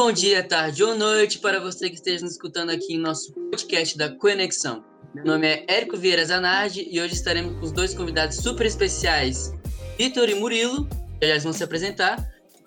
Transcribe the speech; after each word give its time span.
bom 0.00 0.12
dia, 0.12 0.42
tarde 0.42 0.82
ou 0.82 0.96
noite 0.96 1.38
para 1.40 1.60
você 1.60 1.90
que 1.90 1.96
esteja 1.96 2.24
nos 2.24 2.32
escutando 2.32 2.70
aqui 2.70 2.94
em 2.94 2.98
nosso 2.98 3.34
podcast 3.34 3.98
da 3.98 4.08
Conexão. 4.08 4.82
Meu 5.14 5.26
nome 5.26 5.46
é 5.46 5.66
Érico 5.68 5.94
Vieira 5.94 6.24
Zanardi 6.24 6.88
e 6.90 6.98
hoje 6.98 7.12
estaremos 7.12 7.58
com 7.58 7.66
os 7.66 7.70
dois 7.70 7.92
convidados 7.92 8.38
super 8.38 8.64
especiais, 8.64 9.52
Vitor 9.98 10.26
e 10.30 10.34
Murilo, 10.34 10.88
que 11.20 11.28
já 11.28 11.38
vão 11.42 11.52
se 11.52 11.62
apresentar. 11.62 12.16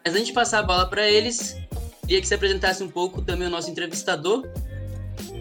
Mas 0.06 0.14
antes 0.14 0.28
de 0.28 0.34
passar 0.34 0.60
a 0.60 0.62
bola 0.62 0.88
para 0.88 1.10
eles, 1.10 1.58
queria 2.02 2.22
que 2.22 2.28
se 2.28 2.36
apresentasse 2.36 2.84
um 2.84 2.90
pouco 2.90 3.20
também 3.20 3.48
o 3.48 3.52
nosso 3.52 3.72
entrevistador, 3.72 4.48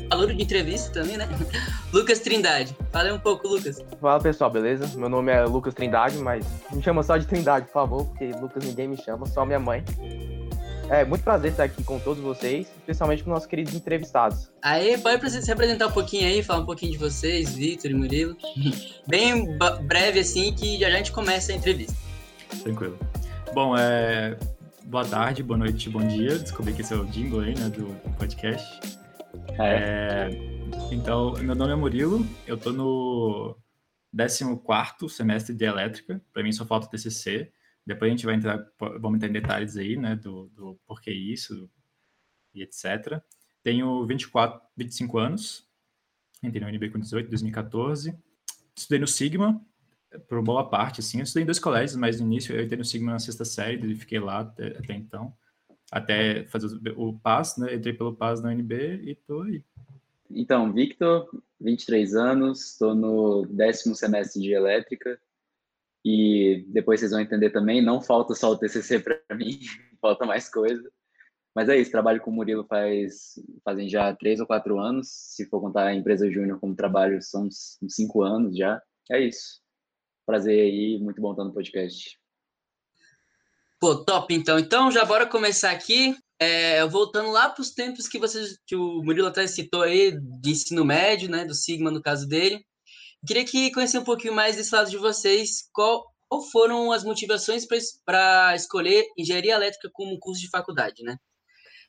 valor 0.08 0.32
de 0.32 0.42
entrevista 0.42 0.90
também, 0.94 1.18
né? 1.18 1.28
Lucas 1.92 2.20
Trindade. 2.20 2.74
Fala 2.90 3.12
um 3.12 3.20
pouco, 3.20 3.46
Lucas. 3.46 3.84
Fala 4.00 4.18
pessoal, 4.18 4.50
beleza? 4.50 4.90
Meu 4.96 5.10
nome 5.10 5.30
é 5.30 5.44
Lucas 5.44 5.74
Trindade, 5.74 6.16
mas 6.16 6.46
me 6.72 6.82
chama 6.82 7.02
só 7.02 7.18
de 7.18 7.26
Trindade, 7.26 7.66
por 7.66 7.72
favor, 7.74 8.06
porque 8.06 8.32
Lucas 8.40 8.64
ninguém 8.64 8.88
me 8.88 8.96
chama, 8.96 9.26
só 9.26 9.44
minha 9.44 9.60
mãe. 9.60 9.84
É 10.88 11.04
muito 11.04 11.22
prazer 11.22 11.52
estar 11.52 11.64
aqui 11.64 11.82
com 11.82 11.98
todos 11.98 12.22
vocês, 12.22 12.68
especialmente 12.78 13.24
com 13.24 13.30
nossos 13.30 13.46
queridos 13.46 13.74
entrevistados. 13.74 14.50
Aí, 14.60 14.98
pode 14.98 15.30
se 15.30 15.50
apresentar 15.50 15.86
um 15.86 15.92
pouquinho 15.92 16.26
aí, 16.26 16.42
falar 16.42 16.60
um 16.60 16.66
pouquinho 16.66 16.92
de 16.92 16.98
vocês, 16.98 17.54
Vitor 17.54 17.90
e 17.90 17.94
Murilo. 17.94 18.36
Bem 19.06 19.56
breve 19.86 20.20
assim, 20.20 20.54
que 20.54 20.78
já, 20.78 20.90
já 20.90 20.94
a 20.94 20.98
gente 20.98 21.12
começa 21.12 21.52
a 21.52 21.54
entrevista. 21.54 21.96
Tranquilo. 22.62 22.98
Bom, 23.54 23.76
é... 23.76 24.36
boa 24.84 25.04
tarde, 25.04 25.42
boa 25.42 25.58
noite, 25.58 25.88
bom 25.88 26.06
dia. 26.06 26.38
Descobri 26.38 26.72
que 26.72 26.82
esse 26.82 26.92
é 26.92 26.96
o 26.96 27.06
jingle 27.06 27.40
aí, 27.40 27.54
né, 27.58 27.68
do 27.68 27.86
podcast. 28.18 28.80
É. 29.58 30.28
é... 30.28 30.52
Então, 30.90 31.32
meu 31.34 31.54
nome 31.54 31.72
é 31.72 31.76
Murilo, 31.76 32.26
eu 32.46 32.56
tô 32.56 32.70
no 32.72 33.56
14 34.14 35.14
semestre 35.14 35.54
de 35.54 35.64
elétrica, 35.64 36.20
para 36.32 36.42
mim 36.42 36.52
só 36.52 36.66
falta 36.66 36.86
o 36.86 36.90
TCC. 36.90 37.50
Depois 37.86 38.08
a 38.08 38.14
gente 38.14 38.26
vai 38.26 38.36
entrar, 38.36 38.64
vamos 39.00 39.16
entrar 39.16 39.28
em 39.28 39.32
detalhes 39.32 39.76
aí, 39.76 39.96
né, 39.96 40.14
do, 40.16 40.48
do 40.54 40.78
porquê 40.86 41.10
isso 41.10 41.68
e 42.54 42.62
etc. 42.62 43.20
Tenho 43.62 44.06
24, 44.06 44.60
25 44.76 45.18
anos, 45.18 45.68
entrei 46.42 46.62
no 46.62 46.68
UNB 46.68 46.90
com 46.90 46.98
18, 46.98 47.28
2014. 47.28 48.16
Estudei 48.74 48.98
no 48.98 49.06
Sigma, 49.06 49.60
por 50.28 50.42
boa 50.42 50.68
parte, 50.68 51.00
assim. 51.00 51.18
Eu 51.18 51.24
estudei 51.24 51.42
em 51.42 51.46
dois 51.46 51.58
colégios, 51.58 51.96
mas 51.96 52.20
no 52.20 52.26
início 52.26 52.54
eu 52.54 52.62
entrei 52.62 52.78
no 52.78 52.84
Sigma 52.84 53.12
na 53.12 53.18
sexta 53.18 53.44
série 53.44 53.92
e 53.92 53.96
fiquei 53.96 54.18
lá 54.18 54.40
até, 54.40 54.68
até 54.68 54.94
então. 54.94 55.32
Até 55.90 56.44
fazer 56.46 56.78
o 56.96 57.18
PAS, 57.18 57.56
né? 57.58 57.74
Entrei 57.74 57.92
pelo 57.92 58.14
PAS 58.14 58.40
na 58.40 58.50
UNB 58.50 58.74
e 59.04 59.14
tô 59.14 59.42
aí. 59.42 59.64
Então, 60.30 60.72
Victor, 60.72 61.28
23 61.60 62.14
anos, 62.14 62.72
estou 62.72 62.94
no 62.94 63.46
décimo 63.46 63.94
semestre 63.94 64.40
de 64.40 64.52
elétrica, 64.52 65.20
e 66.04 66.64
depois 66.68 67.00
vocês 67.00 67.12
vão 67.12 67.20
entender 67.20 67.50
também, 67.50 67.80
não 67.80 68.00
falta 68.00 68.34
só 68.34 68.50
o 68.50 68.58
TCC 68.58 68.98
para 69.00 69.36
mim, 69.36 69.60
falta 70.00 70.24
mais 70.26 70.48
coisa. 70.48 70.90
Mas 71.54 71.68
é 71.68 71.76
isso, 71.76 71.90
trabalho 71.90 72.20
com 72.20 72.30
o 72.30 72.34
Murilo 72.34 72.64
faz 72.64 73.34
fazem 73.62 73.88
já 73.88 74.14
três 74.16 74.40
ou 74.40 74.46
quatro 74.46 74.78
anos. 74.78 75.08
Se 75.08 75.46
for 75.48 75.60
contar 75.60 75.86
a 75.86 75.94
empresa 75.94 76.30
júnior 76.30 76.58
como 76.58 76.74
trabalho, 76.74 77.20
são 77.20 77.46
uns, 77.46 77.78
cinco 77.88 78.22
anos 78.22 78.56
já. 78.56 78.80
É 79.10 79.20
isso. 79.20 79.60
Prazer 80.24 80.58
aí, 80.58 80.98
muito 80.98 81.20
bom 81.20 81.32
estar 81.32 81.44
no 81.44 81.52
podcast. 81.52 82.18
Pô, 83.78 84.02
top 84.02 84.34
então. 84.34 84.58
Então 84.58 84.90
já 84.90 85.04
bora 85.04 85.26
começar 85.26 85.70
aqui. 85.70 86.16
É, 86.38 86.84
voltando 86.86 87.30
lá 87.30 87.48
para 87.50 87.60
os 87.60 87.70
tempos 87.70 88.08
que 88.08 88.18
vocês, 88.18 88.58
que 88.66 88.74
o 88.74 89.02
Murilo 89.02 89.28
até 89.28 89.46
citou 89.46 89.82
aí, 89.82 90.18
de 90.40 90.50
ensino 90.50 90.84
médio, 90.84 91.30
né, 91.30 91.44
do 91.44 91.54
Sigma 91.54 91.90
no 91.90 92.02
caso 92.02 92.26
dele. 92.26 92.64
Queria 93.26 93.44
que 93.44 93.70
conhecer 93.72 93.98
um 93.98 94.04
pouquinho 94.04 94.34
mais 94.34 94.56
desse 94.56 94.74
lado 94.74 94.90
de 94.90 94.96
vocês. 94.96 95.68
Qual, 95.72 96.04
qual 96.28 96.42
foram 96.50 96.90
as 96.92 97.04
motivações 97.04 97.64
para 98.04 98.54
escolher 98.56 99.06
engenharia 99.16 99.54
elétrica 99.54 99.88
como 99.92 100.18
curso 100.18 100.40
de 100.40 100.50
faculdade, 100.50 101.02
né? 101.02 101.16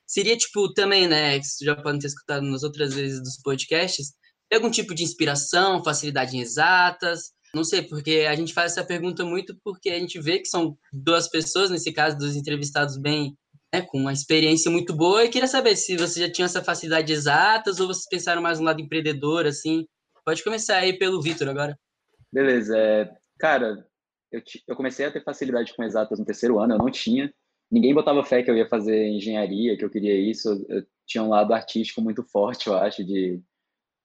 Seria 0.06 0.36
tipo 0.36 0.72
também, 0.74 1.08
né? 1.08 1.38
Que 1.38 1.46
já 1.62 1.74
podem 1.74 1.98
ter 1.98 2.06
escutado 2.06 2.44
nas 2.44 2.62
outras 2.62 2.94
vezes 2.94 3.20
dos 3.20 3.40
podcasts. 3.42 4.12
Tem 4.48 4.58
algum 4.58 4.70
tipo 4.70 4.94
de 4.94 5.02
inspiração, 5.02 5.82
facilidade 5.82 6.36
em 6.36 6.40
exatas? 6.40 7.32
Não 7.54 7.64
sei, 7.64 7.82
porque 7.82 8.26
a 8.28 8.34
gente 8.34 8.52
faz 8.52 8.72
essa 8.72 8.84
pergunta 8.84 9.24
muito 9.24 9.56
porque 9.64 9.90
a 9.90 9.98
gente 9.98 10.20
vê 10.20 10.40
que 10.40 10.46
são 10.46 10.76
duas 10.92 11.28
pessoas, 11.28 11.70
nesse 11.70 11.92
caso, 11.92 12.18
dos 12.18 12.36
entrevistados 12.36 12.98
bem 12.98 13.36
né, 13.72 13.82
com 13.82 13.98
uma 13.98 14.12
experiência 14.12 14.70
muito 14.70 14.94
boa, 14.94 15.24
e 15.24 15.28
queria 15.28 15.48
saber 15.48 15.74
se 15.76 15.96
você 15.96 16.20
já 16.20 16.30
tinha 16.30 16.44
essa 16.44 16.62
facilidade 16.62 17.12
exatas 17.12 17.80
ou 17.80 17.88
vocês 17.88 18.06
pensaram 18.08 18.40
mais 18.40 18.60
no 18.60 18.64
lado 18.64 18.80
empreendedor, 18.80 19.46
assim, 19.46 19.84
Pode 20.24 20.42
começar 20.42 20.78
aí 20.78 20.98
pelo 20.98 21.20
Vitor 21.20 21.48
agora. 21.48 21.78
Beleza. 22.32 22.76
É, 22.76 23.14
cara, 23.38 23.86
eu, 24.32 24.42
eu 24.66 24.74
comecei 24.74 25.04
a 25.06 25.10
ter 25.10 25.22
facilidade 25.22 25.74
com 25.74 25.84
exatas 25.84 26.18
no 26.18 26.24
terceiro 26.24 26.58
ano, 26.58 26.74
eu 26.74 26.78
não 26.78 26.90
tinha. 26.90 27.32
Ninguém 27.70 27.94
botava 27.94 28.24
fé 28.24 28.42
que 28.42 28.50
eu 28.50 28.56
ia 28.56 28.68
fazer 28.68 29.08
engenharia, 29.08 29.76
que 29.76 29.84
eu 29.84 29.90
queria 29.90 30.14
isso. 30.14 30.64
Eu 30.68 30.84
tinha 31.06 31.22
um 31.22 31.28
lado 31.28 31.52
artístico 31.52 32.00
muito 32.00 32.22
forte, 32.22 32.68
eu 32.68 32.74
acho, 32.74 33.04
de 33.04 33.40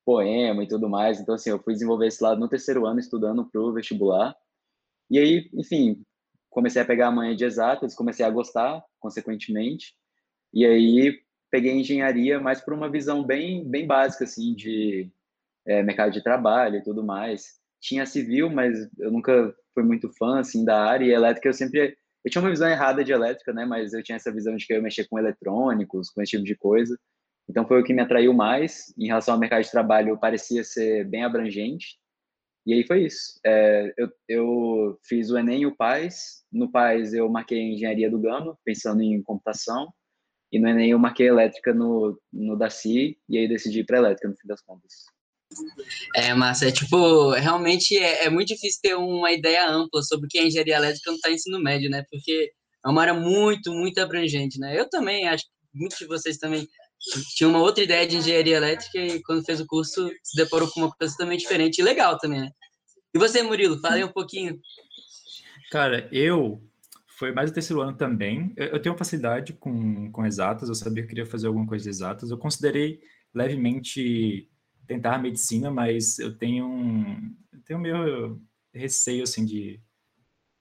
poema 0.05 0.63
e 0.63 0.67
tudo 0.67 0.89
mais. 0.89 1.19
Então, 1.19 1.35
assim, 1.35 1.51
eu 1.51 1.61
fui 1.61 1.73
desenvolver 1.73 2.07
esse 2.07 2.23
lado 2.23 2.39
no 2.39 2.49
terceiro 2.49 2.85
ano, 2.85 2.99
estudando 2.99 3.45
para 3.45 3.61
o 3.61 3.73
vestibular. 3.73 4.35
E 5.09 5.17
aí, 5.17 5.49
enfim, 5.53 6.03
comecei 6.49 6.81
a 6.81 6.85
pegar 6.85 7.07
a 7.07 7.11
manha 7.11 7.35
de 7.35 7.45
exatas, 7.45 7.95
comecei 7.95 8.25
a 8.25 8.29
gostar, 8.29 8.83
consequentemente. 8.99 9.95
E 10.53 10.65
aí, 10.65 11.19
peguei 11.49 11.73
engenharia, 11.73 12.39
mas 12.39 12.59
por 12.59 12.73
uma 12.73 12.89
visão 12.89 13.23
bem, 13.23 13.63
bem 13.67 13.87
básica, 13.87 14.23
assim, 14.23 14.53
de 14.53 15.11
é, 15.67 15.83
mercado 15.83 16.11
de 16.11 16.23
trabalho 16.23 16.77
e 16.77 16.83
tudo 16.83 17.03
mais. 17.03 17.59
Tinha 17.81 18.05
civil, 18.05 18.49
mas 18.49 18.77
eu 18.97 19.11
nunca 19.11 19.53
fui 19.73 19.83
muito 19.83 20.09
fã 20.17 20.39
assim 20.39 20.65
da 20.65 20.83
área 20.83 21.05
e 21.05 21.11
elétrica 21.11 21.49
eu 21.49 21.53
sempre 21.53 21.97
eu 22.23 22.29
tinha 22.29 22.41
uma 22.41 22.49
visão 22.49 22.69
errada 22.69 23.03
de 23.03 23.11
elétrica, 23.11 23.53
né? 23.53 23.65
Mas 23.65 23.93
eu 23.93 24.03
tinha 24.03 24.17
essa 24.17 24.31
visão 24.31 24.55
de 24.55 24.65
que 24.65 24.73
eu 24.73 24.77
ia 24.77 24.83
mexer 24.83 25.07
com 25.07 25.17
eletrônicos, 25.17 26.09
com 26.09 26.21
esse 26.21 26.31
tipo 26.31 26.43
de 26.43 26.55
coisa. 26.55 26.97
Então 27.49 27.67
foi 27.67 27.81
o 27.81 27.83
que 27.83 27.93
me 27.93 28.01
atraiu 28.01 28.33
mais. 28.33 28.93
Em 28.97 29.07
relação 29.07 29.33
ao 29.33 29.39
mercado 29.39 29.63
de 29.63 29.71
trabalho, 29.71 30.19
parecia 30.19 30.63
ser 30.63 31.05
bem 31.07 31.23
abrangente. 31.23 31.97
E 32.65 32.73
aí 32.73 32.85
foi 32.85 33.05
isso. 33.05 33.39
É, 33.45 33.93
eu, 33.97 34.09
eu 34.27 34.99
fiz 35.05 35.31
o 35.31 35.37
Enem 35.37 35.61
e 35.61 35.65
o 35.65 35.75
PAIS. 35.75 36.43
No 36.51 36.69
PAIS 36.71 37.13
eu 37.13 37.29
marquei 37.29 37.59
engenharia 37.73 38.11
do 38.11 38.19
Gama, 38.19 38.57
pensando 38.65 39.01
em 39.01 39.23
computação. 39.23 39.91
E 40.51 40.59
no 40.59 40.67
Enem 40.67 40.91
eu 40.91 40.99
marquei 40.99 41.27
elétrica 41.27 41.73
no, 41.73 42.19
no 42.31 42.57
DACI. 42.57 43.17
E 43.29 43.37
aí 43.37 43.47
decidi 43.47 43.79
ir 43.79 43.85
para 43.85 43.97
elétrica, 43.97 44.27
no 44.27 44.35
fim 44.37 44.47
das 44.47 44.61
contas. 44.61 45.05
É, 46.15 46.33
massa, 46.33 46.67
é 46.67 46.71
tipo, 46.71 47.31
realmente 47.31 47.97
é, 47.97 48.25
é, 48.25 48.29
muito 48.29 48.49
difícil 48.49 48.79
ter 48.81 48.95
uma 48.95 49.31
ideia 49.31 49.67
ampla 49.67 50.01
sobre 50.03 50.27
o 50.27 50.29
que 50.29 50.37
é 50.37 50.45
engenharia 50.45 50.75
elétrica 50.75 51.11
está 51.11 51.31
ensino 51.31 51.59
médio, 51.59 51.89
né? 51.89 52.03
Porque 52.09 52.51
é 52.85 52.89
uma 52.89 53.01
área 53.01 53.13
muito, 53.13 53.73
muito 53.73 53.99
abrangente, 53.99 54.59
né? 54.59 54.79
Eu 54.79 54.89
também, 54.89 55.27
acho 55.27 55.43
que 55.43 55.51
muitos 55.73 55.97
de 55.97 56.05
vocês 56.05 56.37
também 56.37 56.67
tinham 57.35 57.51
uma 57.51 57.61
outra 57.61 57.83
ideia 57.83 58.05
de 58.05 58.17
engenharia 58.17 58.57
elétrica 58.57 58.99
e 58.99 59.21
quando 59.23 59.45
fez 59.45 59.59
o 59.59 59.65
curso 59.65 60.09
se 60.23 60.35
deparou 60.35 60.69
com 60.69 60.81
uma 60.81 60.91
coisa 60.91 61.13
totalmente 61.13 61.41
diferente 61.41 61.79
e 61.79 61.83
legal 61.83 62.17
também, 62.17 62.41
né? 62.41 62.51
E 63.13 63.17
você, 63.17 63.41
Murilo, 63.41 63.79
fale 63.79 64.03
um 64.03 64.11
pouquinho. 64.11 64.59
Cara, 65.71 66.07
eu 66.11 66.61
foi 67.19 67.33
mais 67.33 67.49
o 67.49 67.53
terceiro 67.53 67.81
ano 67.81 67.97
também. 67.97 68.53
Eu, 68.55 68.81
tenho 68.81 68.97
facilidade 68.97 69.53
com, 69.53 70.11
com 70.11 70.25
exatas, 70.25 70.69
eu 70.69 70.75
sabia 70.75 71.03
que 71.03 71.09
queria 71.09 71.25
fazer 71.25 71.47
alguma 71.47 71.67
coisa 71.67 71.83
de 71.83 71.89
exatas. 71.89 72.31
Eu 72.31 72.37
considerei 72.37 73.01
levemente 73.33 74.49
tentar 74.89 75.19
medicina, 75.19 75.69
mas 75.69 76.17
eu 76.17 76.35
tenho 76.35 76.65
um, 76.65 77.35
eu 77.53 77.61
tenho 77.61 77.79
meio 77.79 78.41
receio 78.73 79.21
assim 79.21 79.45
de, 79.45 79.79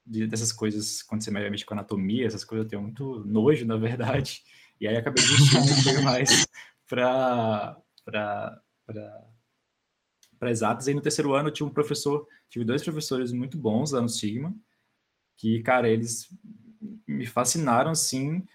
de, 0.05 0.27
dessas 0.27 0.53
coisas 0.53 1.03
quando 1.03 1.25
você 1.25 1.31
mexe 1.31 1.65
com 1.65 1.73
anatomia, 1.73 2.27
essas 2.27 2.45
coisas 2.45 2.67
eu 2.67 2.69
tenho 2.69 2.83
muito 2.83 3.25
nojo, 3.25 3.65
na 3.65 3.79
verdade. 3.79 4.43
E 4.79 4.87
aí 4.87 4.97
acabei 4.97 5.25
desistindo 5.25 5.99
um 5.99 6.03
mais 6.03 6.47
para 6.87 7.75
para 8.05 8.63
para 10.39 10.51
exatas. 10.51 10.87
E 10.87 10.95
no 10.95 11.01
terceiro 11.01 11.33
ano 11.33 11.49
eu 11.49 11.53
tive 11.53 11.71
um 11.71 11.73
professor, 11.73 12.29
tive 12.51 12.67
dois 12.67 12.85
professores 12.85 13.33
muito 13.33 13.57
bons 13.57 13.93
lá 13.93 14.03
no 14.03 14.11
Sigma, 14.11 14.55
que, 15.39 15.63
cara, 15.63 15.89
eles 15.89 16.29
me 17.07 17.27
fascinaram, 17.27 17.91
assim, 17.91 18.47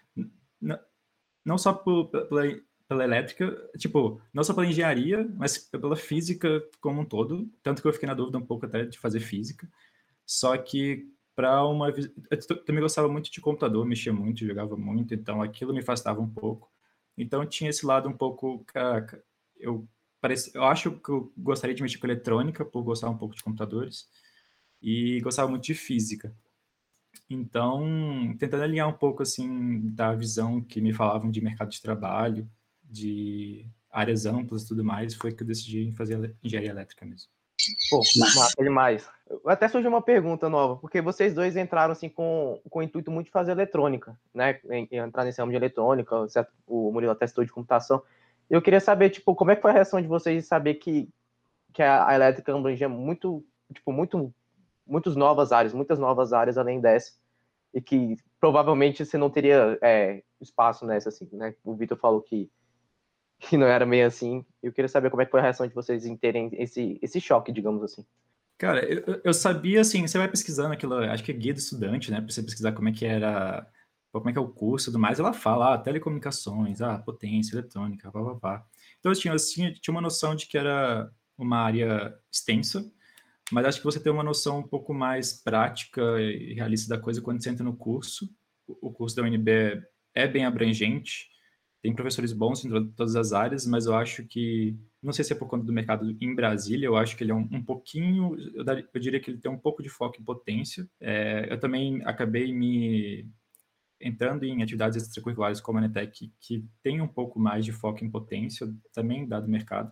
não 1.43 1.57
só 1.57 1.73
por, 1.73 2.07
pela 2.07 2.43
pela 2.87 3.03
elétrica, 3.03 3.55
tipo, 3.77 4.21
não 4.33 4.43
só 4.43 4.53
pela 4.53 4.67
engenharia, 4.67 5.27
mas 5.37 5.57
pela 5.57 5.95
física 5.95 6.61
como 6.81 7.01
um 7.01 7.05
todo. 7.05 7.49
Tanto 7.61 7.81
que 7.81 7.87
eu 7.87 7.93
fiquei 7.93 8.07
na 8.07 8.13
dúvida 8.13 8.37
um 8.37 8.45
pouco 8.45 8.65
até 8.65 8.85
de 8.85 8.99
fazer 8.99 9.19
física. 9.19 9.67
Só 10.25 10.57
que 10.57 11.07
para 11.35 11.65
uma. 11.65 11.89
Eu 11.89 12.63
também 12.65 12.81
gostava 12.81 13.07
muito 13.07 13.31
de 13.31 13.41
computador, 13.41 13.85
mexia 13.85 14.13
muito, 14.13 14.45
jogava 14.45 14.77
muito, 14.77 15.13
então 15.13 15.41
aquilo 15.41 15.73
me 15.73 15.79
afastava 15.79 16.21
um 16.21 16.29
pouco. 16.29 16.71
Então 17.17 17.45
tinha 17.45 17.69
esse 17.69 17.85
lado 17.85 18.07
um 18.09 18.13
pouco. 18.13 18.65
Eu, 19.57 19.87
parece, 20.21 20.55
eu 20.55 20.63
acho 20.63 20.91
que 20.91 21.09
eu 21.09 21.31
gostaria 21.37 21.75
de 21.75 21.81
mexer 21.81 21.97
com 21.97 22.07
eletrônica, 22.07 22.65
por 22.65 22.83
gostar 22.83 23.09
um 23.09 23.17
pouco 23.17 23.35
de 23.35 23.43
computadores, 23.43 24.07
e 24.81 25.19
gostava 25.21 25.49
muito 25.49 25.63
de 25.65 25.73
física. 25.73 26.35
Então, 27.29 28.35
tentando 28.39 28.63
alinhar 28.63 28.87
um 28.87 28.93
pouco 28.93 29.23
assim 29.23 29.81
da 29.91 30.13
visão 30.13 30.61
que 30.61 30.81
me 30.81 30.93
falavam 30.93 31.31
de 31.31 31.41
mercado 31.41 31.69
de 31.69 31.81
trabalho, 31.81 32.49
de 32.93 33.65
áreas 33.91 34.25
amplas 34.25 34.63
e 34.63 34.67
tudo 34.67 34.83
mais, 34.83 35.13
foi 35.15 35.31
que 35.31 35.43
eu 35.43 35.47
decidi 35.47 35.91
fazer 35.93 36.35
engenharia 36.43 36.71
elétrica 36.71 37.05
mesmo. 37.05 37.29
Pô, 37.89 38.01
massa 38.17 38.55
demais. 38.61 39.07
Até 39.45 39.67
surgiu 39.67 39.89
uma 39.89 40.01
pergunta 40.01 40.49
nova, 40.49 40.75
porque 40.77 41.01
vocês 41.01 41.33
dois 41.33 41.55
entraram 41.55 41.93
assim 41.93 42.09
com, 42.09 42.61
com 42.69 42.79
o 42.79 42.83
intuito 42.83 43.09
muito 43.09 43.27
de 43.27 43.31
fazer 43.31 43.51
eletrônica, 43.51 44.17
né? 44.33 44.59
Entrar 44.91 45.23
nesse 45.23 45.39
ramo 45.39 45.51
de 45.51 45.57
eletrônica, 45.57 46.27
certo? 46.27 46.51
o 46.67 46.91
Murilo 46.91 47.11
até 47.11 47.25
estudou 47.25 47.45
de 47.45 47.51
computação. 47.51 48.01
Eu 48.49 48.61
queria 48.61 48.79
saber, 48.79 49.09
tipo, 49.09 49.33
como 49.35 49.51
é 49.51 49.55
que 49.55 49.61
foi 49.61 49.71
a 49.71 49.73
reação 49.73 50.01
de 50.01 50.07
vocês 50.07 50.43
de 50.43 50.47
saber 50.47 50.75
que, 50.75 51.09
que 51.73 51.81
a, 51.81 52.13
elétrica 52.13 52.53
abrangia 52.53 52.89
muito, 52.89 53.43
tipo, 53.73 53.91
muito, 53.91 54.33
muitas 54.85 55.15
novas 55.15 55.51
áreas, 55.51 55.73
muitas 55.73 55.97
novas 55.97 56.33
áreas 56.33 56.57
além 56.57 56.81
dessa, 56.81 57.13
e 57.73 57.81
que 57.81 58.17
provavelmente 58.39 59.05
você 59.05 59.17
não 59.17 59.29
teria 59.29 59.77
é, 59.81 60.21
espaço 60.41 60.85
nessa, 60.85 61.09
assim, 61.09 61.27
né? 61.31 61.55
O 61.63 61.75
Vitor 61.75 61.97
falou 61.97 62.21
que, 62.21 62.51
que 63.49 63.57
não 63.57 63.67
era 63.67 63.85
meio 63.85 64.07
assim. 64.07 64.45
Eu 64.61 64.71
queria 64.71 64.89
saber 64.89 65.09
como 65.09 65.21
é 65.21 65.25
que 65.25 65.31
foi 65.31 65.39
a 65.39 65.43
reação 65.43 65.67
de 65.67 65.73
vocês 65.73 66.05
em 66.05 66.15
terem 66.15 66.49
esse, 66.53 66.99
esse 67.01 67.19
choque, 67.19 67.51
digamos 67.51 67.83
assim. 67.83 68.05
Cara, 68.57 68.83
eu, 68.85 69.21
eu 69.23 69.33
sabia, 69.33 69.81
assim, 69.81 70.07
você 70.07 70.17
vai 70.17 70.27
pesquisando 70.27 70.73
aquilo, 70.73 70.95
acho 70.95 71.23
que 71.23 71.31
é 71.31 71.35
guia 71.35 71.53
do 71.53 71.59
estudante, 71.59 72.11
né? 72.11 72.21
Pra 72.21 72.31
você 72.31 72.41
pesquisar 72.41 72.71
como 72.71 72.87
é 72.87 72.91
que 72.91 73.05
era, 73.05 73.67
como 74.11 74.29
é 74.29 74.31
que 74.31 74.37
é 74.37 74.41
o 74.41 74.47
curso 74.47 74.85
e 74.85 74.91
tudo 74.91 74.99
mais, 74.99 75.19
ela 75.19 75.33
fala, 75.33 75.73
ah, 75.73 75.77
telecomunicações, 75.77 76.81
ah, 76.81 76.97
potência, 76.99 77.55
eletrônica, 77.55 78.09
blá, 78.11 78.21
blá, 78.21 78.33
blá. 78.35 78.65
Então, 78.99 79.11
eu 79.11 79.19
tinha, 79.19 79.33
eu 79.33 79.37
tinha, 79.37 79.73
tinha 79.73 79.93
uma 79.93 80.01
noção 80.01 80.35
de 80.35 80.45
que 80.45 80.57
era 80.57 81.11
uma 81.37 81.57
área 81.57 82.17
extensa, 82.31 82.89
mas 83.51 83.65
acho 83.65 83.79
que 83.79 83.85
você 83.85 83.99
tem 83.99 84.11
uma 84.11 84.23
noção 84.23 84.59
um 84.59 84.67
pouco 84.67 84.93
mais 84.93 85.33
prática 85.33 86.01
e 86.21 86.53
realista 86.53 86.95
da 86.95 87.01
coisa 87.01 87.21
quando 87.21 87.43
você 87.43 87.49
entra 87.49 87.63
no 87.65 87.75
curso. 87.75 88.29
O 88.67 88.91
curso 88.91 89.15
da 89.15 89.23
UNB 89.23 89.83
é 90.15 90.27
bem 90.27 90.45
abrangente, 90.45 91.27
tem 91.83 91.93
professores 91.93 92.33
bons 92.33 92.65
em 92.65 92.69
todas 92.93 93.15
as 93.15 93.31
áreas, 93.31 93.67
mas 93.67 93.85
eu 93.85 93.93
acho 93.93 94.25
que, 94.25 94.75
não 95.01 95.13
sei 95.13 95.23
se 95.23 95.33
é 95.33 95.35
por 95.35 95.47
conta 95.47 95.63
do 95.65 95.71
mercado 95.71 96.17
em 96.19 96.33
Brasília, 96.33 96.87
eu 96.87 96.95
acho 96.95 97.15
que 97.15 97.23
ele 97.23 97.31
é 97.31 97.35
um, 97.35 97.47
um 97.51 97.63
pouquinho, 97.63 98.35
eu, 98.55 98.63
daria, 98.63 98.89
eu, 98.91 98.99
diria 98.99 99.19
que 99.19 99.29
ele 99.29 99.37
tem 99.37 99.51
um 99.51 99.59
pouco 99.59 99.83
de 99.83 99.89
foco 99.89 100.19
em 100.19 100.23
potência. 100.23 100.89
É, 100.99 101.47
eu 101.51 101.59
também 101.59 102.01
acabei 102.05 102.51
me 102.51 103.29
entrando 103.99 104.43
em 104.43 104.63
atividades 104.63 105.03
extracurriculares 105.03 105.61
como 105.61 105.77
a 105.77 105.81
Netec, 105.81 106.33
que 106.39 106.65
tem 106.81 107.01
um 107.01 107.07
pouco 107.07 107.39
mais 107.39 107.63
de 107.63 107.71
foco 107.71 108.03
em 108.03 108.09
potência, 108.09 108.67
também 108.93 109.27
dado 109.27 109.45
o 109.45 109.51
mercado 109.51 109.91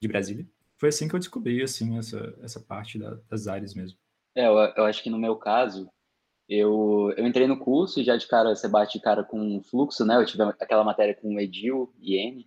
de 0.00 0.08
Brasília 0.08 0.46
foi 0.76 0.90
assim 0.90 1.08
que 1.08 1.14
eu 1.14 1.18
descobri, 1.20 1.62
assim, 1.62 1.98
essa, 1.98 2.34
essa 2.42 2.60
parte 2.60 2.98
da, 2.98 3.18
das 3.28 3.46
áreas 3.46 3.74
mesmo. 3.74 3.98
É, 4.34 4.46
eu, 4.46 4.52
eu, 4.52 4.84
acho 4.84 5.02
que 5.02 5.10
no 5.10 5.18
meu 5.18 5.36
caso, 5.36 5.90
eu, 6.48 7.12
eu 7.16 7.26
entrei 7.26 7.46
no 7.46 7.58
curso 7.58 8.00
e 8.00 8.04
já 8.04 8.16
de 8.16 8.26
cara, 8.26 8.54
você 8.54 8.68
bate 8.68 8.98
de 8.98 9.04
cara 9.04 9.24
com 9.24 9.62
fluxo, 9.62 10.04
né? 10.04 10.16
Eu 10.16 10.26
tive 10.26 10.42
aquela 10.42 10.84
matéria 10.84 11.14
com 11.14 11.34
o 11.34 11.40
Edil 11.40 11.92
e 12.00 12.16
N, 12.16 12.46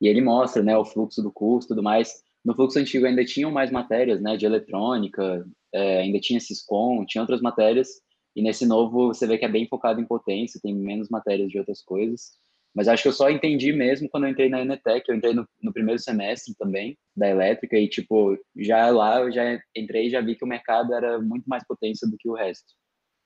e 0.00 0.08
ele 0.08 0.20
mostra, 0.20 0.62
né, 0.62 0.76
o 0.76 0.84
fluxo 0.84 1.22
do 1.22 1.32
curso 1.32 1.68
tudo 1.68 1.82
mais. 1.82 2.22
No 2.44 2.54
fluxo 2.54 2.78
antigo 2.78 3.06
ainda 3.06 3.24
tinham 3.24 3.50
mais 3.50 3.70
matérias, 3.70 4.20
né, 4.20 4.36
de 4.36 4.44
eletrônica, 4.44 5.46
é, 5.72 6.02
ainda 6.02 6.20
tinha 6.20 6.40
Syscom, 6.40 7.04
tinha 7.06 7.22
outras 7.22 7.40
matérias, 7.40 7.88
e 8.36 8.42
nesse 8.42 8.66
novo 8.66 9.08
você 9.08 9.26
vê 9.26 9.38
que 9.38 9.44
é 9.44 9.48
bem 9.48 9.66
focado 9.66 10.00
em 10.00 10.06
potência, 10.06 10.60
tem 10.62 10.74
menos 10.74 11.08
matérias 11.08 11.50
de 11.50 11.58
outras 11.58 11.82
coisas. 11.82 12.32
Mas 12.74 12.88
acho 12.88 13.02
que 13.04 13.08
eu 13.08 13.12
só 13.12 13.30
entendi 13.30 13.72
mesmo 13.72 14.08
quando 14.08 14.24
eu 14.24 14.30
entrei 14.30 14.48
na 14.48 14.60
Enetec, 14.60 15.08
eu 15.08 15.14
entrei 15.14 15.32
no, 15.32 15.48
no, 15.62 15.72
primeiro 15.72 16.00
semestre 16.00 16.54
também, 16.56 16.98
da 17.16 17.28
elétrica, 17.28 17.78
e, 17.78 17.88
tipo, 17.88 18.36
já 18.56 18.90
lá 18.90 19.20
eu 19.20 19.30
já 19.30 19.60
entrei 19.76 20.08
e 20.08 20.10
já 20.10 20.20
vi 20.20 20.34
que 20.34 20.44
o 20.44 20.48
mercado 20.48 20.92
era 20.92 21.20
muito 21.20 21.46
mais 21.46 21.64
potência 21.64 22.08
do 22.08 22.16
que 22.18 22.28
o 22.28 22.34
resto. 22.34 22.74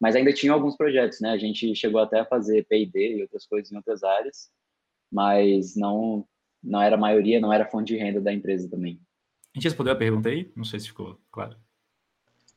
Mas 0.01 0.15
ainda 0.15 0.33
tinha 0.33 0.53
alguns 0.53 0.77
projetos, 0.77 1.21
né? 1.21 1.31
A 1.31 1.39
gente 1.39 1.75
chegou 1.75 2.01
até 2.01 2.21
a 2.21 2.25
fazer 2.25 2.67
P&D 2.67 3.17
e 3.17 3.23
outras 3.23 3.47
coisas 3.47 3.73
em 3.73 3.77
outras 3.77 4.03
áreas, 4.05 4.51
mas 5.11 5.75
não, 5.75 6.27
não 6.63 6.81
era 6.81 6.95
a 6.95 6.99
maioria, 6.99 7.41
não 7.41 7.53
era 7.53 7.67
fonte 7.67 7.93
de 7.93 7.99
renda 7.99 8.21
da 8.21 8.33
empresa 8.33 8.69
também. 8.71 9.01
A 9.55 9.59
gente 9.59 9.65
respondeu 9.65 9.93
a 9.93 9.97
pergunta 9.97 10.29
aí? 10.29 10.53
Não 10.55 10.65
sei 10.65 10.79
se 10.79 10.89
ficou 10.89 11.19
claro. 11.33 11.57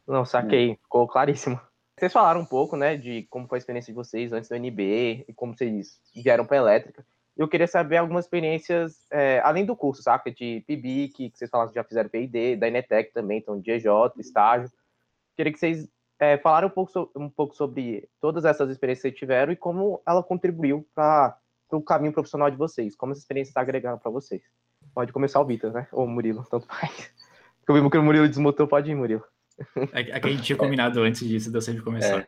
Não, 0.07 0.25
saquei, 0.25 0.75
ficou 0.75 1.07
claríssimo. 1.07 1.59
Vocês 1.97 2.11
falaram 2.11 2.41
um 2.41 2.45
pouco, 2.45 2.75
né, 2.75 2.97
de 2.97 3.23
como 3.29 3.47
foi 3.47 3.57
a 3.57 3.59
experiência 3.59 3.93
de 3.93 3.95
vocês 3.95 4.33
antes 4.33 4.49
do 4.49 4.55
NB 4.55 5.25
e 5.27 5.33
como 5.33 5.55
vocês 5.55 5.99
vieram 6.15 6.45
para 6.45 6.57
a 6.57 6.61
elétrica. 6.61 7.05
Eu 7.37 7.47
queria 7.47 7.67
saber 7.67 7.97
algumas 7.97 8.25
experiências, 8.25 9.05
é, 9.11 9.39
além 9.43 9.65
do 9.65 9.75
curso, 9.75 10.03
saca? 10.03 10.31
De 10.31 10.63
PIBIC, 10.67 11.29
que 11.29 11.37
vocês 11.37 11.49
falaram 11.49 11.69
que 11.69 11.75
já 11.75 11.83
fizeram 11.83 12.09
PID, 12.09 12.57
da 12.57 12.67
Inetec 12.67 13.13
também, 13.13 13.39
então 13.39 13.59
de 13.59 13.71
EJ, 13.71 13.85
estágio. 14.19 14.69
Queria 15.35 15.53
que 15.53 15.59
vocês 15.59 15.87
é, 16.21 16.37
falaram 16.37 16.67
um 16.67 16.71
pouco, 16.71 16.91
so, 16.91 17.11
um 17.15 17.27
pouco 17.27 17.55
sobre 17.55 18.07
todas 18.21 18.45
essas 18.45 18.69
experiências 18.69 19.11
que 19.11 19.17
tiveram 19.17 19.51
e 19.51 19.55
como 19.55 19.99
ela 20.07 20.21
contribuiu 20.21 20.87
para 20.93 21.35
o 21.71 21.81
caminho 21.81 22.13
profissional 22.13 22.51
de 22.51 22.55
vocês, 22.55 22.95
como 22.95 23.11
essa 23.11 23.21
experiência 23.21 23.49
está 23.49 23.61
agregando 23.61 23.97
para 23.99 24.11
vocês. 24.11 24.43
Pode 24.93 25.11
começar 25.11 25.41
o 25.41 25.45
Vitor, 25.45 25.73
né? 25.73 25.87
Ou 25.91 26.05
o 26.05 26.07
Murilo, 26.07 26.45
tanto 26.49 26.67
faz. 26.67 27.11
Eu 27.67 27.73
vi 27.73 27.89
que 27.89 27.97
o 27.97 28.03
Murilo 28.03 28.27
desmutou, 28.27 28.67
pode 28.67 28.91
ir, 28.91 28.95
Murilo. 28.95 29.23
É, 29.93 30.01
é 30.01 30.19
que 30.19 30.27
a 30.27 30.31
gente 30.31 30.43
tinha 30.43 30.57
combinado 30.57 31.01
antes 31.01 31.27
disso, 31.27 31.51
deu 31.51 31.61
sempre 31.61 31.81
começar. 31.81 32.19
É. 32.19 32.27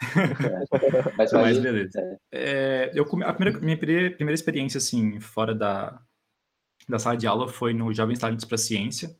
Mas, 1.18 1.32
Mas 1.32 1.58
beleza. 1.58 2.18
É, 2.32 2.92
eu, 2.94 3.04
a 3.24 3.32
primeira, 3.32 3.60
minha 3.60 3.76
primeira 3.76 4.32
experiência, 4.32 4.78
assim, 4.78 5.20
fora 5.20 5.54
da, 5.54 6.00
da 6.88 6.98
sala 6.98 7.16
de 7.16 7.26
aula 7.26 7.48
foi 7.48 7.74
no 7.74 7.92
Jovens 7.92 8.18
Talentos 8.18 8.44
para 8.44 8.56
Ciência, 8.56 9.14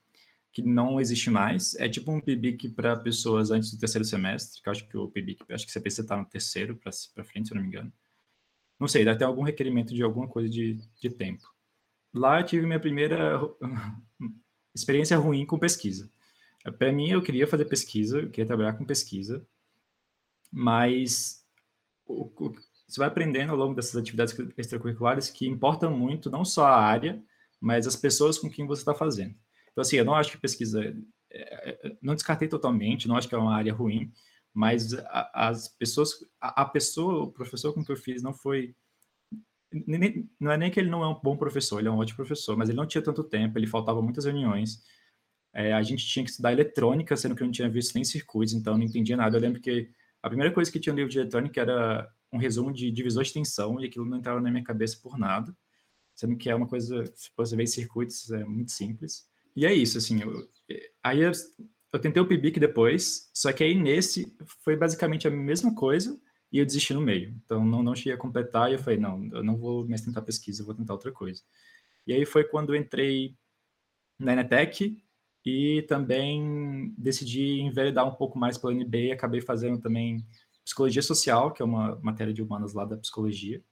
que 0.55 0.63
não 0.63 1.01
existe 1.01 1.29
mais. 1.31 1.75
É 1.75 1.89
tipo 1.89 2.13
um 2.13 2.21
PIBIC 2.21 2.69
para 2.71 2.97
pessoas 2.97 3.51
antes 3.51 3.73
do 3.73 3.79
terceiro 3.79 4.05
semestre, 4.05 4.63
que 4.63 4.69
eu 4.69 4.71
acho 4.71 4.89
que 4.89 4.97
o 4.97 5.09
PIBIC, 5.09 5.45
acho 5.53 5.67
que 5.67 5.73
você 5.73 5.81
precisa 5.81 6.03
estar 6.03 6.17
no 6.17 6.25
terceiro 6.25 6.77
para 6.77 7.25
frente, 7.25 7.49
se 7.49 7.53
eu 7.53 7.57
não 7.57 7.63
me 7.63 7.69
engano. 7.69 7.93
Não 8.79 8.87
sei, 8.87 9.05
deve 9.05 9.19
ter 9.19 9.25
algum 9.25 9.43
requerimento 9.43 9.93
de 9.93 10.03
alguma 10.03 10.29
coisa 10.29 10.49
de, 10.49 10.79
de 11.01 11.11
tempo. 11.11 11.53
Lá 12.15 12.41
eu 12.41 12.47
tive 12.47 12.65
minha 12.67 12.79
primeira 12.79 13.41
experiência 14.73 15.19
ruim 15.19 15.45
com 15.45 15.59
pesquisa. 15.59 16.09
Para 16.79 16.93
mim, 16.93 17.11
eu 17.11 17.21
queria 17.21 17.49
fazer 17.49 17.65
pesquisa, 17.65 18.21
eu 18.21 18.31
queria 18.31 18.47
trabalhar 18.47 18.75
com 18.75 18.87
pesquisa, 18.87 19.45
mas 20.53 21.45
o, 22.07 22.31
o, 22.37 22.55
você 22.87 22.99
vai 22.99 23.09
aprendendo 23.09 23.51
ao 23.51 23.59
longo 23.59 23.75
dessas 23.75 23.97
atividades 23.97 24.35
extracurriculares 24.57 25.31
que 25.31 25.49
importam 25.49 25.91
muito, 25.91 26.31
não 26.31 26.45
só 26.45 26.67
a 26.67 26.81
área, 26.81 27.21
mas 27.61 27.89
as 27.89 27.97
pessoas 27.97 28.39
com 28.39 28.49
quem 28.49 28.67
você 28.67 28.83
está 28.83 28.95
fazendo. 28.95 29.35
Então, 29.75 29.83
assim, 29.83 29.97
eu 29.97 30.05
não 30.05 30.15
acho 30.15 30.31
que 30.31 30.39
pesquisa, 30.39 30.83
é, 31.31 31.79
é, 31.85 31.97
não 32.01 32.15
descartei 32.15 32.47
totalmente, 32.47 33.09
não 33.09 33.17
acho 33.17 33.29
que 33.29 33.35
é 33.35 33.39
uma 33.39 33.55
área 33.55 33.75
ruim, 33.75 34.13
mas 34.53 34.95
as 35.35 35.67
pessoas, 35.67 36.13
a, 36.41 36.65
pessoa, 36.65 37.25
o 37.25 37.33
professor 37.33 37.75
com 37.75 37.85
que 37.85 37.91
eu 37.91 37.97
fiz 37.97 38.23
não 38.23 38.33
foi, 38.33 38.73
não 40.41 40.53
é 40.53 40.57
nem 40.57 40.71
que 40.71 40.79
ele 40.79 40.89
não 40.89 41.03
é 41.03 41.09
um 41.09 41.21
bom 41.21 41.37
professor, 41.37 41.81
ele 41.81 41.89
é 41.89 41.91
um 41.91 41.99
ótimo 41.99 42.19
professor, 42.19 42.57
mas 42.57 42.69
ele 42.69 42.79
não 42.79 42.87
tinha 42.87 43.03
tanto 43.03 43.25
tempo, 43.25 43.59
ele 43.59 43.67
faltava 43.67 44.01
muitas 44.01 44.27
reuniões, 44.27 44.81
é, 45.53 45.73
a 45.73 45.83
gente 45.83 46.07
tinha 46.07 46.25
que 46.25 46.31
estudar 46.31 46.53
eletrônica, 46.53 47.17
sendo 47.17 47.35
que 47.35 47.43
eu 47.43 47.47
não 47.47 47.53
tinha 47.53 47.69
visto 47.69 47.95
nem 47.97 48.05
circuitos, 48.05 48.55
então 48.55 48.77
não 48.77 48.85
entendia 48.85 49.17
nada. 49.17 49.37
Eu 49.37 49.41
lembro 49.41 49.61
que 49.61 49.91
a 50.23 50.29
primeira 50.29 50.53
coisa 50.53 50.71
que 50.71 50.81
tinha 50.81 50.93
no 50.93 50.99
livro 50.99 51.13
de 51.13 51.19
eletrônica 51.19 51.61
era 51.61 52.13
um 52.33 52.39
resumo 52.39 52.73
de 52.73 52.91
divisor 52.91 53.25
de 53.25 53.33
tensão, 53.33 53.81
e 53.81 53.87
aquilo 53.87 54.05
não 54.05 54.19
entrava 54.19 54.41
na 54.41 54.51
minha 54.51 54.65
cabeça 54.65 54.99
por 55.03 55.19
nada, 55.19 55.57
sendo 56.15 56.37
que 56.37 56.51
é 56.51 56.55
uma 56.55 56.67
coisa, 56.67 57.05
se 57.15 57.31
você 57.37 57.57
vê 57.57 57.67
circuitos, 57.67 58.31
é 58.31 58.45
muito 58.45 58.73
simples. 58.73 59.29
E 59.57 59.67
é 59.67 59.73
isso, 59.73 59.99
assim, 59.99 60.21
eu, 60.23 60.49
aí 61.03 61.21
eu, 61.21 61.33
eu 61.93 61.99
tentei 62.01 62.23
o 62.23 62.27
PIBIC 62.27 62.59
depois, 62.59 63.31
só 63.33 63.53
que 63.53 63.63
aí 63.63 63.75
nesse 63.75 64.35
foi 64.65 64.77
basicamente 64.77 65.29
a 65.29 65.31
mesma 65.31 65.75
coisa, 65.75 66.19
e 66.53 66.59
eu 66.59 66.67
desisti 66.67 66.93
no 66.95 67.01
meio. 67.01 67.35
Então, 67.45 67.65
não, 67.65 67.83
não 67.83 67.95
cheguei 67.95 68.15
a 68.15 68.19
completar, 68.19 68.71
e 68.71 68.75
eu 68.75 68.79
falei, 68.79 68.99
não, 68.99 69.29
eu 69.33 69.43
não 69.43 69.57
vou 69.57 69.87
mais 69.89 70.01
tentar 70.01 70.23
pesquisa, 70.23 70.63
eu 70.63 70.67
vou 70.67 70.75
tentar 70.75 70.93
outra 70.93 71.13
coisa. 71.13 71.43
E 72.07 72.13
aí 72.13 72.25
foi 72.27 72.45
quando 72.45 72.75
eu 72.75 72.81
entrei 72.81 73.37
na 74.19 74.33
Enetec, 74.33 74.97
e 75.45 75.83
também 75.83 76.95
decidi 76.97 77.61
enveredar 77.61 78.07
um 78.09 78.15
pouco 78.15 78.39
mais 78.39 78.57
pela 78.57 78.73
NB 78.73 79.09
e 79.09 79.13
acabei 79.13 79.43
fazendo 79.43 79.79
também 79.79 80.25
psicologia 80.65 81.03
social, 81.03 81.53
que 81.53 81.61
é 81.61 81.65
uma 81.65 81.99
matéria 82.03 82.33
de 82.33 82.43
humanas 82.43 82.73
lá 82.73 82.87
da 82.87 82.97
psicologia, 82.97 83.63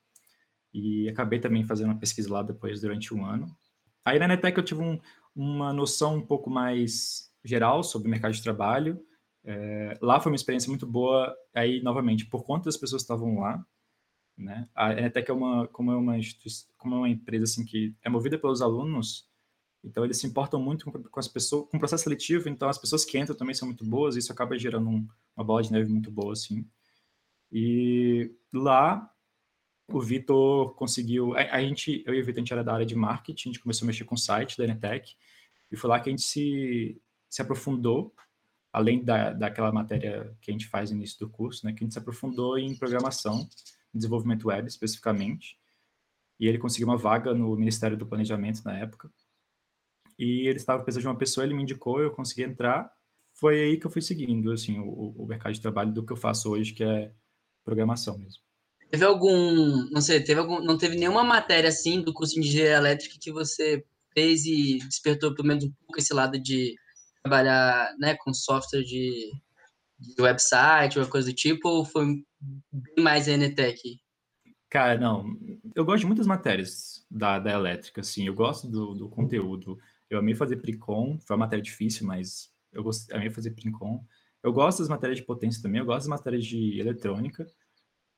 e 0.73 1.09
acabei 1.09 1.41
também 1.41 1.65
fazendo 1.65 1.89
uma 1.89 1.99
pesquisa 1.99 2.31
lá 2.31 2.43
depois 2.43 2.83
durante 2.83 3.15
um 3.15 3.25
ano. 3.25 3.57
Aí 4.05 4.19
na 4.19 4.29
Netec 4.29 4.59
eu 4.59 4.65
tive 4.65 4.83
um, 4.83 5.01
uma 5.35 5.73
noção 5.73 6.17
um 6.17 6.27
pouco 6.27 6.51
mais 6.51 7.31
geral 7.45 7.83
sobre 7.83 8.09
o 8.09 8.11
mercado 8.11 8.33
de 8.33 8.43
trabalho. 8.43 9.01
É, 9.45 9.99
lá 10.01 10.21
foi 10.21 10.31
uma 10.31 10.37
experiência 10.37 10.69
muito 10.69 10.87
boa, 10.87 11.35
aí 11.55 11.83
novamente, 11.83 12.27
por 12.27 12.45
conta 12.45 12.67
das 12.67 12.77
pessoas 12.77 13.03
que 13.03 13.05
estavam 13.05 13.41
lá, 13.41 13.65
né? 14.37 14.69
A 14.75 14.95
Netec 14.95 15.31
é 15.31 15.35
uma, 15.35 15.67
como 15.69 15.91
é 15.91 15.97
uma, 15.97 16.15
como 16.77 16.95
é 16.95 16.99
uma 16.99 17.09
empresa 17.09 17.45
assim 17.45 17.65
que 17.65 17.95
é 18.03 18.09
movida 18.09 18.39
pelos 18.39 18.63
alunos, 18.63 19.29
então, 19.85 20.05
eles 20.05 20.19
se 20.19 20.27
importam 20.27 20.61
muito 20.61 20.91
com, 20.91 21.21
as 21.21 21.27
pessoas, 21.27 21.69
com 21.69 21.77
o 21.77 21.81
processo 21.81 22.05
seletivo, 22.05 22.49
então 22.49 22.69
as 22.69 22.79
pessoas 22.79 23.05
que 23.05 23.19
entram 23.19 23.37
também 23.37 23.55
são 23.55 23.67
muito 23.67 23.85
boas, 23.85 24.15
e 24.15 24.21
isso 24.21 24.33
acaba 24.33 24.57
gerando 24.57 24.89
um, 24.89 25.09
uma 25.37 25.45
bola 25.45 25.63
de 25.63 25.73
neve 25.73 25.91
muito 25.91 26.11
boa, 26.11 26.33
assim. 26.33 26.65
E 27.51 28.33
lá, 28.53 29.12
o 29.99 30.01
Vitor 30.01 30.75
conseguiu. 30.75 31.37
A, 31.37 31.57
a, 31.57 31.61
gente, 31.61 32.03
eu 32.07 32.15
e 32.15 32.21
o 32.21 32.25
Vitor, 32.25 32.39
a 32.39 32.41
gente 32.41 32.53
era 32.53 32.65
da 32.65 32.75
área 32.75 32.87
de 32.87 32.95
marketing, 32.95 33.49
a 33.49 33.53
gente 33.53 33.63
começou 33.63 33.87
a 33.87 33.89
mexer 33.89 34.05
com 34.05 34.15
o 34.15 34.19
site 34.19 34.59
da 34.59 34.67
Netec, 34.67 35.15
e 35.71 35.77
foi 35.77 35.91
lá 35.91 36.01
que 36.01 36.09
a 36.09 36.13
gente 36.13 36.23
se, 36.23 37.01
se 37.29 37.43
aprofundou, 37.43 38.15
além 38.73 39.03
da, 39.05 39.33
daquela 39.33 39.73
matéria 39.73 40.37
que 40.41 40.51
a 40.51 40.53
gente 40.53 40.67
faz 40.67 40.91
no 40.91 40.97
início 40.97 41.19
do 41.19 41.29
curso, 41.29 41.67
né, 41.67 41.73
que 41.73 41.83
a 41.83 41.85
gente 41.85 41.93
se 41.93 41.99
aprofundou 41.99 42.59
em 42.59 42.75
programação, 42.75 43.49
desenvolvimento 43.93 44.49
web 44.49 44.67
especificamente, 44.69 45.59
e 46.41 46.49
ele 46.49 46.59
conseguiu 46.59 46.89
uma 46.89 46.97
vaga 46.97 47.35
no 47.35 47.55
Ministério 47.57 47.97
do 47.97 48.07
Planejamento 48.07 48.63
na 48.65 48.77
época 48.77 49.11
e 50.19 50.47
ele 50.47 50.57
estava 50.57 50.83
precisando 50.83 51.03
de 51.03 51.09
uma 51.09 51.19
pessoa, 51.19 51.45
ele 51.45 51.55
me 51.55 51.63
indicou, 51.63 52.01
eu 52.01 52.11
consegui 52.11 52.43
entrar. 52.43 52.93
Foi 53.35 53.61
aí 53.61 53.77
que 53.77 53.87
eu 53.87 53.91
fui 53.91 54.03
seguindo, 54.03 54.53
assim, 54.53 54.79
o, 54.79 55.15
o 55.17 55.27
mercado 55.27 55.53
de 55.53 55.61
trabalho 55.61 55.93
do 55.93 56.05
que 56.05 56.13
eu 56.13 56.17
faço 56.17 56.51
hoje, 56.51 56.73
que 56.73 56.85
é 56.85 57.13
programação 57.65 58.19
mesmo. 58.19 58.43
Teve 58.93 59.07
algum, 59.07 59.89
não 59.91 60.03
sei, 60.03 60.23
teve 60.23 60.39
algum, 60.39 60.61
não 60.61 60.77
teve 60.77 60.97
nenhuma 60.97 61.25
matéria 61.25 61.71
assim 61.71 62.03
do 62.03 62.13
curso 62.13 62.35
de 62.35 62.41
engenharia 62.41 62.77
elétrica 62.77 63.17
que 63.19 63.33
você 63.33 63.83
fez 64.13 64.45
e 64.45 64.81
despertou 64.81 65.35
pelo 65.35 65.49
menos 65.49 65.65
um 65.65 65.73
pouco 65.73 65.99
esse 65.99 66.13
lado 66.13 66.39
de 66.39 66.75
trabalhar, 67.23 67.97
né, 67.99 68.15
com 68.17 68.35
software 68.35 68.83
de, 68.83 69.33
de 69.99 70.21
website 70.21 70.99
ou 70.99 71.07
coisa 71.07 71.31
do 71.31 71.35
tipo, 71.35 71.71
ou 71.71 71.87
foi 71.87 72.05
bem 72.71 73.03
mais 73.03 73.27
a 73.31 73.33
NTEC? 73.35 73.99
Cara, 74.69 75.01
não, 75.01 75.25
eu 75.75 75.87
gosto 75.87 76.01
de 76.01 76.07
muitas 76.07 76.27
matérias 76.27 77.07
da, 77.11 77.39
da 77.39 77.51
elétrica, 77.51 78.03
assim, 78.03 78.27
eu 78.27 78.35
gosto 78.35 78.69
do, 78.69 78.95
do 78.95 79.09
conteúdo, 79.09 79.79
eu 80.11 80.19
amei 80.19 80.35
fazer 80.35 80.57
Precon, 80.57 81.19
foi 81.27 81.35
uma 81.35 81.47
matéria 81.47 81.63
difícil, 81.63 82.07
mas 82.07 82.53
eu 82.71 82.83
gostei, 82.83 83.17
amei 83.17 83.31
fazer 83.31 83.53
Precon, 83.53 84.05
eu 84.43 84.53
gosto 84.53 84.81
das 84.81 84.89
matérias 84.91 85.19
de 85.19 85.25
potência 85.25 85.63
também, 85.63 85.81
eu 85.81 85.87
gosto 85.87 86.01
das 86.01 86.09
matérias 86.09 86.45
de 86.45 86.79
eletrônica, 86.79 87.47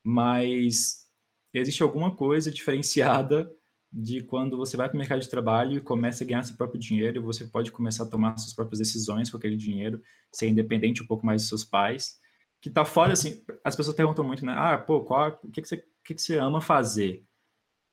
mas 0.05 1.07
existe 1.53 1.83
alguma 1.83 2.15
coisa 2.15 2.51
diferenciada 2.51 3.51
de 3.91 4.23
quando 4.25 4.57
você 4.57 4.77
vai 4.77 4.89
para 4.89 4.97
o 4.97 4.99
mercado 4.99 5.21
de 5.21 5.29
trabalho 5.29 5.79
e 5.79 5.81
começa 5.81 6.25
a 6.25 6.27
ganhar 6.27 6.43
seu 6.43 6.57
próprio 6.57 6.81
dinheiro, 6.81 7.23
você 7.23 7.45
pode 7.47 7.71
começar 7.71 8.03
a 8.03 8.09
tomar 8.09 8.37
suas 8.37 8.53
próprias 8.53 8.81
decisões 8.81 9.31
com 9.31 9.37
aquele 9.37 9.57
dinheiro, 9.57 10.03
ser 10.33 10.49
independente 10.49 11.03
um 11.03 11.07
pouco 11.07 11.25
mais 11.25 11.43
dos 11.43 11.49
seus 11.49 11.65
pais, 11.65 12.19
que 12.61 12.69
tá 12.69 12.85
fora, 12.85 13.13
assim, 13.13 13.45
as 13.63 13.77
pessoas 13.77 13.97
perguntam 13.97 14.25
muito, 14.25 14.45
né, 14.45 14.53
ah, 14.57 14.77
pô, 14.77 15.05
qual, 15.05 15.39
o 15.45 15.51
que, 15.51 15.63
que, 15.63 15.69
você, 15.69 15.77
o 15.77 16.05
que, 16.05 16.15
que 16.15 16.23
você 16.23 16.39
ama 16.39 16.61
fazer? 16.61 17.25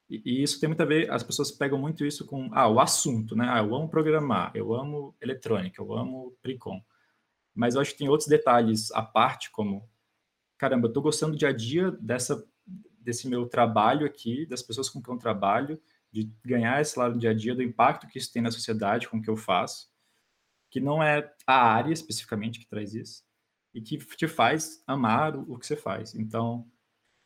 E, 0.09 0.21
e, 0.25 0.43
isso 0.43 0.59
tem 0.59 0.67
muito 0.67 0.81
a 0.81 0.85
ver, 0.85 1.11
as 1.11 1.21
pessoas 1.21 1.51
pegam 1.51 1.77
muito 1.77 2.03
isso 2.03 2.25
com, 2.25 2.49
ah, 2.51 2.67
o 2.67 2.79
assunto, 2.79 3.35
né, 3.35 3.45
ah, 3.47 3.59
eu 3.59 3.75
amo 3.75 3.87
programar, 3.87 4.51
eu 4.55 4.73
amo 4.73 5.15
eletrônica, 5.21 5.79
eu 5.79 5.93
amo 5.93 6.35
Precon, 6.41 6.81
mas 7.53 7.75
eu 7.75 7.81
acho 7.81 7.91
que 7.91 7.99
tem 7.99 8.09
outros 8.09 8.27
detalhes 8.27 8.91
à 8.91 9.03
parte, 9.03 9.51
como, 9.51 9.87
caramba, 10.61 10.87
eu 10.87 10.93
tô 10.93 11.01
gostando 11.01 11.31
do 11.31 11.39
dia 11.39 11.49
a 11.49 11.51
dia 11.51 11.89
dessa, 11.89 12.47
desse 12.99 13.27
meu 13.27 13.47
trabalho 13.47 14.05
aqui, 14.05 14.45
das 14.45 14.61
pessoas 14.61 14.87
com 14.91 15.01
quem 15.01 15.11
eu 15.11 15.19
trabalho, 15.19 15.81
de 16.11 16.31
ganhar 16.45 16.79
esse 16.79 16.99
lado 16.99 17.15
do 17.15 17.19
dia 17.19 17.31
a 17.31 17.33
dia, 17.33 17.55
do 17.55 17.63
impacto 17.63 18.07
que 18.07 18.19
isso 18.19 18.31
tem 18.31 18.43
na 18.43 18.51
sociedade 18.51 19.09
com 19.09 19.17
o 19.17 19.21
que 19.23 19.29
eu 19.29 19.35
faço, 19.35 19.89
que 20.69 20.79
não 20.79 21.01
é 21.01 21.33
a 21.47 21.55
área 21.55 21.91
especificamente 21.91 22.59
que 22.59 22.67
traz 22.67 22.93
isso, 22.93 23.23
e 23.73 23.81
que 23.81 23.97
te 23.97 24.27
faz 24.27 24.83
amar 24.85 25.35
o, 25.35 25.57
que 25.57 25.65
você 25.65 25.75
faz. 25.75 26.13
Então, 26.13 26.69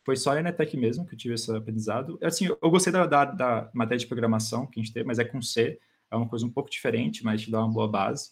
foi 0.06 0.16
só 0.16 0.32
a 0.32 0.40
Enetec 0.40 0.78
mesmo 0.78 1.06
que 1.06 1.14
eu 1.14 1.20
tive 1.20 1.34
esse 1.34 1.54
aprendizado. 1.54 2.18
Assim, 2.24 2.46
eu 2.46 2.72
gostei 2.72 2.94
da, 2.94 3.06
da, 3.06 3.26
da, 3.26 3.72
matéria 3.74 4.00
de 4.00 4.08
programação 4.08 4.66
que 4.66 4.80
a 4.80 4.82
gente 4.82 4.94
teve, 4.94 5.06
mas 5.06 5.20
é 5.20 5.26
com 5.26 5.42
C, 5.42 5.78
é 6.10 6.16
uma 6.16 6.30
coisa 6.30 6.46
um 6.46 6.52
pouco 6.52 6.70
diferente, 6.70 7.22
mas 7.22 7.42
te 7.42 7.52
dá 7.52 7.60
uma 7.60 7.74
boa 7.74 7.90
base. 7.90 8.32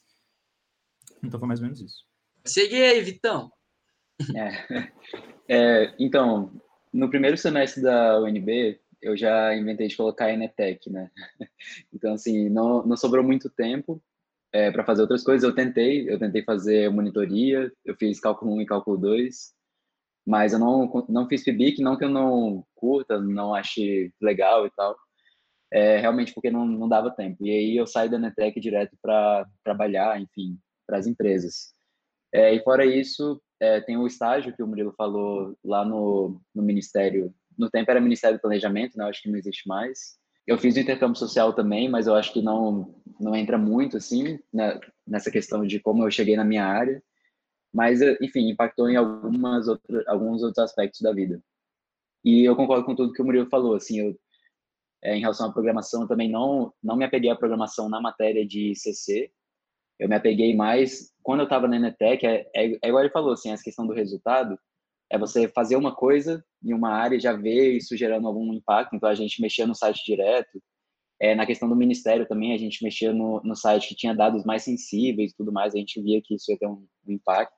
Então 1.22 1.38
foi 1.38 1.48
mais 1.48 1.60
ou 1.60 1.65
menos 1.65 1.81
isso. 1.81 2.05
Segui 2.45 2.81
aí, 2.81 3.01
Vitão. 3.01 3.51
É. 4.36 4.92
É, 5.46 5.94
então, 6.00 6.53
no 6.92 7.10
primeiro 7.10 7.36
semestre 7.36 7.84
da 7.84 8.18
UNB, 8.22 8.80
eu 9.01 9.18
já 9.18 9.53
inventei 9.53 9.89
de 9.89 9.98
colocar 9.98 10.32
Enetec, 10.32 10.89
né? 10.89 11.12
Então, 11.94 12.13
assim, 12.13 12.50
não, 12.50 12.82
não 12.86 12.96
sobrou 12.96 13.22
muito 13.24 13.50
tempo 13.50 14.01
é, 14.53 14.72
para 14.72 14.86
fazer 14.86 15.01
outras 15.01 15.24
coisas. 15.24 15.44
Eu 15.44 15.53
tentei, 15.53 16.10
eu 16.10 16.18
tentei 16.18 16.44
fazer 16.44 16.89
monitoria, 16.89 17.72
eu 17.84 17.96
fiz 17.96 18.20
cálculo 18.20 18.53
1 18.53 18.62
e 18.62 18.65
cálculo 18.65 18.98
2, 18.98 19.53
mas 20.25 20.53
eu 20.53 20.60
não, 20.60 21.06
não 21.10 21.27
fiz 21.27 21.44
FIBIC, 21.44 21.82
não 21.82 21.98
que 21.98 22.06
eu 22.06 22.10
não 22.10 22.65
curta, 22.74 23.20
não 23.20 23.53
ache 23.53 24.13
legal 24.22 24.65
e 24.65 24.72
tal, 24.72 24.96
é, 25.72 25.98
realmente 25.98 26.34
porque 26.34 26.50
não, 26.51 26.65
não 26.65 26.88
dava 26.88 27.12
tempo. 27.12 27.46
E 27.46 27.51
aí 27.51 27.77
eu 27.77 27.86
saí 27.86 28.08
da 28.08 28.18
Enetec 28.18 28.60
direto 28.60 28.96
para 29.01 29.46
trabalhar, 29.63 30.22
enfim, 30.22 30.58
para 30.88 30.98
as 30.98 31.08
empresas. 31.08 31.74
É, 32.32 32.53
e 32.53 32.63
fora 32.63 32.86
isso, 32.86 33.42
é, 33.63 33.79
tem 33.79 33.96
o 33.96 34.05
estágio 34.05 34.53
que 34.53 34.62
o 34.62 34.67
Murilo 34.67 34.91
falou 34.91 35.58
lá 35.63 35.86
no, 35.86 36.41
no 36.53 36.62
Ministério 36.62 37.34
no 37.58 37.70
tempo 37.70 37.89
era 37.89 38.01
Ministério 38.01 38.38
do 38.38 38.41
Planejamento, 38.41 38.98
né? 38.98 39.03
Eu 39.03 39.10
acho 39.10 39.22
que 39.22 39.29
não 39.29 39.38
existe 39.38 39.67
mais. 39.67 40.17
Eu 40.46 40.58
fiz 40.58 40.75
o 40.75 40.79
intercâmbio 40.79 41.15
social 41.15 41.53
também, 41.53 41.88
mas 41.88 42.08
eu 42.08 42.15
acho 42.15 42.34
que 42.34 42.41
não 42.41 42.93
não 43.20 43.36
entra 43.36 43.58
muito 43.58 43.96
assim 43.96 44.39
né, 44.51 44.79
nessa 45.08 45.32
questão 45.32 45.65
de 45.65 45.79
como 45.79 46.03
eu 46.03 46.12
cheguei 46.12 46.36
na 46.36 46.43
minha 46.43 46.65
área. 46.65 47.01
Mas 47.74 48.01
enfim, 48.22 48.50
impactou 48.50 48.89
em 48.89 48.96
algumas 48.96 49.67
outras 49.67 50.08
alguns 50.08 50.43
outros 50.43 50.63
aspectos 50.63 51.00
da 51.01 51.13
vida. 51.13 51.41
E 52.25 52.43
eu 52.43 52.55
concordo 52.55 52.86
com 52.86 52.96
tudo 52.96 53.13
que 53.13 53.22
o 53.22 53.25
Murilo 53.25 53.50
falou, 53.50 53.75
assim, 53.75 54.00
eu 54.00 54.20
é, 55.03 55.15
em 55.15 55.20
relação 55.20 55.48
à 55.50 55.53
programação, 55.53 56.01
eu 56.01 56.08
também 56.08 56.29
não 56.29 56.74
não 56.84 56.98
me 56.98 57.05
apeguei 57.05 57.29
à 57.29 57.36
programação 57.36 57.88
na 57.88 58.01
matéria 58.01 58.46
de 58.46 58.75
CC. 58.75 59.32
Eu 60.00 60.10
me 60.10 60.15
apeguei 60.15 60.55
mais 60.55 61.12
quando 61.24 61.39
eu 61.39 61.46
estava 61.46 61.68
na 61.68 61.77
Enetec, 61.77 62.25
é, 62.25 62.46
é, 62.56 62.77
é 62.82 62.88
igual 62.88 63.03
ele 63.03 63.12
falou, 63.12 63.34
assim, 63.34 63.51
essa 63.51 63.63
questão 63.63 63.88
do 63.88 63.94
resultado 63.94 64.58
é 65.10 65.18
você 65.18 65.48
fazer 65.48 65.75
uma 65.75 65.96
coisa 65.96 66.44
em 66.63 66.74
uma 66.74 66.89
área 66.89 67.15
e 67.15 67.20
já 67.20 67.34
ver 67.34 67.77
isso 67.77 67.96
gerando 67.96 68.27
algum 68.27 68.53
impacto. 68.53 68.96
Então, 68.96 69.10
a 69.10 69.15
gente 69.15 69.42
mexia 69.42 69.65
no 69.65 69.75
site 69.75 70.03
direto. 70.06 70.62
É, 71.22 71.36
na 71.36 71.46
questão 71.46 71.70
do 71.70 71.75
ministério 71.75 72.27
também, 72.27 72.53
a 72.53 72.58
gente 72.58 72.84
mexia 72.84 73.13
no, 73.13 73.42
no 73.44 73.56
site 73.56 73.89
que 73.89 73.96
tinha 73.96 74.13
dados 74.13 74.44
mais 74.44 74.63
sensíveis 74.63 75.32
e 75.32 75.36
tudo 75.36 75.51
mais, 75.51 75.74
a 75.74 75.77
gente 75.77 76.01
via 76.01 76.22
que 76.22 76.36
isso 76.36 76.51
ia 76.51 76.58
ter 76.58 76.68
um, 76.68 76.86
um 77.08 77.12
impacto. 77.12 77.56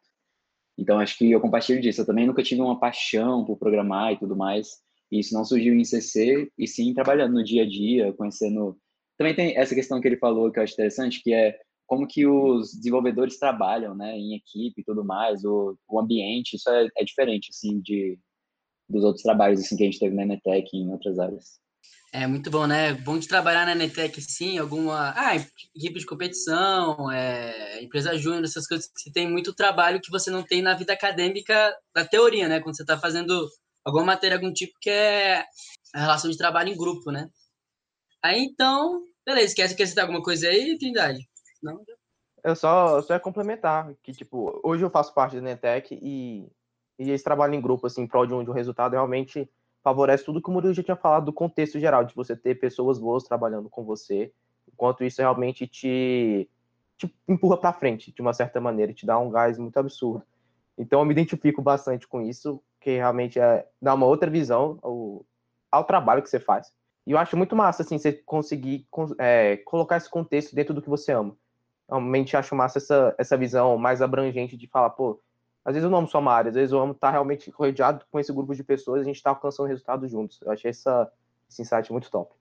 Então, 0.78 1.00
acho 1.00 1.18
que 1.18 1.32
eu 1.32 1.40
compartilho 1.40 1.82
disso. 1.82 2.02
Eu 2.02 2.06
também 2.06 2.28
nunca 2.28 2.44
tive 2.44 2.62
uma 2.62 2.80
paixão 2.80 3.46
por 3.46 3.58
programar 3.58 4.14
e 4.14 4.20
tudo 4.20 4.36
mais. 4.36 4.68
E 5.12 5.20
isso 5.20 5.34
não 5.34 5.46
surgiu 5.46 5.74
em 5.74 5.84
CC, 5.84 6.52
e 6.58 6.68
sim 6.68 6.94
trabalhando 6.94 7.34
no 7.34 7.44
dia 7.44 7.64
a 7.64 7.68
dia, 7.68 8.14
conhecendo. 8.14 8.78
Também 9.18 9.34
tem 9.34 9.58
essa 9.58 9.74
questão 9.74 10.02
que 10.02 10.08
ele 10.08 10.18
falou 10.18 10.52
que 10.52 10.60
eu 10.60 10.64
acho 10.64 10.74
interessante, 10.74 11.22
que 11.24 11.34
é 11.34 11.58
como 11.86 12.08
que 12.08 12.26
os 12.26 12.74
desenvolvedores 12.74 13.38
trabalham, 13.38 13.96
né, 13.96 14.18
em 14.18 14.36
equipe 14.36 14.82
e 14.82 14.84
tudo 14.84 15.04
mais, 15.04 15.44
o, 15.44 15.78
o 15.88 16.00
ambiente, 16.00 16.56
isso 16.56 16.70
é, 16.70 16.88
é, 16.98 17.04
diferente, 17.04 17.50
assim, 17.52 17.80
de, 17.80 18.18
dos 18.90 19.04
outros 19.04 19.24
trabalhos, 19.24 19.60
assim, 19.60 19.78
que 19.78 19.84
a 19.84 19.86
gente 19.86 20.00
teve 20.00 20.16
na 20.16 20.26
Netec 20.26 20.70
e 20.74 20.80
em 20.80 20.92
outras 20.92 21.20
áreas. 21.20 21.60
É 22.12 22.26
muito 22.26 22.50
bom, 22.50 22.66
né? 22.66 22.94
Bom 22.94 23.20
de 23.20 23.28
trabalhar 23.28 23.66
na 23.66 23.76
Netec, 23.76 24.22
sim, 24.22 24.58
alguma... 24.58 25.14
Ah, 25.18 25.36
equipe 25.36 26.00
de 26.00 26.06
competição, 26.06 27.12
é, 27.12 27.84
empresa 27.84 28.18
júnior, 28.18 28.46
essas 28.46 28.66
coisas 28.66 28.90
que 29.04 29.12
tem 29.12 29.30
muito 29.30 29.54
trabalho 29.54 30.00
que 30.02 30.10
você 30.10 30.32
não 30.32 30.42
tem 30.42 30.62
na 30.62 30.74
vida 30.74 30.94
acadêmica 30.94 31.76
da 31.94 32.06
teoria, 32.06 32.48
né? 32.48 32.62
Quando 32.62 32.78
você 32.78 32.84
está 32.84 32.98
fazendo 32.98 33.48
alguma 33.84 34.06
matéria, 34.06 34.38
algum 34.38 34.52
tipo 34.52 34.74
que 34.80 34.90
é 34.90 35.46
a 35.94 36.00
relação 36.00 36.32
de 36.32 36.38
trabalho 36.38 36.70
em 36.70 36.78
grupo, 36.78 37.12
né? 37.12 37.30
Aí, 38.24 38.44
então, 38.44 39.04
beleza. 39.26 39.54
Quer, 39.54 39.70
citar 39.70 40.06
alguma 40.06 40.24
coisa 40.24 40.48
aí, 40.48 40.78
Trindade? 40.80 41.20
Eu 42.44 42.56
só, 42.56 43.02
só 43.02 43.16
ia 43.16 43.20
complementar 43.20 43.92
que, 44.04 44.12
tipo, 44.12 44.60
hoje 44.64 44.84
eu 44.84 44.90
faço 44.92 45.12
parte 45.16 45.36
da 45.36 45.42
Netec 45.42 45.98
e, 46.00 46.48
e 47.00 47.10
esse 47.10 47.24
trabalho 47.24 47.56
em 47.56 47.62
grupo, 47.62 47.88
assim, 47.88 48.04
em 48.04 48.08
prol 48.08 48.28
de 48.28 48.36
um, 48.36 48.44
de 48.44 48.52
um 48.52 48.54
resultado, 48.54 48.92
realmente 48.94 49.50
favorece 49.84 50.24
tudo 50.24 50.40
que 50.40 50.50
o 50.50 50.54
Murilo 50.54 50.74
já 50.74 50.84
tinha 50.84 50.96
falado 50.96 51.26
do 51.26 51.34
contexto 51.34 51.80
geral, 51.80 52.04
de 52.04 52.14
você 52.14 52.36
ter 52.36 52.60
pessoas 52.60 53.00
boas 53.00 53.24
trabalhando 53.24 53.68
com 53.68 53.84
você, 53.84 54.32
enquanto 54.72 55.04
isso 55.04 55.22
realmente 55.22 55.66
te, 55.66 56.48
te 56.98 57.16
empurra 57.28 57.58
para 57.58 57.74
frente, 57.74 58.12
de 58.12 58.22
uma 58.22 58.34
certa 58.34 58.62
maneira, 58.62 58.94
te 58.94 59.08
dá 59.08 59.18
um 59.18 59.32
gás 59.32 59.58
muito 59.58 59.78
absurdo. 59.78 60.24
Então 60.78 61.00
eu 61.00 61.06
me 61.06 61.14
identifico 61.14 61.64
bastante 61.64 62.08
com 62.08 62.22
isso, 62.22 62.62
que 62.80 62.92
realmente 62.92 63.40
é 63.40 63.68
dar 63.82 63.96
uma 63.96 64.06
outra 64.06 64.30
visão 64.30 64.78
ao, 64.84 65.26
ao 65.72 65.84
trabalho 65.84 66.22
que 66.22 66.30
você 66.30 66.40
faz. 66.40 66.72
E 67.08 67.12
eu 67.12 67.18
acho 67.18 67.36
muito 67.36 67.56
massa, 67.56 67.82
assim, 67.82 67.98
você 67.98 68.14
conseguir 68.14 68.88
é, 69.18 69.58
colocar 69.58 69.98
esse 69.98 70.10
contexto 70.10 70.54
dentro 70.54 70.76
do 70.76 70.82
que 70.82 70.90
você 70.90 71.12
ama 71.12 71.36
realmente 71.88 72.36
acho 72.36 72.56
massa 72.56 72.78
essa, 72.78 73.16
essa 73.18 73.38
visão 73.38 73.78
mais 73.78 74.02
abrangente 74.02 74.58
de 74.58 74.68
falar, 74.68 74.90
pô, 74.92 75.22
às 75.64 75.74
vezes 75.74 75.84
eu 75.84 75.90
não 75.90 76.00
amo 76.00 76.08
só 76.08 76.20
uma 76.20 76.34
área, 76.34 76.50
às 76.50 76.56
vezes 76.56 76.72
eu 76.72 76.80
amo 76.80 76.92
estar 76.92 77.12
realmente 77.12 77.50
rodeado 77.50 78.06
com 78.12 78.20
esse 78.20 78.32
grupo 78.32 78.54
de 78.54 78.64
pessoas 78.64 79.00
e 79.00 79.02
a 79.02 79.06
gente 79.06 79.16
está 79.16 79.32
alcançando 79.32 79.68
resultados 79.68 80.12
juntos. 80.12 80.40
Eu 80.42 80.52
achei 80.52 80.70
essa, 80.70 81.12
esse 81.50 81.64
insight 81.64 81.92
muito 81.92 82.12
top. 82.12 82.34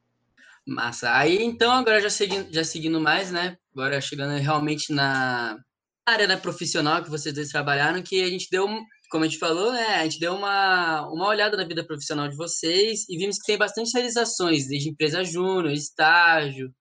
Massa. 0.67 1.15
Aí, 1.15 1.43
então, 1.43 1.73
agora 1.73 2.01
já 2.01 2.11
seguindo, 2.11 2.53
já 2.53 2.65
seguindo 2.65 3.01
mais, 3.01 3.31
né? 3.31 3.59
Agora 3.73 4.01
chegando 4.01 4.39
realmente 4.39 4.93
na 4.93 5.59
área 6.07 6.27
né, 6.27 6.37
profissional 6.37 7.03
que 7.03 7.11
vocês 7.11 7.35
dois 7.35 7.49
trabalharam, 7.49 8.03
que 8.03 8.23
a 8.23 8.29
gente 8.29 8.49
deu, 8.51 8.67
como 9.11 9.25
a 9.25 9.27
gente 9.27 9.39
falou, 9.39 9.73
né? 9.73 9.97
A 9.97 10.05
gente 10.05 10.21
deu 10.21 10.35
uma, 10.35 11.07
uma 11.09 11.29
olhada 11.29 11.57
na 11.57 11.65
vida 11.65 11.85
profissional 11.85 12.29
de 12.29 12.37
vocês 12.37 13.07
e 13.09 13.17
vimos 13.17 13.39
que 13.39 13.47
tem 13.47 13.59
bastante 13.59 13.93
realizações, 13.93 14.67
desde 14.69 14.91
empresa 14.91 15.25
júnior, 15.25 15.73
estágio, 15.73 16.73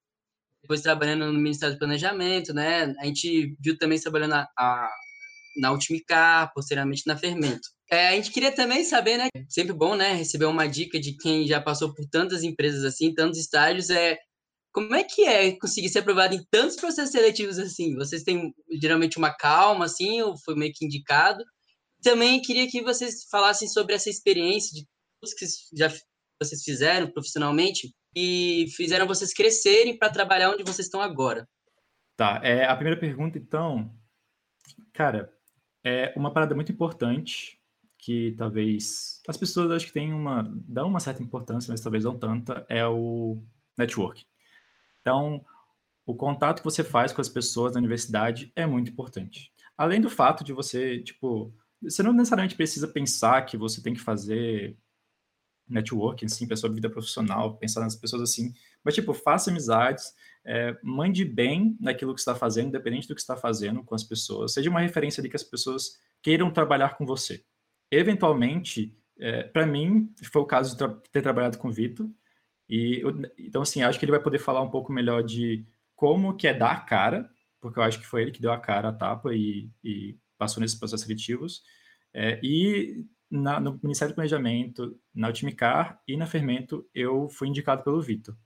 depois 0.64 0.82
trabalhando 0.82 1.32
no 1.32 1.40
Ministério 1.40 1.76
do 1.76 1.80
Planejamento, 1.80 2.54
né? 2.54 2.96
A 3.00 3.06
gente 3.06 3.56
viu 3.60 3.78
também 3.78 4.00
trabalhando 4.00 4.32
na, 4.32 4.90
na 5.58 5.72
Ultimicar, 5.72 6.52
posteriormente 6.54 7.04
na 7.06 7.18
Fermento. 7.18 7.68
É, 7.92 8.08
a 8.08 8.16
gente 8.16 8.32
queria 8.32 8.52
também 8.52 8.84
saber, 8.86 9.18
né? 9.18 9.28
Sempre 9.50 9.74
bom, 9.74 9.96
né? 9.96 10.14
Receber 10.14 10.46
uma 10.46 10.66
dica 10.66 11.00
de 11.00 11.18
quem 11.18 11.46
já 11.46 11.62
passou 11.62 11.94
por 11.94 12.06
tantas 12.10 12.44
empresas 12.44 12.86
assim, 12.86 13.14
tantos 13.14 13.38
estágios, 13.38 13.90
é 13.90 14.18
como 14.72 14.96
é 14.96 15.04
que 15.04 15.24
é 15.26 15.52
conseguir 15.60 15.90
ser 15.90 16.00
aprovado 16.00 16.34
em 16.34 16.44
tantos 16.50 16.78
processos 16.78 17.12
seletivos 17.12 17.60
assim? 17.60 17.94
Vocês 17.96 18.24
têm 18.24 18.54
geralmente 18.82 19.18
uma 19.18 19.32
calma 19.32 19.86
assim, 19.86 20.22
ou 20.22 20.36
foi 20.38 20.56
meio 20.56 20.72
que 20.74 20.86
indicado? 20.86 21.44
Também 22.02 22.42
queria 22.42 22.68
que 22.68 22.82
vocês 22.82 23.26
falassem 23.30 23.68
sobre 23.68 23.94
essa 23.94 24.10
experiência 24.10 24.74
de 24.74 24.88
tudo 25.22 25.36
que 25.38 25.46
já 25.78 25.94
vocês 26.42 26.64
fizeram 26.64 27.12
profissionalmente 27.12 27.94
e 28.16 28.68
fizeram 28.76 29.08
vocês 29.08 29.34
crescerem 29.34 29.98
para 29.98 30.10
trabalhar 30.12 30.52
onde 30.52 30.64
vocês 30.64 30.88
estão 30.88 31.02
agora? 31.02 31.48
Tá, 32.16 32.40
é, 32.44 32.66
a 32.66 32.76
primeira 32.76 33.00
pergunta, 33.00 33.38
então, 33.38 33.92
cara, 34.94 35.34
é 35.84 36.14
uma 36.16 36.32
parada 36.32 36.54
muito 36.54 36.72
importante 36.72 37.60
que 37.98 38.36
talvez 38.38 39.22
as 39.28 39.38
pessoas 39.38 39.72
acho 39.72 39.88
que 39.88 39.94
têm 39.94 40.14
uma 40.14 40.44
dão 40.68 40.90
uma 40.90 41.00
certa 41.00 41.24
importância, 41.24 41.72
mas 41.72 41.82
talvez 41.82 42.04
não 42.04 42.18
tanta, 42.18 42.66
é 42.70 42.86
o 42.86 43.42
network. 43.78 44.26
Então, 45.02 45.44
o 46.06 46.14
contato 46.14 46.60
que 46.60 46.66
você 46.66 46.84
faz 46.84 47.12
com 47.12 47.22
as 47.22 47.30
pessoas 47.30 47.74
na 47.74 47.80
universidade 47.80 48.52
é 48.56 48.66
muito 48.66 48.92
importante. 48.92 49.52
Além 49.78 50.02
do 50.02 50.10
fato 50.10 50.44
de 50.44 50.54
você, 50.54 51.00
tipo, 51.00 51.54
você 51.82 52.04
não 52.04 52.14
necessariamente 52.14 52.56
precisa 52.56 52.88
pensar 52.88 53.42
que 53.46 53.58
você 53.58 53.82
tem 53.82 53.94
que 53.94 54.00
fazer 54.00 54.78
networking, 55.68 56.26
assim, 56.26 56.48
para 56.48 56.56
sua 56.56 56.72
vida 56.72 56.90
profissional, 56.90 57.58
pensar 57.58 57.82
nas 57.82 57.96
pessoas 57.96 58.22
assim, 58.22 58.54
mas, 58.84 58.96
tipo, 58.96 59.14
faça 59.14 59.50
amizades, 59.50 60.14
é, 60.46 60.78
mande 60.84 61.24
bem 61.24 61.78
naquilo 61.80 62.14
que 62.14 62.20
está 62.20 62.36
fazendo, 62.36 62.68
independente 62.68 63.08
do 63.08 63.16
que 63.16 63.22
está 63.22 63.36
fazendo 63.36 63.84
com 63.84 63.96
as 63.96 64.04
pessoas, 64.04 64.54
seja 64.54 64.70
uma 64.70 64.82
referência 64.82 65.24
de 65.24 65.30
que 65.30 65.36
as 65.36 65.44
pessoas 65.44 65.98
queiram 66.22 66.52
trabalhar 66.52 66.98
com 66.98 67.06
você. 67.06 67.44
Eventualmente, 67.90 68.96
é, 69.20 69.44
para 69.44 69.66
mim, 69.66 70.14
foi 70.32 70.42
o 70.42 70.46
caso 70.46 70.72
de 70.72 70.78
tra 70.78 70.90
ter 71.12 71.22
trabalhado 71.22 71.58
com 71.58 71.70
o 71.70 71.72
Vitor, 71.72 72.10
e 72.68 73.00
eu, 73.02 73.14
então, 73.38 73.62
assim, 73.62 73.82
acho 73.84 74.00
que 74.00 74.06
ele 74.06 74.12
vai 74.12 74.22
poder 74.22 74.40
falar 74.40 74.62
um 74.62 74.70
pouco 74.70 74.92
melhor 74.92 75.24
de 75.24 75.66
como 75.96 76.36
que 76.36 76.48
é 76.48 76.54
dar 76.54 76.72
a 76.72 76.80
cara, 76.80 77.30
porque 77.62 77.80
eu 77.80 77.84
acho 77.84 78.00
que 78.00 78.06
foi 78.06 78.24
ele 78.24 78.32
que 78.32 78.42
deu 78.42 78.52
a 78.52 78.60
cara 78.60 78.90
à 78.90 78.94
tapa 78.94 79.34
e, 79.34 79.70
e 79.84 80.18
passou 80.38 80.60
nesses 80.60 80.78
processos 80.78 81.06
seletivos, 81.06 81.62
é, 82.14 82.40
e 82.44 83.06
na, 83.34 83.60
no 83.60 83.80
Ministério 83.82 84.14
do 84.14 84.16
Planejamento, 84.16 84.96
na 85.14 85.28
Ultimicar 85.28 86.00
e 86.08 86.16
na 86.16 86.28
Fermento, 86.28 86.88
eu 86.94 87.28
fui 87.28 87.48
indicado 87.48 87.84
pelo 87.84 88.00
Vitor. 88.00 88.38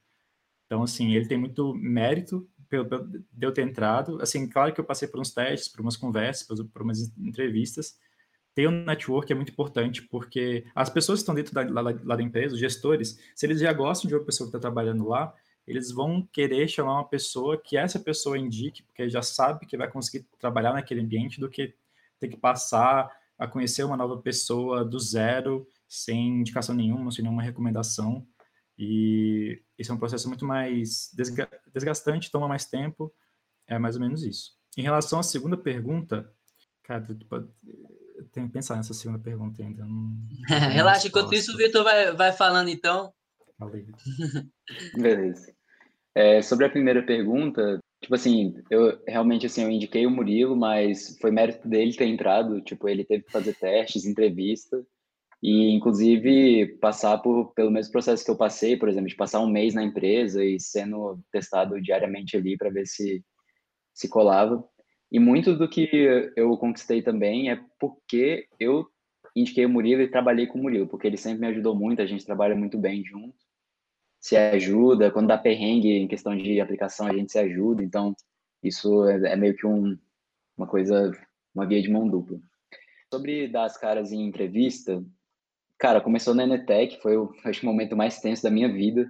Então, 0.66 0.82
assim, 0.82 1.14
ele 1.14 1.28
tem 1.28 1.38
muito 1.38 1.74
mérito 1.76 2.50
pelo, 2.70 2.86
pelo, 2.86 3.06
de 3.06 3.46
eu 3.46 3.52
ter 3.52 3.64
entrado. 3.64 4.22
Assim, 4.22 4.48
claro 4.48 4.74
que 4.74 4.80
eu 4.80 4.86
passei 4.86 5.06
por 5.10 5.20
uns 5.20 5.32
testes, 5.32 5.68
por 5.68 5.82
umas 5.82 5.98
conversas, 5.98 6.48
por, 6.48 6.66
por 6.70 6.82
umas 6.84 7.00
entrevistas. 7.18 7.98
Ter 8.56 8.70
um 8.70 8.86
network 8.86 9.30
é 9.30 9.36
muito 9.36 9.52
importante, 9.52 10.02
porque 10.04 10.66
as 10.74 10.90
pessoas 10.90 11.20
que 11.20 11.24
estão 11.24 11.36
dentro 11.36 11.54
da, 11.54 11.64
lá, 11.64 11.94
lá 12.04 12.16
da 12.16 12.24
empresa, 12.24 12.56
os 12.56 12.60
gestores, 12.60 13.20
se 13.36 13.46
eles 13.46 13.60
já 13.60 13.74
gostam 13.74 14.08
de 14.08 14.16
uma 14.16 14.24
pessoa 14.24 14.50
que 14.50 14.56
está 14.56 14.60
trabalhando 14.60 15.06
lá, 15.06 15.34
eles 15.68 15.92
vão 15.92 16.26
querer 16.32 16.66
chamar 16.70 16.94
uma 16.94 17.08
pessoa 17.10 17.62
que 17.62 17.76
essa 17.76 18.00
pessoa 18.00 18.38
indique, 18.38 18.84
porque 18.84 19.10
já 19.10 19.22
sabe 19.22 19.66
que 19.66 19.76
vai 19.76 19.90
conseguir 19.90 20.26
trabalhar 20.40 20.72
naquele 20.72 21.02
ambiente, 21.02 21.42
do 21.42 21.50
que 21.50 21.76
ter 22.20 22.30
que 22.30 22.38
passar 22.38 23.12
a 23.38 23.48
conhecer 23.48 23.84
uma 23.84 23.98
nova 23.98 24.22
pessoa 24.22 24.84
do 24.84 25.00
zero, 25.00 25.68
sem 25.88 26.40
indicação 26.40 26.76
nenhuma, 26.76 27.12
sem 27.12 27.24
nenhuma 27.24 27.44
recomendação. 27.44 28.28
E 28.78 29.62
esse 29.78 29.90
é 29.90 29.94
um 29.94 29.98
processo 30.00 30.28
muito 30.28 30.46
mais 30.46 31.12
desgastante, 31.74 32.32
toma 32.32 32.48
mais 32.48 32.66
tempo, 32.66 33.14
é 33.68 33.78
mais 33.78 33.96
ou 33.96 34.02
menos 34.02 34.24
isso. 34.24 34.52
Em 34.78 34.82
relação 34.82 35.20
à 35.20 35.24
segunda 35.24 35.58
pergunta, 35.58 36.32
cara, 36.84 37.06
eu 37.10 38.28
tenho 38.32 38.48
que 38.48 38.54
pensar 38.54 38.76
nessa 38.76 38.94
segunda 38.94 39.20
pergunta 39.20 39.62
ainda. 39.62 39.84
Não, 40.50 40.70
Relaxa, 40.72 41.08
enquanto 41.08 41.34
isso 41.34 41.54
o 41.54 41.58
Vitor 41.58 41.84
vai, 41.84 42.14
vai 42.14 42.32
falando 42.32 42.70
então. 42.70 43.14
Valeu. 43.58 43.86
Beleza. 44.96 45.54
É, 46.14 46.42
sobre 46.42 46.66
a 46.66 46.70
primeira 46.70 47.04
pergunta, 47.04 47.80
Tipo 48.08 48.16
assim, 48.16 48.56
eu 48.72 48.98
realmente 49.06 49.46
assim, 49.46 49.64
eu 49.64 49.70
indiquei 49.70 50.06
o 50.06 50.10
Murilo, 50.10 50.56
mas 50.56 51.18
foi 51.20 51.30
mérito 51.30 51.68
dele 51.68 51.94
ter 51.94 52.06
entrado, 52.06 52.62
tipo, 52.62 52.88
ele 52.88 53.04
teve 53.04 53.26
que 53.26 53.32
fazer 53.34 53.54
testes, 53.54 54.06
entrevista. 54.06 54.82
E 55.44 55.72
inclusive 55.72 56.78
passar 56.80 57.18
por 57.18 57.54
pelo 57.54 57.70
mesmo 57.70 57.92
processo 57.92 58.24
que 58.24 58.32
eu 58.32 58.38
passei, 58.38 58.78
por 58.78 58.88
exemplo, 58.88 59.10
de 59.10 59.16
passar 59.16 59.42
um 59.42 59.50
mês 59.50 59.74
na 59.74 59.84
empresa 59.84 60.42
e 60.42 60.58
sendo 60.58 61.20
testado 61.34 61.82
diariamente 61.82 62.38
ali 62.38 62.56
para 62.56 62.70
ver 62.70 62.88
se 62.88 63.22
se 63.94 64.08
colava. 64.08 64.64
E 65.12 65.20
muito 65.20 65.54
do 65.54 65.68
que 65.68 66.32
eu 66.38 66.56
conquistei 66.58 67.02
também 67.02 67.52
é 67.52 67.60
porque 67.78 68.48
eu 68.58 68.88
indiquei 69.36 69.66
o 69.66 69.70
Murilo 69.70 70.02
e 70.02 70.10
trabalhei 70.10 70.48
com 70.48 70.60
o 70.60 70.62
Murilo, 70.64 70.88
porque 70.88 71.08
ele 71.08 71.18
sempre 71.18 71.42
me 71.42 71.48
ajudou 71.48 71.76
muito, 71.76 72.02
a 72.02 72.06
gente 72.06 72.26
trabalha 72.26 72.56
muito 72.56 72.78
bem 72.78 73.04
junto 73.04 73.47
se 74.28 74.36
ajuda, 74.36 75.10
quando 75.10 75.28
dá 75.28 75.38
perrengue 75.38 75.90
em 75.90 76.08
questão 76.08 76.36
de 76.36 76.60
aplicação, 76.60 77.08
a 77.08 77.14
gente 77.14 77.32
se 77.32 77.40
ajuda, 77.40 77.82
então 77.82 78.14
isso 78.62 79.06
é, 79.06 79.32
é 79.32 79.36
meio 79.38 79.56
que 79.56 79.66
um, 79.66 79.98
uma 80.58 80.68
coisa, 80.68 81.14
uma 81.56 81.66
via 81.66 81.82
de 81.82 81.90
mão 81.90 82.10
dupla. 82.10 82.38
Sobre 83.14 83.48
dar 83.48 83.64
as 83.64 83.78
caras 83.78 84.12
em 84.12 84.28
entrevista, 84.28 85.02
cara, 85.78 86.02
começou 86.02 86.36
na 86.36 86.44
Enetec, 86.44 87.02
foi 87.02 87.16
o, 87.16 87.34
acho, 87.46 87.64
o 87.64 87.66
momento 87.66 87.96
mais 87.96 88.20
tenso 88.20 88.44
da 88.44 88.52
minha 88.52 88.68
vida. 88.68 89.10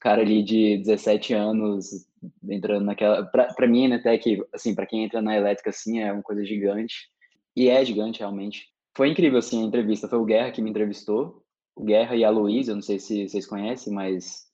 Cara 0.00 0.22
ali 0.22 0.42
de 0.42 0.78
17 0.78 1.32
anos 1.34 2.04
entrando 2.48 2.84
naquela, 2.84 3.24
para 3.24 3.68
mim 3.68 3.84
Enetec, 3.84 4.42
assim, 4.52 4.74
para 4.74 4.86
quem 4.86 5.04
entra 5.04 5.22
na 5.22 5.36
elétrica 5.36 5.70
assim, 5.70 6.00
é 6.00 6.12
uma 6.12 6.22
coisa 6.22 6.44
gigante. 6.44 7.08
E 7.54 7.68
é 7.68 7.84
gigante 7.84 8.18
realmente. 8.18 8.68
Foi 8.96 9.08
incrível 9.08 9.38
assim 9.38 9.62
a 9.62 9.66
entrevista, 9.66 10.08
foi 10.08 10.18
o 10.18 10.24
Guerra 10.24 10.50
que 10.50 10.60
me 10.60 10.70
entrevistou 10.70 11.41
Guerra 11.78 12.16
e 12.16 12.24
a 12.24 12.30
Luísa, 12.30 12.74
não 12.74 12.82
sei 12.82 12.98
se 12.98 13.28
vocês 13.28 13.46
conhecem, 13.46 13.92
mas 13.92 14.46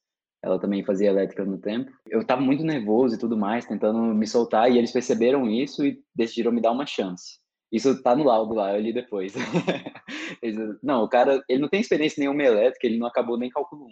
ela 0.43 0.59
também 0.59 0.85
fazia 0.85 1.09
elétrica 1.09 1.45
no 1.45 1.59
tempo. 1.59 1.91
Eu 2.07 2.21
estava 2.21 2.41
muito 2.41 2.63
nervoso 2.63 3.15
e 3.15 3.19
tudo 3.19 3.37
mais, 3.37 3.67
tentando 3.67 3.99
me 4.15 4.27
soltar, 4.27 4.71
e 4.71 4.79
eles 4.79 4.93
perceberam 4.93 5.49
isso 5.49 5.85
e 5.85 6.01
decidiram 6.15 6.53
me 6.53 6.61
dar 6.61 6.71
uma 6.71 6.87
chance. 6.87 7.39
Isso 7.71 8.03
tá 8.03 8.17
no 8.17 8.25
laudo 8.25 8.55
lá, 8.55 8.75
eu 8.75 8.81
li 8.81 8.93
depois. 8.93 9.35
não, 10.83 11.03
o 11.03 11.09
cara, 11.09 11.43
ele 11.49 11.61
não 11.61 11.69
tem 11.69 11.81
experiência 11.81 12.21
nenhuma 12.21 12.43
elétrica, 12.43 12.87
ele 12.87 12.99
não 12.99 13.07
acabou 13.07 13.37
nem 13.37 13.51
cálculo 13.51 13.85
1, 13.85 13.89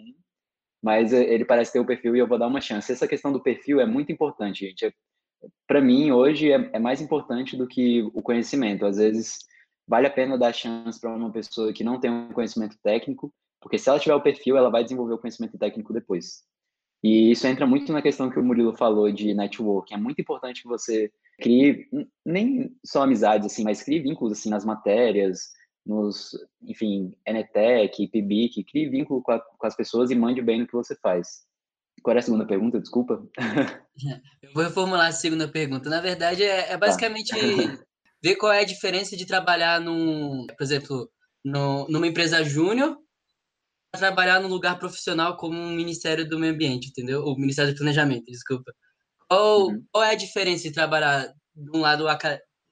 mas 0.81 1.13
ele 1.13 1.45
parece 1.45 1.73
ter 1.73 1.79
o 1.79 1.85
perfil 1.85 2.15
e 2.15 2.19
eu 2.19 2.27
vou 2.27 2.39
dar 2.39 2.47
uma 2.47 2.61
chance. 2.61 2.91
Essa 2.91 3.07
questão 3.07 3.31
do 3.31 3.43
perfil 3.43 3.79
é 3.79 3.85
muito 3.85 4.11
importante, 4.11 4.65
gente. 4.65 4.85
É, 4.85 4.91
Para 5.67 5.81
mim, 5.81 6.11
hoje, 6.11 6.51
é, 6.51 6.69
é 6.73 6.79
mais 6.79 7.01
importante 7.01 7.55
do 7.55 7.67
que 7.67 8.01
o 8.13 8.21
conhecimento. 8.21 8.85
Às 8.85 8.97
vezes, 8.97 9.39
vale 9.87 10.07
a 10.07 10.11
pena 10.11 10.37
dar 10.37 10.53
chance 10.53 10.99
para 10.99 11.15
uma 11.15 11.31
pessoa 11.31 11.71
que 11.71 11.83
não 11.83 11.99
tem 11.99 12.11
um 12.11 12.33
conhecimento 12.33 12.77
técnico, 12.83 13.33
porque 13.61 13.77
se 13.77 13.89
ela 13.89 13.99
tiver 13.99 14.15
o 14.15 14.21
perfil, 14.21 14.57
ela 14.57 14.69
vai 14.69 14.83
desenvolver 14.83 15.13
o 15.13 15.17
conhecimento 15.17 15.57
técnico 15.57 15.93
depois. 15.93 16.43
E 17.03 17.31
isso 17.31 17.45
entra 17.47 17.65
muito 17.65 17.93
na 17.93 18.01
questão 18.01 18.29
que 18.29 18.39
o 18.39 18.43
Murilo 18.43 18.75
falou 18.75 19.11
de 19.11 19.33
networking. 19.33 19.93
É 19.93 19.97
muito 19.97 20.19
importante 20.19 20.61
que 20.61 20.67
você 20.67 21.11
crie 21.39 21.87
nem 22.25 22.75
só 22.83 23.03
amizades 23.03 23.45
assim, 23.45 23.63
mas 23.63 23.83
crie 23.83 23.99
vínculos 23.99 24.33
assim 24.33 24.49
nas 24.49 24.65
matérias, 24.65 25.51
nos, 25.85 26.31
enfim, 26.61 27.15
Enetec, 27.25 28.07
PIBIC, 28.07 28.63
crie 28.63 28.89
vínculo 28.89 29.21
com, 29.21 29.31
a, 29.31 29.39
com 29.39 29.67
as 29.67 29.75
pessoas 29.75 30.11
e 30.11 30.15
mande 30.15 30.41
bem 30.41 30.59
no 30.59 30.67
que 30.67 30.73
você 30.73 30.95
faz. 30.95 31.45
Qual 32.03 32.15
é 32.15 32.19
a 32.19 32.21
segunda 32.21 32.45
pergunta? 32.45 32.79
Desculpa. 32.79 33.25
Eu 34.41 34.53
vou 34.53 34.63
reformular 34.63 35.07
a 35.07 35.11
segunda 35.11 35.47
pergunta. 35.47 35.89
Na 35.89 36.01
verdade, 36.01 36.43
é, 36.43 36.71
é 36.71 36.77
basicamente 36.77 37.29
tá 37.29 37.85
ver 38.27 38.35
qual 38.35 38.51
é 38.51 38.59
a 38.59 38.65
diferença 38.65 39.15
de 39.15 39.25
trabalhar 39.25 39.79
num, 39.79 40.45
por 40.47 40.63
exemplo, 40.63 41.09
no, 41.45 41.87
numa 41.87 42.07
empresa 42.07 42.43
júnior 42.43 42.97
trabalhar 43.93 44.41
num 44.41 44.49
lugar 44.49 44.77
profissional 44.77 45.37
como 45.37 45.57
o 45.57 45.71
Ministério 45.71 46.27
do 46.27 46.37
Meio 46.37 46.53
Ambiente, 46.53 46.89
entendeu? 46.89 47.23
O 47.23 47.35
Ministério 47.39 47.73
do 47.73 47.77
Planejamento, 47.77 48.25
desculpa. 48.25 48.71
Qual, 49.27 49.67
uhum. 49.67 49.83
qual 49.91 50.03
é 50.03 50.11
a 50.11 50.15
diferença 50.15 50.63
de 50.63 50.73
trabalhar 50.73 51.33
de 51.55 51.77
um 51.77 51.79
lado 51.79 52.05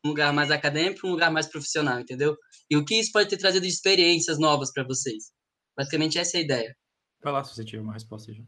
um 0.05 0.09
lugar 0.09 0.31
mais 0.33 0.51
acadêmico 0.51 1.07
um 1.07 1.11
lugar 1.11 1.31
mais 1.31 1.47
profissional, 1.47 1.99
entendeu? 1.99 2.35
E 2.69 2.75
o 2.77 2.85
que 2.85 2.99
isso 2.99 3.11
pode 3.11 3.29
ter 3.29 3.37
trazido 3.37 3.63
de 3.63 3.71
experiências 3.71 4.37
novas 4.37 4.71
para 4.71 4.83
vocês? 4.83 5.31
Basicamente 5.75 6.19
essa 6.19 6.37
é 6.37 6.41
a 6.41 6.43
ideia. 6.43 6.75
Vai 7.23 7.33
lá 7.33 7.43
se 7.43 7.55
você 7.55 7.65
tiver 7.65 7.81
uma 7.81 7.93
resposta 7.93 8.31
já. 8.31 8.43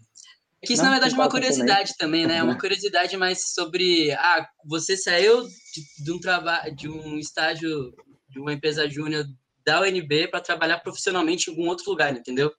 Que 0.64 0.74
isso, 0.74 0.82
Não, 0.82 0.90
na 0.90 0.96
verdade, 0.96 1.14
é 1.14 1.18
uma 1.18 1.30
curiosidade 1.30 1.94
também, 1.98 2.26
né? 2.26 2.38
É 2.38 2.44
uma 2.44 2.58
curiosidade 2.60 3.16
mais 3.16 3.54
sobre. 3.54 4.12
Ah, 4.14 4.48
você 4.66 4.98
saiu 4.98 5.44
de, 5.44 6.04
de 6.04 6.12
um 6.12 6.20
trabalho, 6.20 6.76
de 6.76 6.90
um 6.90 7.18
estágio 7.18 7.94
de 8.30 8.40
uma 8.40 8.54
empresa 8.54 8.90
júnior 8.90 9.26
da 9.66 9.82
UNB 9.82 10.30
para 10.30 10.42
trabalhar 10.42 10.80
profissionalmente 10.80 11.50
em 11.50 11.54
algum 11.54 11.68
outro 11.68 11.90
lugar, 11.90 12.16
entendeu? 12.16 12.52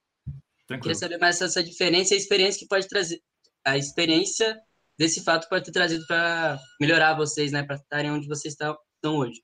Tranquilo. 0.66 0.82
Queria 0.82 0.94
saber 0.94 1.18
mais 1.18 1.40
essa 1.40 1.62
diferença 1.62 2.14
e 2.14 2.16
a 2.16 2.20
experiência 2.20 2.60
que 2.60 2.68
pode 2.68 2.86
trazer. 2.86 3.20
A 3.64 3.76
experiência 3.76 4.56
desse 4.98 5.24
fato 5.24 5.48
pode 5.48 5.64
ter 5.64 5.72
trazido 5.72 6.06
para 6.06 6.58
melhorar 6.80 7.14
vocês, 7.14 7.50
né? 7.50 7.62
Para 7.62 7.76
estarem 7.76 8.10
onde 8.10 8.28
vocês 8.28 8.54
estão 8.54 8.76
hoje. 9.16 9.42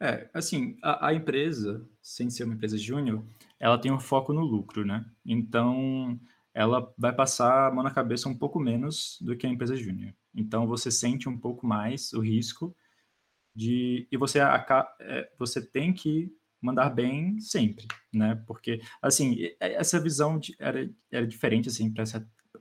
É, 0.00 0.28
assim, 0.34 0.76
a, 0.82 1.08
a 1.08 1.14
empresa, 1.14 1.84
sem 2.02 2.28
ser 2.28 2.44
uma 2.44 2.54
empresa 2.54 2.76
júnior, 2.76 3.24
ela 3.58 3.78
tem 3.78 3.90
um 3.90 3.98
foco 3.98 4.32
no 4.32 4.42
lucro, 4.42 4.84
né? 4.84 5.04
Então, 5.24 6.20
ela 6.56 6.90
vai 6.96 7.12
passar 7.14 7.68
a 7.68 7.70
mão 7.70 7.84
na 7.84 7.90
cabeça 7.90 8.30
um 8.30 8.34
pouco 8.34 8.58
menos 8.58 9.18
do 9.20 9.36
que 9.36 9.46
a 9.46 9.50
empresa 9.50 9.76
júnior. 9.76 10.14
Então 10.34 10.66
você 10.66 10.90
sente 10.90 11.28
um 11.28 11.38
pouco 11.38 11.66
mais 11.66 12.14
o 12.14 12.20
risco 12.20 12.74
de 13.54 14.08
e 14.10 14.16
você 14.16 14.38
é, 14.40 15.30
você 15.38 15.60
tem 15.60 15.92
que 15.92 16.32
mandar 16.58 16.88
bem 16.88 17.38
sempre, 17.40 17.86
né? 18.10 18.42
Porque 18.46 18.80
assim 19.02 19.36
essa 19.60 20.00
visão 20.00 20.40
era, 20.58 20.90
era 21.12 21.26
diferente 21.26 21.68
assim 21.68 21.92
para 21.92 22.04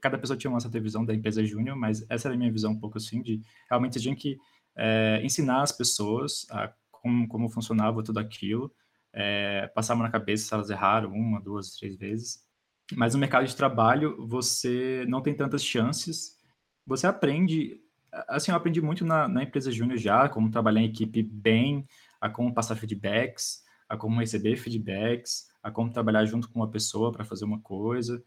cada 0.02 0.18
pessoa 0.18 0.38
tinha 0.38 0.52
uma 0.52 0.60
certa 0.60 0.78
visão 0.78 1.06
da 1.06 1.14
empresa 1.14 1.46
júnior, 1.46 1.78
mas 1.78 2.06
essa 2.10 2.28
era 2.28 2.36
a 2.36 2.38
minha 2.38 2.52
visão 2.52 2.74
um 2.74 2.80
pouco 2.80 2.98
assim 2.98 3.22
de 3.22 3.42
realmente 3.70 3.98
a 3.98 4.02
gente 4.02 4.20
que 4.20 4.38
é, 4.78 5.22
ensinar 5.24 5.62
as 5.62 5.72
pessoas 5.72 6.46
a 6.52 6.74
como, 6.92 7.28
como 7.30 7.50
funcionava 7.50 8.04
tudo 8.04 8.20
aquilo, 8.20 8.74
é, 9.14 9.68
passar 9.68 9.94
a 9.94 9.96
mão 9.96 10.06
na 10.06 10.12
cabeça 10.12 10.48
se 10.48 10.54
elas 10.54 10.70
erraram 10.70 11.14
uma, 11.14 11.40
duas, 11.40 11.78
três 11.78 11.96
vezes 11.96 12.45
mas 12.94 13.14
no 13.14 13.20
mercado 13.20 13.46
de 13.46 13.56
trabalho 13.56 14.16
você 14.28 15.06
não 15.08 15.22
tem 15.22 15.34
tantas 15.34 15.64
chances. 15.64 16.38
Você 16.86 17.08
aprende, 17.08 17.82
assim, 18.28 18.52
eu 18.52 18.58
aprendi 18.58 18.82
muito 18.82 19.06
na, 19.06 19.28
na 19.28 19.44
empresa 19.44 19.72
júnior 19.72 19.98
já, 19.98 20.30
como 20.30 20.52
trabalhar 20.52 20.82
em 20.82 20.86
equipe 20.86 21.24
bem, 21.24 21.88
a 22.22 22.30
como 22.30 22.54
passar 22.54 22.76
feedbacks, 22.76 23.64
a 23.90 23.98
como 23.98 24.20
receber 24.20 24.56
feedbacks, 24.58 25.48
a 25.64 25.72
como 25.72 25.92
trabalhar 25.92 26.26
junto 26.26 26.50
com 26.50 26.60
uma 26.60 26.70
pessoa 26.70 27.12
para 27.12 27.26
fazer 27.26 27.46
uma 27.46 27.60
coisa. 27.60 28.24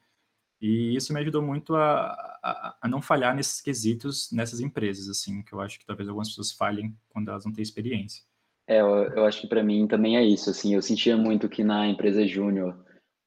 E 0.60 0.96
isso 0.96 1.12
me 1.12 1.20
ajudou 1.20 1.40
muito 1.40 1.76
a, 1.76 2.10
a, 2.42 2.76
a, 2.82 2.88
não 2.88 3.00
falhar 3.00 3.34
nesses 3.34 3.60
quesitos 3.60 4.28
nessas 4.32 4.58
empresas, 4.58 5.08
assim, 5.08 5.40
que 5.42 5.52
eu 5.52 5.60
acho 5.60 5.78
que 5.78 5.86
talvez 5.86 6.08
algumas 6.08 6.28
pessoas 6.28 6.50
falhem 6.50 6.96
quando 7.08 7.30
elas 7.30 7.44
não 7.44 7.52
têm 7.52 7.62
experiência. 7.62 8.24
É, 8.66 8.80
eu, 8.80 8.88
eu 8.88 9.24
acho 9.24 9.40
que 9.40 9.46
para 9.46 9.62
mim 9.62 9.86
também 9.86 10.16
é 10.16 10.24
isso, 10.24 10.50
assim, 10.50 10.74
eu 10.74 10.82
sentia 10.82 11.16
muito 11.16 11.48
que 11.48 11.62
na 11.62 11.86
empresa 11.86 12.26
júnior 12.26 12.76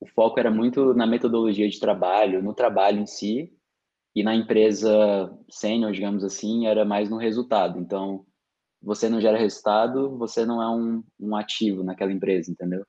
o 0.01 0.07
foco 0.07 0.39
era 0.39 0.49
muito 0.49 0.95
na 0.95 1.05
metodologia 1.05 1.69
de 1.69 1.79
trabalho, 1.79 2.41
no 2.41 2.55
trabalho 2.55 2.99
em 2.99 3.05
si, 3.05 3.53
e 4.15 4.23
na 4.23 4.35
empresa 4.35 5.31
sênior, 5.49 5.91
digamos 5.91 6.23
assim, 6.23 6.65
era 6.65 6.83
mais 6.83 7.09
no 7.09 7.17
resultado. 7.17 7.79
Então, 7.79 8.25
você 8.81 9.07
não 9.07 9.21
gera 9.21 9.37
resultado, 9.37 10.17
você 10.17 10.45
não 10.45 10.61
é 10.61 10.69
um, 10.69 11.03
um 11.19 11.35
ativo 11.35 11.83
naquela 11.83 12.11
empresa, 12.11 12.51
entendeu? 12.51 12.83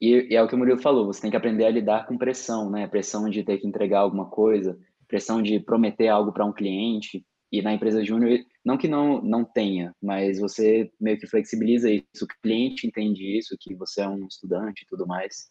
E, 0.00 0.28
e, 0.30 0.34
é 0.34 0.42
o 0.42 0.48
que 0.48 0.54
o 0.54 0.58
Murilo 0.58 0.80
falou, 0.80 1.06
você 1.06 1.20
tem 1.20 1.30
que 1.30 1.36
aprender 1.36 1.66
a 1.66 1.70
lidar 1.70 2.06
com 2.06 2.18
pressão, 2.18 2.70
né? 2.70 2.86
Pressão 2.86 3.28
de 3.28 3.44
ter 3.44 3.58
que 3.58 3.66
entregar 3.66 4.00
alguma 4.00 4.28
coisa, 4.28 4.78
pressão 5.06 5.42
de 5.42 5.60
prometer 5.60 6.08
algo 6.08 6.32
para 6.32 6.44
um 6.44 6.52
cliente. 6.52 7.24
E 7.52 7.62
na 7.62 7.72
empresa 7.72 8.04
júnior, 8.04 8.40
não 8.64 8.76
que 8.76 8.88
não, 8.88 9.22
não 9.22 9.44
tenha, 9.44 9.94
mas 10.02 10.40
você 10.40 10.90
meio 11.00 11.18
que 11.18 11.28
flexibiliza 11.28 11.88
isso. 11.90 12.24
O 12.24 12.42
cliente 12.42 12.86
entende 12.86 13.38
isso, 13.38 13.56
que 13.60 13.74
você 13.74 14.00
é 14.00 14.08
um 14.08 14.26
estudante 14.26 14.82
e 14.82 14.86
tudo 14.86 15.06
mais. 15.06 15.48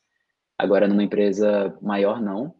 Agora, 0.58 0.88
numa 0.88 1.04
empresa 1.04 1.78
maior, 1.82 2.22
não. 2.22 2.56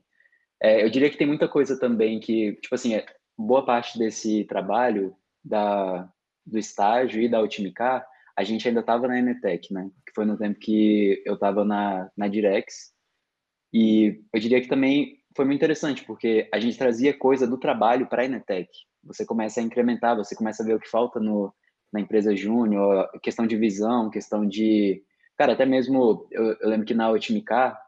É, 0.62 0.84
eu 0.84 0.90
diria 0.90 1.10
que 1.10 1.18
tem 1.18 1.28
muita 1.28 1.48
coisa 1.48 1.80
também 1.80 2.20
que, 2.20 2.54
tipo 2.62 2.76
assim, 2.76 2.96
é, 2.96 3.06
boa 3.38 3.66
parte 3.66 3.98
desse 3.98 4.44
trabalho 4.46 5.16
da, 5.44 6.10
do 6.46 6.58
estágio 6.58 7.22
e 7.22 7.30
da 7.30 7.42
Ultimicar 7.42 8.06
a 8.36 8.44
gente 8.44 8.68
ainda 8.68 8.82
estava 8.82 9.08
na 9.08 9.18
Enetec, 9.18 9.74
né? 9.74 9.90
Que 10.06 10.14
foi 10.14 10.26
no 10.26 10.38
tempo 10.38 10.60
que 10.60 11.24
eu 11.26 11.36
estava 11.36 11.64
na, 11.64 12.10
na 12.18 12.28
Direx. 12.28 12.94
E 13.74 14.22
eu 14.34 14.40
diria 14.40 14.60
que 14.60 14.68
também 14.68 15.20
foi 15.36 15.46
muito 15.46 15.58
interessante, 15.58 16.04
porque 16.04 16.50
a 16.54 16.60
gente 16.60 16.78
trazia 16.78 17.18
coisa 17.18 17.48
do 17.48 17.58
trabalho 17.58 18.08
para 18.08 18.24
a 18.24 18.26
Enetec. 18.26 18.70
Você 19.04 19.26
começa 19.26 19.62
a 19.62 19.64
incrementar, 19.64 20.18
você 20.18 20.36
começa 20.36 20.64
a 20.64 20.66
ver 20.66 20.76
o 20.76 20.80
que 20.80 20.90
falta 20.90 21.20
no, 21.20 21.54
na 21.94 22.02
empresa 22.02 22.36
júnior, 22.36 23.10
questão 23.24 23.48
de 23.48 23.56
visão, 23.56 24.10
questão 24.10 24.46
de... 24.46 25.02
Cara, 25.38 25.54
até 25.54 25.66
mesmo, 25.66 26.28
eu, 26.32 26.58
eu 26.60 26.70
lembro 26.70 26.86
que 26.86 26.94
na 26.94 27.10
Otimicar, 27.10 27.80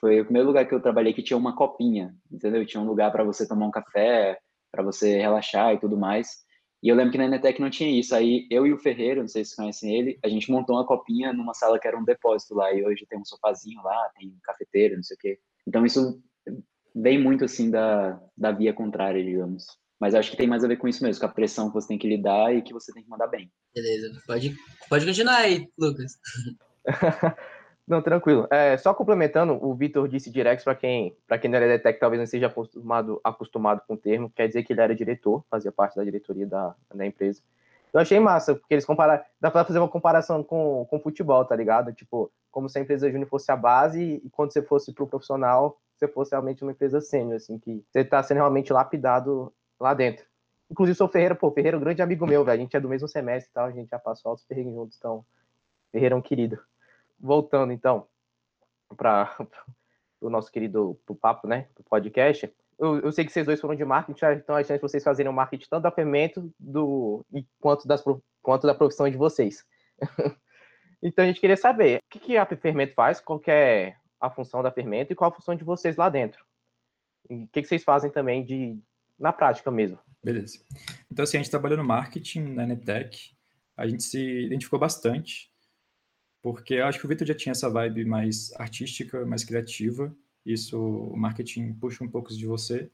foi 0.00 0.20
o 0.20 0.24
primeiro 0.24 0.48
lugar 0.48 0.66
que 0.66 0.74
eu 0.74 0.80
trabalhei 0.80 1.12
que 1.12 1.22
tinha 1.22 1.36
uma 1.36 1.56
copinha, 1.56 2.14
entendeu? 2.30 2.64
Tinha 2.64 2.80
um 2.80 2.86
lugar 2.86 3.10
para 3.10 3.24
você 3.24 3.46
tomar 3.46 3.66
um 3.66 3.70
café, 3.70 4.38
para 4.70 4.82
você 4.82 5.18
relaxar 5.18 5.74
e 5.74 5.78
tudo 5.78 5.96
mais. 5.96 6.46
E 6.82 6.88
eu 6.88 6.94
lembro 6.94 7.10
que 7.10 7.18
na 7.18 7.24
Enetec 7.24 7.60
não 7.60 7.70
tinha 7.70 7.90
isso. 7.90 8.14
Aí 8.14 8.46
eu 8.50 8.66
e 8.66 8.72
o 8.72 8.78
Ferreira, 8.78 9.20
não 9.20 9.28
sei 9.28 9.44
se 9.44 9.50
vocês 9.50 9.56
conhecem 9.56 9.96
ele, 9.96 10.18
a 10.24 10.28
gente 10.28 10.50
montou 10.50 10.76
uma 10.76 10.86
copinha 10.86 11.32
numa 11.32 11.52
sala 11.52 11.78
que 11.78 11.88
era 11.88 11.98
um 11.98 12.04
depósito 12.04 12.54
lá. 12.54 12.72
E 12.72 12.84
hoje 12.84 13.06
tem 13.08 13.18
um 13.18 13.24
sofazinho 13.24 13.82
lá, 13.82 14.10
tem 14.16 14.32
cafeteira, 14.44 14.94
não 14.94 15.02
sei 15.02 15.16
o 15.16 15.18
quê. 15.18 15.38
Então 15.66 15.84
isso 15.84 16.22
vem 16.94 17.20
muito 17.20 17.44
assim 17.44 17.70
da, 17.70 18.20
da 18.36 18.52
via 18.52 18.72
contrária, 18.72 19.22
digamos. 19.24 19.66
Mas 20.00 20.14
acho 20.14 20.30
que 20.30 20.36
tem 20.36 20.46
mais 20.46 20.62
a 20.62 20.68
ver 20.68 20.76
com 20.76 20.86
isso 20.86 21.02
mesmo, 21.02 21.20
com 21.20 21.26
a 21.26 21.32
pressão 21.34 21.68
que 21.68 21.74
você 21.74 21.88
tem 21.88 21.98
que 21.98 22.08
lidar 22.08 22.54
e 22.54 22.62
que 22.62 22.72
você 22.72 22.92
tem 22.92 23.02
que 23.02 23.10
mandar 23.10 23.26
bem. 23.26 23.50
Beleza. 23.74 24.22
Pode, 24.24 24.56
pode 24.88 25.04
continuar 25.04 25.38
aí, 25.38 25.68
Lucas. 25.76 26.12
Não, 27.88 28.02
tranquilo. 28.02 28.46
É, 28.50 28.76
só 28.76 28.92
complementando, 28.92 29.58
o 29.64 29.74
Vitor 29.74 30.06
disse 30.06 30.30
Direx 30.30 30.62
para 30.62 30.74
quem, 30.74 31.16
quem 31.40 31.50
não 31.50 31.56
era 31.56 31.66
Detec, 31.66 31.98
talvez 31.98 32.20
não 32.20 32.26
seja 32.26 32.46
acostumado, 32.46 33.18
acostumado 33.24 33.80
com 33.88 33.94
o 33.94 33.96
termo, 33.96 34.30
quer 34.30 34.46
dizer 34.46 34.62
que 34.62 34.74
ele 34.74 34.82
era 34.82 34.94
diretor, 34.94 35.42
fazia 35.50 35.72
parte 35.72 35.96
da 35.96 36.04
diretoria 36.04 36.46
da, 36.46 36.74
da 36.94 37.06
empresa. 37.06 37.40
Eu 37.90 38.00
achei 38.00 38.20
massa, 38.20 38.54
porque 38.54 38.74
eles 38.74 38.84
compararam, 38.84 39.24
dá 39.40 39.50
para 39.50 39.64
fazer 39.64 39.78
uma 39.78 39.88
comparação 39.88 40.44
com, 40.44 40.86
com 40.90 41.00
futebol, 41.00 41.42
tá 41.46 41.56
ligado? 41.56 41.90
Tipo, 41.94 42.30
como 42.50 42.68
se 42.68 42.78
a 42.78 42.82
empresa 42.82 43.10
júnior 43.10 43.26
fosse 43.26 43.50
a 43.50 43.56
base 43.56 44.20
e 44.22 44.28
quando 44.28 44.52
você 44.52 44.60
fosse 44.60 44.92
pro 44.92 45.06
profissional, 45.06 45.80
você 45.96 46.06
fosse 46.06 46.32
realmente 46.32 46.62
uma 46.62 46.72
empresa 46.72 47.00
sênior, 47.00 47.36
assim, 47.36 47.58
que 47.58 47.82
você 47.90 48.04
tá 48.04 48.22
sendo 48.22 48.36
realmente 48.36 48.70
lapidado 48.70 49.50
lá 49.80 49.94
dentro. 49.94 50.26
Inclusive, 50.70 50.94
sou 50.94 51.08
Ferreira, 51.08 51.34
pô, 51.34 51.50
Ferreira 51.50 51.78
é 51.78 51.78
um 51.78 51.82
grande 51.82 52.02
amigo 52.02 52.26
meu, 52.26 52.44
velho. 52.44 52.58
A 52.58 52.62
gente 52.62 52.76
é 52.76 52.80
do 52.80 52.88
mesmo 52.90 53.08
semestre 53.08 53.50
e 53.50 53.54
tal, 53.54 53.64
a 53.64 53.72
gente 53.72 53.88
já 53.88 53.98
passou 53.98 54.28
altos 54.28 54.44
perrengues 54.44 54.74
juntos, 54.74 54.98
então, 54.98 55.24
Ferreira 55.90 56.14
é 56.14 56.18
um 56.18 56.20
querido 56.20 56.60
voltando 57.18 57.72
então 57.72 58.06
para 58.96 59.36
o 60.20 60.30
nosso 60.30 60.50
querido 60.50 60.98
pro 61.04 61.14
papo, 61.14 61.46
né, 61.46 61.68
pro 61.74 61.84
podcast. 61.84 62.52
Eu, 62.78 63.00
eu, 63.00 63.12
sei 63.12 63.24
que 63.24 63.32
vocês 63.32 63.46
dois 63.46 63.60
foram 63.60 63.74
de 63.74 63.84
marketing, 63.84 64.24
então 64.36 64.54
a 64.54 64.62
chance 64.62 64.74
de 64.74 64.80
vocês 64.80 65.02
fazerem 65.02 65.30
o 65.30 65.34
marketing 65.34 65.66
tanto 65.68 65.82
da 65.82 65.90
Fermento 65.90 66.52
do, 66.58 67.24
quanto, 67.58 67.88
das, 67.88 68.02
quanto 68.40 68.66
da 68.66 68.74
profissão 68.74 69.10
de 69.10 69.16
vocês. 69.16 69.66
então 71.02 71.24
a 71.24 71.28
gente 71.28 71.40
queria 71.40 71.56
saber 71.56 71.98
o 71.98 72.02
que, 72.08 72.20
que 72.20 72.36
a 72.36 72.46
Fermento 72.46 72.94
faz, 72.94 73.20
qual 73.20 73.42
é 73.48 73.96
a 74.20 74.30
função 74.30 74.62
da 74.62 74.70
Fermento 74.70 75.12
e 75.12 75.16
qual 75.16 75.30
a 75.30 75.34
função 75.34 75.56
de 75.56 75.64
vocês 75.64 75.96
lá 75.96 76.08
dentro. 76.08 76.44
E 77.28 77.44
o 77.44 77.48
que, 77.48 77.62
que 77.62 77.68
vocês 77.68 77.82
fazem 77.82 78.10
também 78.10 78.44
de 78.44 78.78
na 79.18 79.32
prática 79.32 79.70
mesmo. 79.70 79.98
Beleza. 80.22 80.60
Então, 81.10 81.24
assim, 81.24 81.36
a 81.36 81.40
gente 81.40 81.50
trabalha 81.50 81.76
no 81.76 81.84
marketing 81.84 82.52
na 82.54 82.66
Netec, 82.66 83.32
a 83.76 83.86
gente 83.86 84.02
se 84.02 84.44
identificou 84.46 84.78
bastante 84.78 85.50
porque 86.42 86.74
eu 86.74 86.86
acho 86.86 86.98
que 86.98 87.06
o 87.06 87.08
Vitor 87.08 87.26
já 87.26 87.34
tinha 87.34 87.52
essa 87.52 87.68
vibe 87.68 88.04
mais 88.04 88.52
artística, 88.56 89.24
mais 89.26 89.44
criativa. 89.44 90.14
Isso, 90.44 90.80
o 90.80 91.16
marketing 91.16 91.74
puxa 91.74 92.04
um 92.04 92.08
pouco 92.08 92.32
de 92.32 92.46
você. 92.46 92.90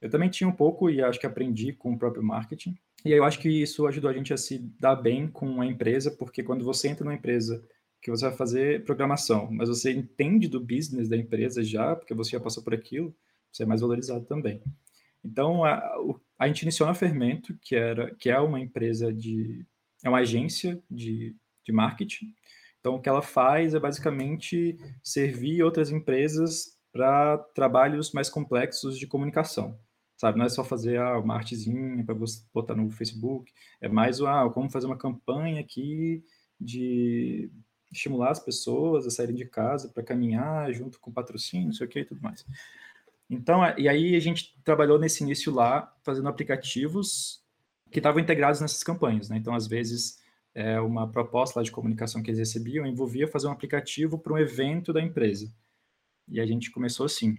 Eu 0.00 0.10
também 0.10 0.28
tinha 0.28 0.48
um 0.48 0.52
pouco 0.52 0.90
e 0.90 1.02
acho 1.02 1.18
que 1.18 1.26
aprendi 1.26 1.72
com 1.72 1.92
o 1.92 1.98
próprio 1.98 2.22
marketing. 2.22 2.76
E 3.04 3.10
eu 3.10 3.24
acho 3.24 3.38
que 3.38 3.48
isso 3.48 3.86
ajudou 3.86 4.10
a 4.10 4.14
gente 4.14 4.32
a 4.32 4.36
se 4.36 4.58
dar 4.78 4.96
bem 4.96 5.26
com 5.26 5.60
a 5.60 5.66
empresa, 5.66 6.10
porque 6.10 6.42
quando 6.42 6.64
você 6.64 6.88
entra 6.88 7.04
numa 7.04 7.14
empresa 7.14 7.62
que 8.00 8.10
você 8.10 8.26
vai 8.26 8.36
fazer 8.36 8.84
programação, 8.84 9.50
mas 9.50 9.68
você 9.68 9.90
entende 9.90 10.46
do 10.46 10.60
business 10.60 11.08
da 11.08 11.16
empresa 11.16 11.62
já, 11.62 11.96
porque 11.96 12.14
você 12.14 12.32
já 12.32 12.40
passou 12.40 12.62
por 12.62 12.74
aquilo, 12.74 13.14
você 13.50 13.62
é 13.62 13.66
mais 13.66 13.80
valorizado 13.80 14.24
também. 14.26 14.62
Então, 15.24 15.64
a, 15.64 15.80
a 16.38 16.46
gente 16.46 16.62
iniciou 16.62 16.86
na 16.86 16.94
Fermento, 16.94 17.56
que, 17.62 17.74
era, 17.74 18.14
que 18.14 18.28
é 18.28 18.38
uma 18.38 18.60
empresa 18.60 19.12
de... 19.12 19.64
é 20.02 20.08
uma 20.08 20.18
agência 20.18 20.82
de, 20.90 21.34
de 21.64 21.72
marketing, 21.72 22.26
então, 22.84 22.96
o 22.96 23.00
que 23.00 23.08
ela 23.08 23.22
faz 23.22 23.72
é 23.72 23.80
basicamente 23.80 24.76
servir 25.02 25.62
outras 25.62 25.90
empresas 25.90 26.78
para 26.92 27.38
trabalhos 27.54 28.12
mais 28.12 28.28
complexos 28.28 28.98
de 28.98 29.06
comunicação. 29.06 29.80
Sabe, 30.18 30.38
não 30.38 30.44
é 30.44 30.50
só 30.50 30.62
fazer 30.62 31.00
ah, 31.00 31.18
uma 31.18 31.34
artezinha 31.34 32.04
para 32.04 32.14
você 32.14 32.42
botar 32.52 32.74
no 32.74 32.90
Facebook, 32.90 33.50
é 33.80 33.88
mais 33.88 34.20
ah, 34.20 34.50
como 34.52 34.70
fazer 34.70 34.84
uma 34.84 34.98
campanha 34.98 35.62
aqui 35.62 36.22
de 36.60 37.50
estimular 37.90 38.32
as 38.32 38.38
pessoas 38.38 39.06
a 39.06 39.10
saírem 39.10 39.34
de 39.34 39.46
casa 39.46 39.88
para 39.88 40.02
caminhar 40.02 40.70
junto 40.74 41.00
com 41.00 41.10
patrocínio, 41.10 41.68
não 41.68 41.72
sei 41.72 41.86
o 41.86 41.88
que 41.90 42.00
e 42.00 42.04
tudo 42.04 42.20
mais. 42.20 42.44
Então, 43.30 43.62
e 43.78 43.88
aí 43.88 44.14
a 44.14 44.20
gente 44.20 44.60
trabalhou 44.62 44.98
nesse 44.98 45.22
início 45.24 45.50
lá, 45.54 45.90
fazendo 46.02 46.28
aplicativos 46.28 47.42
que 47.90 47.98
estavam 47.98 48.20
integrados 48.20 48.60
nessas 48.60 48.82
campanhas, 48.82 49.30
né? 49.30 49.38
Então, 49.38 49.54
às 49.54 49.66
vezes, 49.66 50.22
é, 50.54 50.80
uma 50.80 51.10
proposta 51.10 51.62
de 51.62 51.70
comunicação 51.70 52.22
que 52.22 52.30
eles 52.30 52.38
recebiam 52.38 52.86
envolvia 52.86 53.26
fazer 53.26 53.48
um 53.48 53.52
aplicativo 53.52 54.18
para 54.18 54.32
um 54.32 54.38
evento 54.38 54.92
da 54.92 55.02
empresa. 55.02 55.52
E 56.28 56.40
a 56.40 56.46
gente 56.46 56.70
começou 56.70 57.06
assim. 57.06 57.36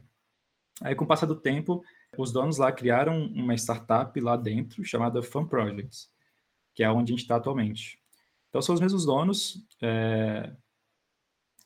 Aí, 0.82 0.94
com 0.94 1.06
o 1.06 1.08
passar 1.08 1.26
do 1.26 1.36
tempo, 1.36 1.84
os 2.18 2.32
donos 2.32 2.58
lá 2.58 2.72
criaram 2.72 3.26
uma 3.28 3.56
startup 3.56 4.20
lá 4.20 4.36
dentro 4.36 4.84
chamada 4.84 5.24
Fun 5.24 5.48
Projects, 5.48 6.12
que 6.74 6.84
é 6.84 6.92
onde 6.92 7.12
a 7.12 7.16
gente 7.16 7.24
está 7.24 7.38
atualmente. 7.38 8.00
Então, 8.50 8.62
são 8.62 8.76
os 8.76 8.82
mesmos 8.82 9.06
donos, 9.06 9.66
é, 9.82 10.54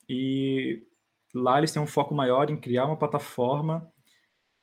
e 0.07 0.83
lá 1.33 1.57
eles 1.57 1.71
têm 1.71 1.81
um 1.81 1.87
foco 1.87 2.13
maior 2.13 2.49
em 2.49 2.59
criar 2.59 2.85
uma 2.85 2.97
plataforma 2.97 3.91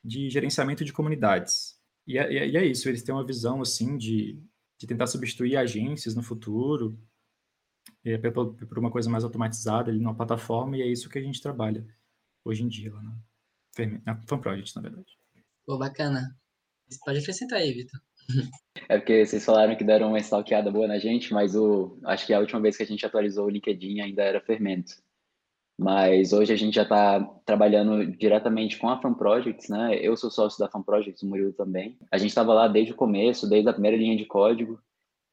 de 0.04 0.30
gerenciamento 0.30 0.84
de 0.84 0.92
comunidades. 0.92 1.76
E 2.06 2.18
é, 2.18 2.48
e 2.48 2.56
é, 2.56 2.64
isso, 2.64 2.88
eles 2.88 3.02
têm 3.02 3.14
uma 3.14 3.26
visão, 3.26 3.60
assim, 3.60 3.96
de 3.96 4.40
de 4.78 4.86
tentar 4.86 5.06
substituir 5.06 5.56
agências 5.56 6.14
no 6.14 6.22
futuro 6.22 6.98
é, 8.04 8.18
por, 8.30 8.78
uma 8.78 8.90
coisa 8.90 9.10
mais 9.10 9.24
automatizada 9.24 9.90
ali 9.90 9.98
numa 9.98 10.14
plataforma, 10.14 10.76
e 10.76 10.82
é 10.82 10.86
isso 10.86 11.08
que 11.08 11.18
a 11.18 11.22
gente 11.22 11.40
trabalha 11.40 11.86
hoje 12.44 12.62
em 12.62 12.68
dia 12.68 12.92
lá 12.92 13.02
na, 13.02 13.16
na 14.04 14.22
Fan 14.26 14.38
Project, 14.38 14.76
na 14.76 14.82
verdade. 14.82 15.18
Pô, 15.64 15.78
bacana. 15.78 16.36
Você 16.88 16.98
pode 17.04 17.18
acrescentar 17.18 17.58
aí, 17.58 17.72
Vitor. 17.72 18.00
É 18.88 18.98
porque 18.98 19.24
vocês 19.24 19.44
falaram 19.44 19.76
que 19.76 19.84
deram 19.84 20.08
uma 20.08 20.18
stalkeada 20.18 20.70
boa 20.70 20.86
na 20.86 20.98
gente, 20.98 21.32
mas 21.32 21.56
o, 21.56 21.98
acho 22.04 22.26
que 22.26 22.32
a 22.32 22.38
última 22.38 22.60
vez 22.60 22.76
que 22.76 22.82
a 22.82 22.86
gente 22.86 23.04
atualizou 23.04 23.46
o 23.46 23.50
LinkedIn 23.50 24.00
ainda 24.00 24.22
era 24.22 24.40
Fermento. 24.40 24.94
Mas 25.78 26.32
hoje 26.32 26.52
a 26.52 26.56
gente 26.56 26.74
já 26.74 26.82
está 26.82 27.20
trabalhando 27.44 28.06
diretamente 28.16 28.78
com 28.78 28.88
a 28.88 29.00
Fan 29.00 29.12
Projects, 29.12 29.68
né? 29.68 29.98
Eu 30.00 30.16
sou 30.16 30.30
sócio 30.30 30.58
da 30.58 30.70
Fan 30.70 30.82
Projects, 30.82 31.22
o 31.22 31.28
Murilo 31.28 31.52
também. 31.52 31.98
A 32.10 32.16
gente 32.16 32.30
estava 32.30 32.54
lá 32.54 32.66
desde 32.66 32.92
o 32.92 32.96
começo, 32.96 33.48
desde 33.48 33.68
a 33.68 33.72
primeira 33.72 33.96
linha 33.96 34.16
de 34.16 34.24
código. 34.24 34.80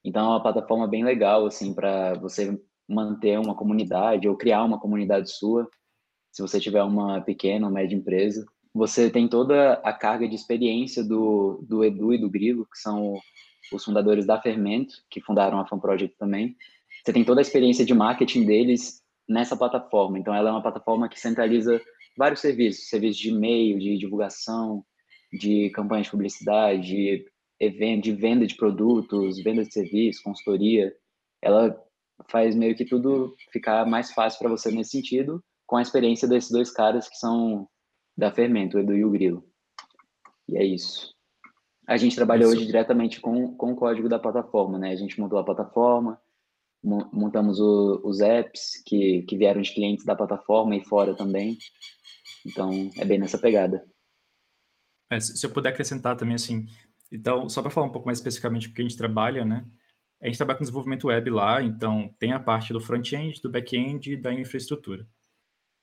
Então 0.04 0.26
é 0.26 0.30
uma 0.30 0.44
plataforma 0.44 0.86
bem 0.86 1.04
legal, 1.04 1.46
assim, 1.46 1.74
para 1.74 2.16
você 2.16 2.60
manter 2.88 3.40
uma 3.40 3.56
comunidade 3.56 4.28
ou 4.28 4.36
criar 4.36 4.66
uma 4.66 4.80
comunidade 4.80 5.32
sua, 5.32 5.70
se 6.30 6.42
você 6.42 6.60
tiver 6.60 6.84
uma 6.84 7.22
pequena 7.22 7.68
ou 7.68 7.72
média 7.72 7.96
empresa. 7.96 8.46
você 8.74 9.10
tem 9.10 9.28
toda 9.28 9.74
a 9.76 9.94
carga 9.94 10.28
de 10.28 10.36
experiência 10.36 11.04
do, 11.04 11.64
do 11.70 11.84
Edu 11.86 12.14
e 12.14 12.18
do 12.18 12.30
Grilo, 12.30 12.66
que 12.66 12.80
são 12.80 13.20
os 13.72 13.86
fundadores 13.86 14.26
da 14.26 14.42
Fermento, 14.42 14.96
que 15.10 15.22
fundaram 15.22 15.60
a 15.60 15.68
Fan 15.68 15.80
Project 15.80 16.18
também. 16.18 16.56
Você 17.06 17.14
tem 17.14 17.24
toda 17.24 17.40
a 17.40 17.44
experiência 17.44 17.86
de 17.86 17.94
marketing 17.94 18.46
deles 18.46 19.03
nessa 19.28 19.56
plataforma. 19.56 20.20
Então, 20.20 20.34
ela 20.34 20.50
é 20.50 20.52
uma 20.52 20.62
plataforma 20.62 21.10
que 21.10 21.20
centraliza 21.20 21.82
vários 22.18 22.42
serviços, 22.42 22.90
serviços 22.90 23.18
de 23.18 23.30
e-mail, 23.30 23.80
de 23.80 23.98
divulgação, 23.98 24.86
de 25.32 25.70
campanha 25.72 26.04
de 26.04 26.12
publicidade, 26.12 26.88
de 26.88 27.26
evento, 27.60 28.04
de 28.04 28.12
venda 28.12 28.46
de 28.46 28.56
produtos, 28.56 29.42
venda 29.42 29.64
de 29.64 29.74
serviços, 29.74 30.22
consultoria. 30.22 30.94
Ela 31.42 31.76
faz 32.30 32.56
meio 32.56 32.76
que 32.76 32.86
tudo 32.86 33.36
ficar 33.52 33.86
mais 33.86 34.12
fácil 34.12 34.40
para 34.40 34.50
você 34.50 34.72
nesse 34.72 34.92
sentido, 34.92 35.44
com 35.66 35.78
a 35.78 35.82
experiência 35.82 36.28
desses 36.28 36.52
dois 36.52 36.70
caras 36.70 37.10
que 37.10 37.18
são 37.18 37.68
da 38.16 38.32
Fermento, 38.32 38.78
o 38.78 38.80
Edu 38.80 38.94
e 38.94 39.04
o 39.04 39.10
Grilo. 39.10 39.44
E 40.48 40.58
é 40.58 40.64
isso. 40.64 41.14
A 41.88 41.98
gente 41.98 42.16
trabalha 42.16 42.48
hoje 42.48 42.66
diretamente 42.66 43.20
com, 43.20 43.56
com 43.56 43.74
o 43.74 43.76
código 43.76 44.08
da 44.08 44.20
plataforma, 44.20 44.78
né? 44.78 44.92
A 44.92 44.96
gente 44.96 45.20
montou 45.20 45.38
a 45.38 45.44
plataforma, 45.44 46.22
montamos 46.84 47.60
o, 47.60 48.02
os 48.04 48.20
apps 48.20 48.82
que, 48.86 49.22
que 49.24 49.38
vieram 49.38 49.62
de 49.62 49.74
clientes 49.74 50.06
da 50.06 50.16
plataforma 50.16 50.76
e 50.76 50.84
fora 50.84 51.16
também. 51.16 51.58
Então, 52.46 52.92
é 52.98 53.06
bem 53.06 53.18
nessa 53.18 53.38
pegada. 53.38 53.86
É, 55.10 55.20
se 55.20 55.46
eu 55.46 55.52
puder 55.52 55.70
acrescentar 55.70 56.18
também, 56.18 56.36
assim, 56.36 56.66
então, 57.12 57.48
só 57.48 57.62
para 57.62 57.72
falar 57.72 57.88
um 57.88 57.92
pouco 57.92 58.08
mais 58.08 58.18
especificamente 58.18 58.68
o 58.68 58.74
que 58.74 58.82
a 58.82 58.84
gente 58.84 58.98
trabalha, 58.98 59.46
né? 59.46 59.66
A 60.22 60.26
gente 60.26 60.38
trabalha 60.38 60.58
com 60.58 60.64
desenvolvimento 60.64 61.08
web 61.08 61.30
lá, 61.30 61.62
então 61.62 62.14
tem 62.18 62.32
a 62.32 62.40
parte 62.40 62.74
do 62.74 62.80
front-end, 62.80 63.42
do 63.42 63.50
back-end 63.50 64.14
e 64.14 64.18
da 64.18 64.34
infraestrutura. 64.34 65.08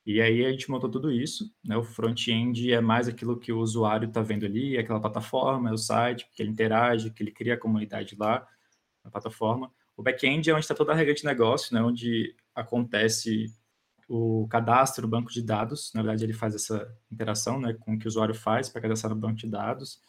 E 0.05 0.19
aí 0.19 0.43
a 0.43 0.51
gente 0.51 0.69
montou 0.69 0.89
tudo 0.89 1.11
isso, 1.11 1.53
né? 1.63 1.77
O 1.77 1.83
front-end 1.83 2.71
é 2.73 2.81
mais 2.81 3.07
aquilo 3.07 3.39
que 3.39 3.51
o 3.51 3.59
usuário 3.59 4.07
está 4.07 4.21
vendo 4.21 4.45
ali, 4.45 4.75
é 4.75 4.79
aquela 4.81 4.99
plataforma, 4.99 5.69
é 5.69 5.73
o 5.73 5.77
site, 5.77 6.27
que 6.33 6.41
ele 6.41 6.49
interage, 6.49 7.11
que 7.11 7.21
ele 7.21 7.31
cria 7.31 7.53
a 7.53 7.59
comunidade 7.59 8.15
lá 8.17 8.45
na 9.03 9.11
plataforma. 9.11 9.71
O 9.95 10.03
back-end 10.03 10.49
é 10.49 10.53
onde 10.53 10.61
está 10.63 10.73
toda 10.75 10.91
a 10.91 10.95
regra 10.95 11.13
de 11.13 11.25
negócio, 11.25 11.73
né? 11.73 11.81
Onde 11.81 12.35
acontece 12.55 13.53
o 14.07 14.47
cadastro, 14.49 15.05
o 15.05 15.09
banco 15.09 15.31
de 15.31 15.41
dados. 15.41 15.91
Na 15.93 16.01
verdade, 16.01 16.25
ele 16.25 16.33
faz 16.33 16.53
essa 16.55 16.93
interação, 17.11 17.59
né? 17.59 17.73
Com 17.79 17.93
o 17.93 17.99
que 17.99 18.05
o 18.05 18.09
usuário 18.09 18.35
faz 18.35 18.69
para 18.69 18.81
cadastrar 18.81 19.13
no 19.13 19.19
banco 19.19 19.37
de 19.37 19.47
dados. 19.47 20.01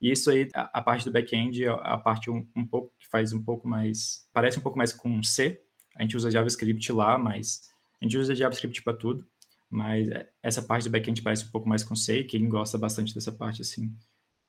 E 0.00 0.10
isso 0.10 0.30
aí, 0.30 0.48
a, 0.54 0.80
parte 0.80 1.04
do 1.04 1.12
back-end 1.12 1.64
é 1.64 1.68
a 1.68 1.98
parte 1.98 2.30
um, 2.30 2.46
um, 2.56 2.66
pouco 2.66 2.94
que 2.98 3.06
faz 3.08 3.32
um 3.32 3.42
pouco 3.42 3.68
mais, 3.68 4.26
parece 4.32 4.58
um 4.58 4.62
pouco 4.62 4.78
mais 4.78 4.92
com 4.92 5.22
C. 5.22 5.60
A 5.96 6.02
gente 6.02 6.16
usa 6.16 6.30
JavaScript 6.30 6.90
lá, 6.92 7.18
mas 7.18 7.68
a 8.00 8.04
gente 8.04 8.16
usa 8.16 8.34
JavaScript 8.34 8.82
para 8.82 8.96
tudo. 8.96 9.26
Mas 9.68 10.08
essa 10.42 10.62
parte 10.62 10.84
do 10.84 10.90
back-end 10.90 11.20
parece 11.20 11.44
um 11.44 11.50
pouco 11.50 11.68
mais 11.68 11.84
com 11.84 11.94
C. 11.94 12.24
Quem 12.24 12.48
gosta 12.48 12.78
bastante 12.78 13.14
dessa 13.14 13.30
parte, 13.30 13.62
assim, 13.62 13.94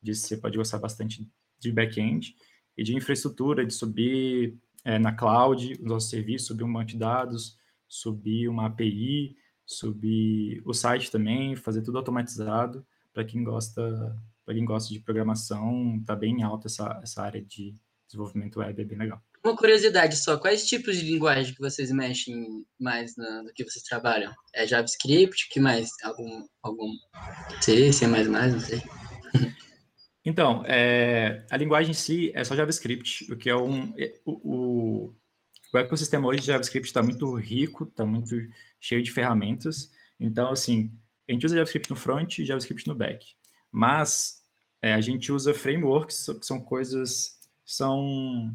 de 0.01 0.15
C 0.15 0.37
pode 0.37 0.57
gostar 0.57 0.79
bastante 0.79 1.29
de 1.59 1.71
back-end 1.71 2.35
e 2.77 2.83
de 2.83 2.95
infraestrutura, 2.95 3.65
de 3.65 3.73
subir 3.73 4.57
é, 4.83 4.97
na 4.99 5.13
cloud 5.13 5.73
os 5.73 5.85
nossos 5.85 6.09
serviços, 6.09 6.47
subir 6.47 6.63
um 6.63 6.73
banco 6.73 6.85
de 6.85 6.97
dados, 6.97 7.57
subir 7.87 8.47
uma 8.47 8.67
API, 8.67 9.35
subir 9.65 10.61
o 10.65 10.73
site 10.73 11.11
também, 11.11 11.55
fazer 11.55 11.81
tudo 11.81 11.97
automatizado 11.97 12.85
para 13.13 13.23
quem 13.23 13.43
gosta 13.43 14.15
para 14.43 14.55
quem 14.55 14.65
gosta 14.65 14.91
de 14.91 14.99
programação, 14.99 15.97
está 16.01 16.15
bem 16.15 16.43
alta 16.43 16.67
essa, 16.67 16.99
essa 17.03 17.21
área 17.21 17.41
de 17.41 17.75
desenvolvimento 18.07 18.59
web, 18.59 18.81
é 18.81 18.85
bem 18.85 18.97
legal. 18.97 19.21
Uma 19.43 19.55
curiosidade 19.55 20.17
só, 20.17 20.37
quais 20.37 20.67
tipos 20.67 20.97
de 20.97 21.05
linguagem 21.05 21.53
que 21.53 21.61
vocês 21.61 21.91
mexem 21.91 22.65
mais 22.79 23.15
no, 23.15 23.43
no 23.43 23.53
que 23.53 23.63
vocês 23.63 23.83
trabalham? 23.83 24.33
É 24.53 24.67
JavaScript, 24.67 25.49
que 25.49 25.59
mais? 25.59 25.89
Algum, 26.03 26.45
algum 26.61 26.91
C, 27.61 27.93
C++, 27.93 28.07
não 28.07 28.59
sei. 28.59 28.81
Então, 30.23 30.63
é, 30.65 31.45
a 31.49 31.57
linguagem 31.57 31.91
em 31.91 31.95
si 31.95 32.31
é 32.35 32.43
só 32.43 32.55
JavaScript, 32.55 33.31
o 33.31 33.37
que 33.37 33.49
é 33.49 33.55
um... 33.55 33.93
É, 33.97 34.19
o, 34.25 34.31
o, 34.43 35.15
o 35.73 35.77
ecossistema 35.77 36.27
hoje 36.27 36.41
de 36.41 36.47
JavaScript 36.47 36.87
está 36.87 37.01
muito 37.01 37.33
rico, 37.35 37.85
está 37.85 38.05
muito 38.05 38.35
cheio 38.79 39.01
de 39.01 39.11
ferramentas. 39.11 39.91
Então, 40.19 40.51
assim, 40.51 40.91
a 41.27 41.31
gente 41.31 41.45
usa 41.45 41.55
JavaScript 41.55 41.89
no 41.89 41.95
front 41.95 42.39
e 42.39 42.45
JavaScript 42.45 42.87
no 42.87 42.95
back. 42.95 43.25
Mas 43.71 44.41
é, 44.81 44.93
a 44.93 45.01
gente 45.01 45.31
usa 45.31 45.53
frameworks, 45.53 46.27
que 46.39 46.45
são 46.45 46.59
coisas, 46.59 47.39
são 47.65 48.53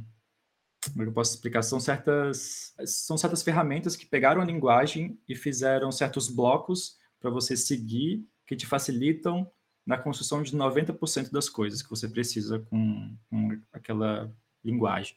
como 0.93 1.03
é 1.03 1.07
eu 1.07 1.13
posso 1.13 1.35
explicar? 1.35 1.63
São 1.63 1.81
certas, 1.81 2.75
são 2.87 3.17
certas 3.17 3.43
ferramentas 3.43 3.97
que 3.97 4.07
pegaram 4.07 4.41
a 4.41 4.45
linguagem 4.45 5.19
e 5.29 5.35
fizeram 5.35 5.91
certos 5.91 6.29
blocos 6.29 6.97
para 7.21 7.31
você 7.31 7.57
seguir 7.57 8.25
que 8.47 8.57
te 8.57 8.67
facilitam 8.67 9.51
na 9.87 9.96
construção 9.96 10.42
de 10.42 10.57
90% 10.57 11.31
das 11.31 11.49
coisas 11.49 11.81
que 11.81 11.88
você 11.88 12.09
precisa 12.09 12.59
com, 12.59 13.16
com 13.31 13.62
aquela 13.72 14.35
linguagem. 14.64 15.16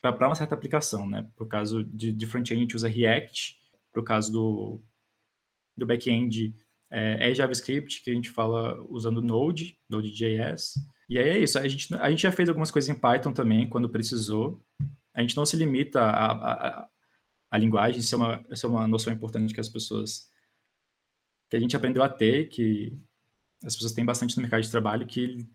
Para 0.00 0.28
uma 0.28 0.34
certa 0.34 0.54
aplicação, 0.54 1.08
né? 1.08 1.28
Por 1.36 1.48
caso 1.48 1.82
de, 1.84 2.12
de 2.12 2.26
front-end, 2.26 2.54
a 2.54 2.62
gente 2.62 2.76
usa 2.76 2.88
React. 2.88 3.58
Para 3.92 4.00
o 4.00 4.04
caso 4.04 4.32
do, 4.32 4.80
do 5.76 5.84
back-end, 5.84 6.54
é, 6.90 7.30
é, 7.30 7.34
JavaScript, 7.34 8.02
que 8.02 8.10
a 8.10 8.14
gente 8.14 8.30
fala 8.30 8.80
usando 8.88 9.20
Node, 9.20 9.76
Node.js. 9.88 10.74
E 11.08 11.18
aí 11.18 11.28
é 11.28 11.38
isso. 11.38 11.58
A 11.58 11.66
gente, 11.66 11.92
a 11.94 12.08
gente 12.08 12.22
já 12.22 12.32
fez 12.32 12.48
algumas 12.48 12.70
coisas 12.70 12.88
em 12.88 12.98
Python 12.98 13.32
também, 13.32 13.68
quando 13.68 13.90
precisou. 13.90 14.62
A 15.12 15.20
gente 15.20 15.36
não 15.36 15.44
se 15.44 15.56
limita 15.56 16.00
à, 16.00 16.88
à, 17.50 17.58
linguagem, 17.58 18.00
isso 18.00 18.14
é, 18.14 18.18
uma, 18.18 18.44
isso 18.48 18.64
é 18.64 18.68
uma 18.68 18.86
noção 18.86 19.12
importante 19.12 19.52
que 19.52 19.60
as 19.60 19.68
pessoas... 19.68 20.30
que 21.50 21.56
a 21.56 21.60
gente 21.60 21.76
aprendeu 21.76 22.02
a 22.02 22.08
ter, 22.08 22.48
que 22.48 22.96
as 23.64 23.74
pessoas 23.74 23.92
têm 23.92 24.04
bastante 24.04 24.36
no 24.36 24.42
mercado 24.42 24.62
de 24.62 24.70
trabalho, 24.70 25.06
que, 25.06 25.46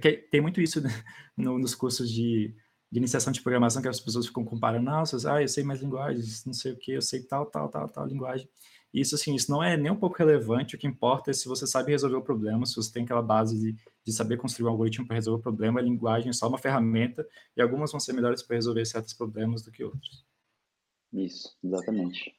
que 0.00 0.12
tem 0.30 0.40
muito 0.40 0.60
isso 0.60 0.80
né, 0.80 0.90
no, 1.36 1.58
nos 1.58 1.74
cursos 1.74 2.10
de, 2.10 2.54
de, 2.90 2.98
iniciação 2.98 3.32
de 3.32 3.40
programação, 3.40 3.82
que 3.82 3.88
as 3.88 4.00
pessoas 4.00 4.26
ficam 4.26 4.44
comparando, 4.44 4.84
nossa, 4.84 5.32
ah, 5.32 5.42
eu 5.42 5.48
sei 5.48 5.62
mais 5.64 5.80
linguagens, 5.80 6.44
não 6.44 6.52
sei 6.52 6.72
o 6.72 6.76
que, 6.76 6.92
eu 6.92 7.02
sei 7.02 7.22
tal, 7.22 7.46
tal, 7.46 7.68
tal, 7.68 7.88
tal 7.88 8.06
linguagem. 8.06 8.48
Isso, 8.92 9.14
assim, 9.14 9.34
isso 9.34 9.50
não 9.50 9.62
é 9.62 9.74
nem 9.74 9.90
um 9.90 9.96
pouco 9.96 10.18
relevante. 10.18 10.76
O 10.76 10.78
que 10.78 10.86
importa 10.86 11.30
é 11.30 11.34
se 11.34 11.48
você 11.48 11.66
sabe 11.66 11.92
resolver 11.92 12.16
o 12.16 12.22
problema, 12.22 12.66
se 12.66 12.76
você 12.76 12.92
tem 12.92 13.04
aquela 13.04 13.22
base 13.22 13.58
de, 13.58 13.74
de 14.04 14.12
saber 14.12 14.36
construir 14.36 14.66
um 14.66 14.70
algoritmo 14.70 15.06
para 15.06 15.16
resolver 15.16 15.40
o 15.40 15.42
problema. 15.42 15.80
A 15.80 15.82
linguagem 15.82 16.28
é 16.28 16.32
só 16.32 16.46
uma 16.46 16.58
ferramenta 16.58 17.26
e 17.56 17.62
algumas 17.62 17.90
vão 17.90 17.98
ser 17.98 18.12
melhores 18.12 18.42
para 18.42 18.56
resolver 18.56 18.84
certos 18.84 19.14
problemas 19.14 19.62
do 19.62 19.72
que 19.72 19.82
outros. 19.82 20.26
Isso, 21.10 21.56
exatamente. 21.64 22.34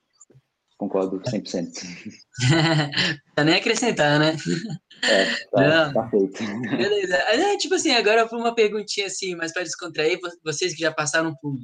Concordo 0.78 1.20
100%. 1.30 1.72
Tá 3.36 3.44
nem 3.44 3.56
acrescentar, 3.56 4.20
né? 4.20 4.36
É, 5.04 5.26
tá, 5.52 5.94
tá 5.94 6.10
feito. 6.10 6.44
Beleza. 6.78 7.16
É, 7.16 7.58
tipo 7.58 7.76
assim, 7.76 7.92
agora 7.92 8.28
uma 8.32 8.54
perguntinha 8.54 9.08
assim, 9.08 9.36
mas 9.36 9.52
para 9.54 9.64
descontrair, 9.64 10.20
vocês 10.44 10.74
que 10.74 10.82
já 10.82 10.92
passaram 10.92 11.34
por 11.42 11.56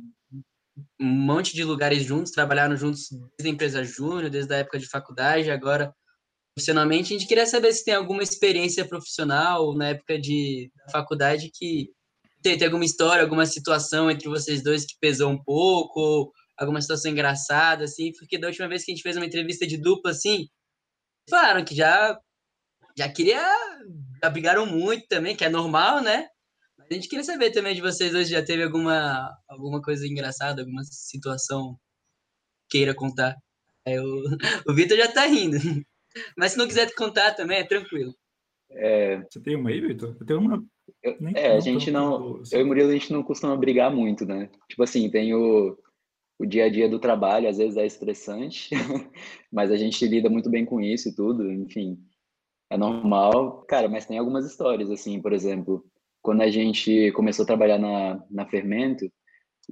um 0.99 1.05
monte 1.05 1.55
de 1.55 1.63
lugares 1.63 2.03
juntos, 2.03 2.31
trabalharam 2.31 2.75
juntos 2.75 3.09
desde 3.37 3.49
a 3.49 3.49
empresa 3.49 3.83
júnior, 3.83 4.29
desde 4.29 4.53
a 4.53 4.57
época 4.57 4.79
de 4.79 4.87
faculdade, 4.87 5.51
agora 5.51 5.93
profissionalmente. 6.55 7.13
A 7.13 7.17
gente 7.17 7.27
queria 7.27 7.45
saber 7.45 7.71
se 7.73 7.85
tem 7.85 7.93
alguma 7.93 8.23
experiência 8.23 8.85
profissional 8.85 9.73
na 9.75 9.89
época 9.89 10.19
de 10.19 10.71
faculdade 10.91 11.49
que 11.53 11.89
tem, 12.41 12.57
tem 12.57 12.67
alguma 12.67 12.85
história, 12.85 13.23
alguma 13.23 13.45
situação 13.45 14.09
entre 14.09 14.27
vocês 14.29 14.63
dois 14.63 14.85
que 14.85 14.95
pesou 14.99 15.29
um 15.31 15.41
pouco, 15.41 16.31
alguma 16.59 16.81
situação 16.81 17.11
engraçada, 17.11 17.85
assim, 17.85 18.11
porque 18.17 18.37
da 18.37 18.47
última 18.47 18.67
vez 18.67 18.83
que 18.83 18.91
a 18.91 18.95
gente 18.95 19.03
fez 19.03 19.15
uma 19.15 19.25
entrevista 19.25 19.65
de 19.65 19.77
dupla, 19.77 20.11
assim, 20.11 20.47
falaram 21.29 21.63
que 21.63 21.73
já 21.73 22.19
já 22.97 23.07
queria, 23.07 23.41
já 24.21 24.29
brigaram 24.29 24.65
muito 24.65 25.07
também, 25.07 25.35
que 25.35 25.45
é 25.45 25.49
normal, 25.49 26.01
né? 26.03 26.27
A 26.91 26.93
gente 26.93 27.07
queria 27.07 27.23
saber 27.23 27.51
também 27.51 27.73
de 27.73 27.81
vocês 27.81 28.13
hoje, 28.13 28.31
já 28.31 28.43
teve 28.43 28.63
alguma, 28.63 29.31
alguma 29.47 29.81
coisa 29.81 30.05
engraçada, 30.05 30.61
alguma 30.61 30.83
situação 30.83 31.79
queira 32.69 32.93
contar. 32.93 33.37
É, 33.85 34.01
o, 34.01 34.23
o 34.67 34.73
Vitor 34.73 34.97
já 34.97 35.07
tá 35.07 35.25
rindo. 35.25 35.57
Mas 36.37 36.53
se 36.53 36.57
não 36.57 36.67
quiser 36.67 36.93
contar 36.95 37.35
também, 37.35 37.59
é 37.59 37.63
tranquilo. 37.63 38.13
É... 38.71 39.21
Você 39.29 39.39
tem 39.39 39.55
uma 39.55 39.69
aí, 39.69 39.79
Vitor? 39.79 40.17
Eu 40.19 40.25
tenho 40.25 40.39
uma. 40.39 40.63
Eu, 41.01 41.17
é, 41.35 41.55
a 41.55 41.59
gente 41.59 41.91
não. 41.91 42.41
Eu 42.51 42.59
e 42.59 42.63
o 42.63 42.67
Murilo, 42.67 42.89
a 42.89 42.93
gente 42.93 43.13
não 43.13 43.23
costuma 43.23 43.55
brigar 43.55 43.93
muito, 43.93 44.25
né? 44.25 44.49
Tipo 44.67 44.83
assim, 44.83 45.09
tem 45.09 45.33
o, 45.33 45.77
o 46.39 46.45
dia 46.45 46.65
a 46.65 46.69
dia 46.69 46.87
do 46.87 46.99
trabalho, 46.99 47.49
às 47.49 47.57
vezes 47.57 47.75
é 47.75 47.85
estressante, 47.85 48.69
mas 49.51 49.71
a 49.71 49.75
gente 49.75 50.07
lida 50.07 50.29
muito 50.29 50.49
bem 50.49 50.65
com 50.65 50.79
isso 50.79 51.09
e 51.09 51.15
tudo, 51.15 51.51
enfim. 51.51 51.99
É 52.69 52.77
normal. 52.77 53.63
Cara, 53.67 53.89
mas 53.89 54.05
tem 54.05 54.17
algumas 54.17 54.45
histórias, 54.45 54.89
assim, 54.89 55.21
por 55.21 55.33
exemplo, 55.33 55.83
quando 56.21 56.41
a 56.41 56.49
gente 56.49 57.11
começou 57.11 57.43
a 57.43 57.45
trabalhar 57.47 57.77
na, 57.77 58.23
na 58.31 58.45
Fermento, 58.45 59.11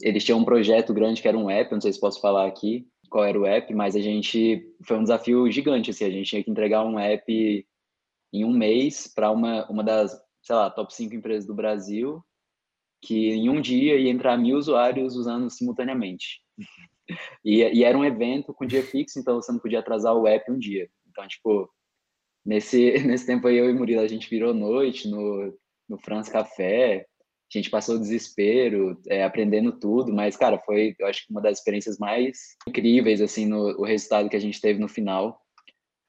eles 0.02 0.24
tinham 0.26 0.40
um 0.40 0.46
projeto 0.46 0.94
grande 0.94 1.22
que 1.22 1.28
era 1.28 1.38
um 1.38 1.50
app, 1.50 1.72
não 1.72 1.82
sei 1.82 1.94
se 1.94 2.00
posso 2.00 2.20
falar 2.20 2.46
aqui 2.46 2.86
qual 3.10 3.24
era 3.24 3.40
o 3.40 3.46
app, 3.46 3.74
mas 3.74 3.96
a 3.96 4.02
gente 4.02 4.70
foi 4.84 4.98
um 4.98 5.04
desafio 5.04 5.50
gigante, 5.50 5.92
assim, 5.92 6.04
a 6.04 6.10
gente 6.10 6.30
tinha 6.30 6.44
que 6.44 6.52
entregar 6.52 6.86
um 6.86 7.00
app 7.00 7.66
em 8.34 8.44
um 8.44 8.52
mês 8.52 9.08
para 9.08 9.32
uma, 9.32 9.66
uma 9.70 9.84
das, 9.84 10.12
sei 10.42 10.56
lá, 10.56 10.70
top 10.70 10.94
5 10.94 11.16
empresas 11.16 11.48
do 11.48 11.56
Brasil, 11.56 12.22
que 13.02 13.30
em 13.30 13.50
um 13.50 13.62
dia 13.62 13.98
ia 13.98 14.10
entrar 14.10 14.38
mil 14.38 14.58
usuários 14.58 15.16
usando 15.16 15.50
simultaneamente. 15.50 16.42
E, 17.44 17.62
e, 17.64 17.84
era 17.84 17.98
um 17.98 18.04
evento 18.04 18.54
com 18.54 18.66
dia 18.66 18.84
fixo, 18.84 19.20
então 19.20 19.42
você 19.42 19.52
não 19.52 19.60
podia 19.60 19.80
atrasar 19.80 20.14
o 20.14 20.28
app 20.28 20.52
um 20.52 20.60
dia. 20.60 20.90
Então, 21.10 21.26
tipo, 21.28 21.70
nesse, 22.46 22.92
nesse 23.06 23.26
tempo 23.26 23.48
aí 23.48 23.58
eu 23.58 23.70
e 23.70 23.74
Murilo, 23.74 24.02
a 24.02 24.08
gente 24.08 24.30
virou 24.30 24.54
noite 24.54 25.08
no, 25.08 25.58
no 25.88 25.98
France 25.98 26.30
Café, 26.30 27.06
a 27.54 27.58
gente 27.58 27.70
passou 27.70 27.98
desespero, 27.98 29.00
é, 29.08 29.24
aprendendo 29.24 29.72
tudo, 29.72 30.14
mas, 30.14 30.36
cara, 30.36 30.60
foi, 30.60 30.94
eu 31.00 31.08
acho 31.08 31.26
que 31.26 31.32
uma 31.32 31.42
das 31.42 31.60
experiências 31.60 31.98
mais 31.98 32.38
incríveis, 32.68 33.22
assim, 33.22 33.46
no 33.46 33.80
o 33.80 33.86
resultado 33.86 34.30
que 34.30 34.36
a 34.36 34.40
gente 34.40 34.60
teve 34.60 34.80
no 34.80 34.90
final, 34.90 35.40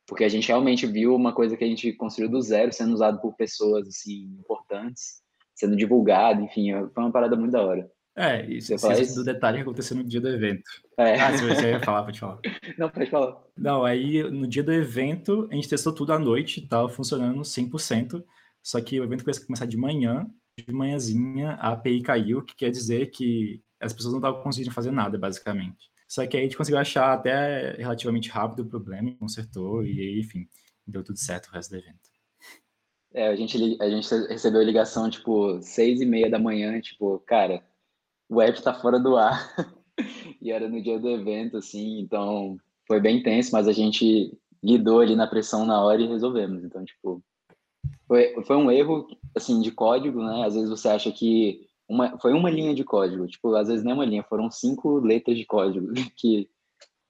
porque 0.05 0.25
a 0.25 0.29
gente 0.29 0.49
realmente 0.49 0.85
viu 0.87 1.15
uma 1.15 1.33
coisa 1.33 1.57
que 1.57 1.63
a 1.63 1.67
gente 1.67 1.93
construiu 1.93 2.29
do 2.29 2.41
zero, 2.41 2.73
sendo 2.73 2.93
usado 2.93 3.21
por 3.21 3.37
pessoas, 3.37 3.87
assim, 3.87 4.25
importantes, 4.41 5.23
sendo 5.59 5.75
divulgado, 5.75 6.41
enfim, 6.41 6.71
foi 6.95 7.03
uma 7.03 7.13
parada 7.13 7.37
muito 7.37 7.53
da 7.53 7.63
hora. 7.63 7.91
É, 8.17 8.45
isso, 8.47 8.77
você 8.77 9.03
isso 9.03 9.15
do 9.15 9.25
detalhe 9.25 9.59
que 9.59 9.63
aconteceu 9.63 9.97
no 9.97 10.05
dia 10.05 10.21
do 10.21 10.29
evento. 10.29 10.69
É. 10.97 11.21
Ah, 11.21 11.37
se 11.37 11.45
você 11.45 11.71
ia 11.71 11.81
falar, 11.81 12.03
pode 12.05 12.19
falar. 12.19 12.41
Não, 12.79 12.91
pode 12.91 13.11
falar. 13.11 13.37
Não, 13.57 13.85
aí 13.85 14.23
no 14.31 14.47
dia 14.47 14.63
do 14.63 14.73
evento, 14.73 15.49
a 15.51 15.55
gente 15.55 15.69
testou 15.69 15.93
tudo 15.93 16.13
à 16.13 16.19
noite, 16.19 16.61
estava 16.61 16.89
funcionando 16.89 17.41
100%, 17.41 18.23
só 18.63 18.81
que 18.81 19.01
o 19.01 19.05
evento 19.05 19.25
começou 19.25 19.43
a 19.43 19.47
começar 19.47 19.67
de 19.67 19.77
manhã, 19.77 20.29
de 20.57 20.73
manhãzinha 20.73 21.53
a 21.61 21.73
API 21.73 22.03
caiu, 22.03 22.43
que 22.43 22.57
quer 22.57 22.71
dizer 22.71 23.11
que 23.11 23.63
as 23.81 23.93
pessoas 23.93 24.13
não 24.13 24.21
estavam 24.21 24.43
conseguindo 24.43 24.75
fazer 24.75 24.91
nada, 24.91 25.17
basicamente. 25.17 25.89
Só 26.09 26.27
que 26.27 26.37
aí 26.37 26.43
a 26.43 26.47
gente 26.47 26.57
conseguiu 26.57 26.81
achar 26.81 27.13
até 27.13 27.77
relativamente 27.77 28.31
rápido 28.31 28.65
o 28.65 28.69
problema, 28.69 29.15
consertou, 29.17 29.85
e 29.85 30.01
aí, 30.01 30.21
enfim, 30.21 30.49
deu 30.87 31.05
tudo 31.05 31.19
certo 31.19 31.49
o 31.49 31.53
resto 31.53 31.71
do 31.71 31.77
evento. 31.77 32.09
É, 33.15 33.29
a 33.29 33.37
gente, 33.37 33.77
a 33.81 33.89
gente 33.89 34.09
recebeu 34.29 34.63
ligação, 34.63 35.09
tipo, 35.09 35.61
seis 35.63 36.01
e 36.01 36.07
meia 36.07 36.31
da 36.31 36.39
manhã, 36.39 36.81
tipo, 36.81 37.19
cara, 37.21 37.63
o 38.29 38.41
app 38.41 38.63
tá 38.63 38.75
fora 38.75 38.99
do 39.01 39.17
ar. 39.17 39.55
e 40.41 40.51
era 40.53 40.69
no 40.69 40.83
dia 40.83 40.99
do 40.99 41.09
evento, 41.09 41.57
assim, 41.57 42.01
então 42.01 42.59
foi 42.87 43.01
bem 43.01 43.23
tenso, 43.23 43.53
mas 43.53 43.67
a 43.67 43.73
gente 43.73 44.37
lidou 44.63 45.01
ali 45.01 45.17
na 45.17 45.27
pressão 45.27 45.65
na 45.65 45.83
hora 45.83 46.01
e 46.01 46.07
resolvemos. 46.07 46.65
Então, 46.65 46.85
tipo, 46.85 47.23
foi, 48.07 48.43
foi 48.45 48.57
um 48.57 48.71
erro, 48.71 49.07
assim, 49.35 49.61
de 49.61 49.71
código, 49.71 50.23
né? 50.23 50.45
Às 50.47 50.55
vezes 50.55 50.71
você 50.71 50.89
acha 50.89 51.11
que 51.13 51.67
uma, 51.89 52.19
foi 52.19 52.33
uma 52.33 52.51
linha 52.51 52.75
de 52.75 52.85
código, 52.85 53.27
tipo, 53.27 53.55
às 53.55 53.69
vezes 53.69 53.85
nem 53.85 53.95
uma 53.95 54.05
linha, 54.05 54.23
foram 54.23 54.51
cinco 54.51 54.99
letras 54.99 55.37
de 55.37 55.47
código 55.47 55.89
que 56.17 56.49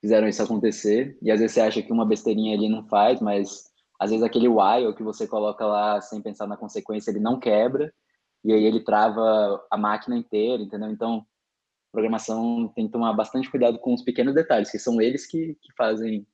fizeram 0.00 0.28
isso 0.28 0.42
acontecer. 0.42 1.18
E 1.20 1.30
às 1.30 1.40
vezes 1.40 1.54
você 1.54 1.60
acha 1.60 1.82
que 1.82 1.92
uma 1.92 2.06
besteirinha 2.06 2.56
ali 2.56 2.68
não 2.68 2.86
faz, 2.86 3.20
mas 3.20 3.67
às 3.98 4.10
vezes 4.10 4.24
aquele 4.24 4.48
while 4.48 4.94
que 4.94 5.02
você 5.02 5.26
coloca 5.26 5.66
lá 5.66 6.00
sem 6.00 6.22
pensar 6.22 6.46
na 6.46 6.56
consequência, 6.56 7.10
ele 7.10 7.20
não 7.20 7.38
quebra, 7.38 7.92
e 8.44 8.52
aí 8.52 8.64
ele 8.64 8.84
trava 8.84 9.64
a 9.70 9.76
máquina 9.76 10.16
inteira, 10.16 10.62
entendeu? 10.62 10.90
Então, 10.90 11.26
programação 11.92 12.68
tem 12.74 12.86
que 12.86 12.92
tomar 12.92 13.12
bastante 13.12 13.50
cuidado 13.50 13.78
com 13.78 13.94
os 13.94 14.02
pequenos 14.02 14.34
detalhes, 14.34 14.70
que 14.70 14.78
são 14.78 15.00
eles 15.00 15.26
que, 15.26 15.56
que 15.60 15.72
fazem 15.76 16.26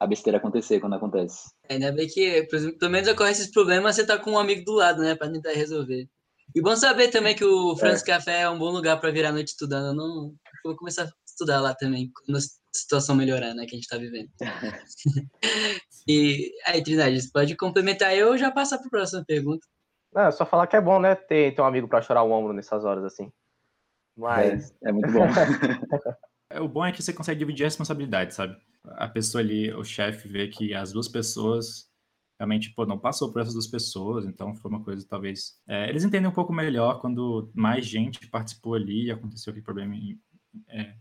a 0.00 0.06
besteira 0.06 0.38
acontecer 0.38 0.80
quando 0.80 0.94
acontece. 0.94 1.50
Ainda 1.68 1.92
bem 1.92 2.08
que, 2.08 2.42
pelo 2.44 2.90
menos 2.90 3.08
ocorre 3.08 3.30
esses 3.30 3.50
problemas, 3.50 3.94
você 3.94 4.04
tá 4.04 4.18
com 4.18 4.32
um 4.32 4.38
amigo 4.38 4.64
do 4.64 4.72
lado, 4.72 5.02
né, 5.02 5.14
para 5.14 5.30
tentar 5.30 5.52
resolver. 5.52 6.08
E 6.54 6.60
bom 6.60 6.76
saber 6.76 7.08
também 7.08 7.34
que 7.34 7.44
o 7.44 7.76
France 7.76 8.02
é. 8.02 8.06
Café 8.06 8.40
é 8.42 8.50
um 8.50 8.58
bom 8.58 8.70
lugar 8.70 9.00
para 9.00 9.10
virar 9.10 9.30
a 9.30 9.32
noite 9.32 9.48
estudando. 9.48 9.88
Eu 9.88 9.94
não 9.94 10.34
eu 10.64 10.70
vou 10.70 10.76
começar 10.76 11.04
a 11.04 11.10
estudar 11.26 11.60
lá 11.60 11.74
também, 11.74 12.10
quando 12.12 12.38
situação 12.76 13.14
melhorar, 13.14 13.54
né, 13.54 13.66
que 13.66 13.74
a 13.74 13.78
gente 13.78 13.88
tá 13.88 13.96
vivendo. 13.96 14.28
e 16.08 16.52
aí, 16.66 16.82
Trindade, 16.82 17.20
você 17.20 17.30
pode 17.32 17.56
complementar 17.56 18.16
eu 18.16 18.30
ou 18.30 18.38
já 18.38 18.50
passar 18.50 18.78
para 18.78 18.86
a 18.86 18.90
próxima 18.90 19.24
pergunta? 19.24 19.66
Não, 20.12 20.22
é 20.22 20.30
só 20.30 20.44
falar 20.46 20.66
que 20.66 20.76
é 20.76 20.80
bom, 20.80 21.00
né, 21.00 21.14
ter, 21.14 21.54
ter 21.54 21.62
um 21.62 21.66
amigo 21.66 21.88
para 21.88 22.02
chorar 22.02 22.22
o 22.22 22.30
ombro 22.30 22.52
nessas 22.52 22.84
horas 22.84 23.04
assim. 23.04 23.32
Mas 24.16 24.70
é, 24.82 24.90
é 24.90 24.92
muito 24.92 25.10
bom. 25.12 25.26
é, 26.50 26.60
o 26.60 26.68
bom 26.68 26.84
é 26.84 26.92
que 26.92 27.02
você 27.02 27.12
consegue 27.12 27.40
dividir 27.40 27.64
a 27.64 27.66
responsabilidade, 27.66 28.34
sabe? 28.34 28.56
a 28.84 29.08
pessoa 29.08 29.42
ali, 29.42 29.72
o 29.72 29.84
chefe, 29.84 30.28
vê 30.28 30.48
que 30.48 30.74
as 30.74 30.92
duas 30.92 31.08
pessoas 31.08 31.88
realmente 32.38 32.74
pô, 32.74 32.84
não 32.84 32.98
passou 32.98 33.32
por 33.32 33.40
essas 33.40 33.54
duas 33.54 33.66
pessoas, 33.66 34.26
então 34.26 34.54
foi 34.54 34.70
uma 34.70 34.82
coisa 34.82 35.06
talvez. 35.08 35.58
É, 35.66 35.88
eles 35.88 36.04
entendem 36.04 36.28
um 36.28 36.34
pouco 36.34 36.52
melhor 36.52 37.00
quando 37.00 37.50
mais 37.54 37.86
gente 37.86 38.28
participou 38.28 38.74
ali 38.74 39.06
e 39.06 39.10
aconteceu 39.10 39.50
aquele 39.50 39.64
problema 39.64 39.94
é, 40.68 40.94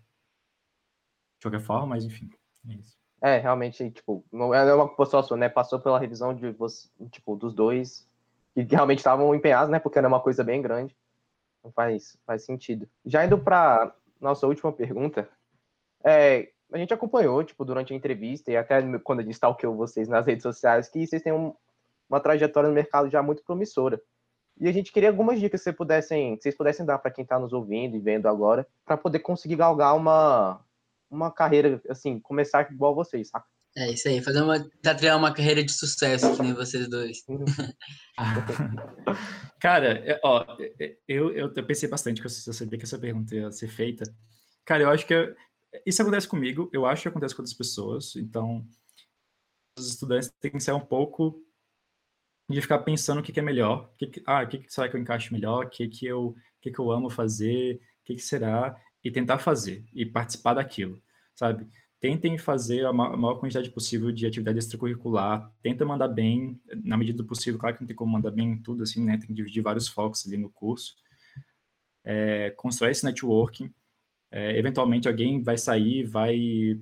de 1.43 1.49
qualquer 1.49 1.65
forma, 1.65 1.88
mas 1.88 2.06
enfim, 2.06 2.29
é 2.69 2.73
isso. 2.73 2.97
É, 3.21 3.38
realmente, 3.38 3.89
tipo, 3.89 4.23
não 4.32 4.53
é 4.53 4.73
uma 4.73 4.95
pessoa 4.95 5.23
sua, 5.23 5.38
né? 5.38 5.47
Passou 5.47 5.79
pela 5.79 5.99
revisão 5.99 6.34
de 6.34 6.51
você, 6.51 6.89
tipo, 7.10 7.36
dos 7.36 7.53
dois, 7.53 8.08
que 8.53 8.63
realmente 8.63 8.99
estavam 8.99 9.34
empenhados, 9.34 9.69
né? 9.69 9.79
Porque 9.79 9.97
era 9.97 10.08
uma 10.08 10.19
coisa 10.19 10.43
bem 10.43 10.62
grande. 10.62 10.95
Não 11.63 11.71
faz, 11.71 12.17
faz 12.25 12.43
sentido. 12.43 12.88
Já 13.06 13.25
indo 13.25 13.38
para 13.38 13.95
nossa 14.19 14.45
última 14.45 14.73
pergunta, 14.73 15.29
é, 16.03 16.49
a 16.71 16.77
gente 16.77 16.93
acompanhou, 16.93 17.43
tipo, 17.43 17.63
durante 17.63 17.93
a 17.93 17.95
entrevista 17.95 18.51
e 18.51 18.58
até 18.58 18.82
quando 18.99 19.21
a 19.21 19.23
gente 19.23 19.34
stalkeou 19.34 19.75
vocês 19.75 20.10
nas 20.10 20.25
redes 20.25 20.43
sociais, 20.43 20.89
que 20.89 21.08
vocês 21.08 21.21
têm 21.21 21.32
um, 21.32 21.56
uma 22.10 22.19
trajetória 22.19 22.67
no 22.67 22.75
mercado 22.75 23.10
já 23.10 23.23
muito 23.23 23.43
promissora. 23.43 24.01
E 24.60 24.67
a 24.67 24.71
gente 24.71 24.91
queria 24.91 25.10
algumas 25.10 25.39
dicas 25.39 25.62
que 25.62 25.63
vocês 25.63 25.75
pudessem, 25.75 26.36
que 26.36 26.43
vocês 26.43 26.56
pudessem 26.56 26.86
dar 26.86 26.99
para 26.99 27.12
quem 27.12 27.23
está 27.23 27.39
nos 27.39 27.53
ouvindo 27.53 27.95
e 27.95 27.99
vendo 27.99 28.27
agora, 28.27 28.67
para 28.86 28.97
poder 28.97 29.19
conseguir 29.19 29.56
galgar 29.56 29.95
uma, 29.95 30.60
uma 31.13 31.32
carreira, 31.32 31.82
assim, 31.89 32.19
começar 32.19 32.71
igual 32.71 32.95
vocês, 32.95 33.30
saca? 33.30 33.45
É 33.76 33.91
isso 33.91 34.08
aí, 34.08 34.21
fazer 34.21 34.41
uma, 34.41 34.63
criar 34.97 35.17
uma 35.17 35.34
carreira 35.34 35.63
de 35.63 35.71
sucesso, 35.71 36.36
que 36.36 36.43
nem 36.43 36.54
vocês 36.54 36.88
dois. 36.88 37.26
Cara, 39.60 40.19
ó, 40.23 40.45
eu, 41.08 41.34
eu, 41.34 41.54
eu 41.56 41.65
pensei 41.65 41.89
bastante 41.89 42.21
que 42.21 42.28
eu 42.28 42.30
sabia 42.30 42.78
que 42.78 42.86
essa 42.86 42.99
pergunta 42.99 43.36
ia 43.36 43.52
ser 43.52 43.69
feita. 43.69 44.04
Cara, 44.63 44.84
eu 44.84 44.91
acho 44.91 45.08
que 45.08 45.13
eu, 45.13 45.36
isso 45.86 46.02
acontece 46.02 46.28
comigo, 46.28 46.69
eu 46.71 46.86
acho 46.86 47.02
que 47.02 47.08
acontece 47.08 47.36
com 47.36 47.41
outras 47.41 47.58
pessoas, 47.58 48.15
então 48.15 48.63
os 49.78 49.89
estudantes 49.89 50.32
têm 50.39 50.52
que 50.52 50.60
ser 50.60 50.73
um 50.73 50.80
pouco 50.80 51.43
de 52.47 52.62
ficar 52.62 52.80
pensando 52.80 53.21
o 53.21 53.23
que, 53.23 53.32
que 53.32 53.39
é 53.39 53.43
melhor, 53.43 53.89
o 53.93 53.97
que, 53.97 54.08
que 54.08 54.23
ah, 54.28 54.43
o 54.43 54.47
que, 54.47 54.60
que 54.60 54.71
será 54.71 54.88
que 54.88 54.95
eu 54.95 55.02
encaixo 55.02 55.34
melhor, 55.34 55.65
o 55.65 55.69
que, 55.69 55.88
que, 55.88 56.06
eu, 56.06 56.28
o 56.28 56.36
que, 56.62 56.71
que 56.71 56.80
eu 56.80 56.91
amo 56.91 57.10
fazer, 57.10 57.82
o 58.02 58.04
que, 58.04 58.15
que 58.15 58.21
será, 58.21 58.80
e 59.04 59.12
tentar 59.12 59.39
fazer, 59.39 59.84
e 59.94 60.06
participar 60.06 60.54
daquilo, 60.54 61.02
sabe? 61.36 61.68
Tentem 62.00 62.38
fazer 62.38 62.86
a 62.86 62.94
maior 62.94 63.36
quantidade 63.36 63.70
possível 63.70 64.12
de 64.12 64.26
atividade 64.26 64.60
extracurricular, 64.60 65.52
tenta 65.62 65.86
mandar 65.86 66.08
bem, 66.08 66.60
na 66.84 66.98
medida 66.98 67.18
do 67.18 67.26
possível, 67.26 67.60
claro 67.60 67.76
que 67.76 67.82
não 67.82 67.88
tem 67.88 67.96
como 67.96 68.12
mandar 68.12 68.32
bem 68.32 68.52
em 68.52 68.58
tudo, 68.58 68.84
assim, 68.84 69.04
né, 69.04 69.18
tem 69.18 69.28
que 69.28 69.34
dividir 69.34 69.63
vários 69.63 69.88
focos 69.88 70.26
ali 70.28 70.38
no 70.38 70.50
curso, 70.50 70.96
é, 72.04 72.52
constrói 72.52 72.92
esse 72.92 73.06
networking, 73.06 73.74
é, 74.32 74.58
eventualmente 74.58 75.08
alguém 75.08 75.42
vai 75.42 75.58
sair, 75.58 76.04
vai 76.04 76.82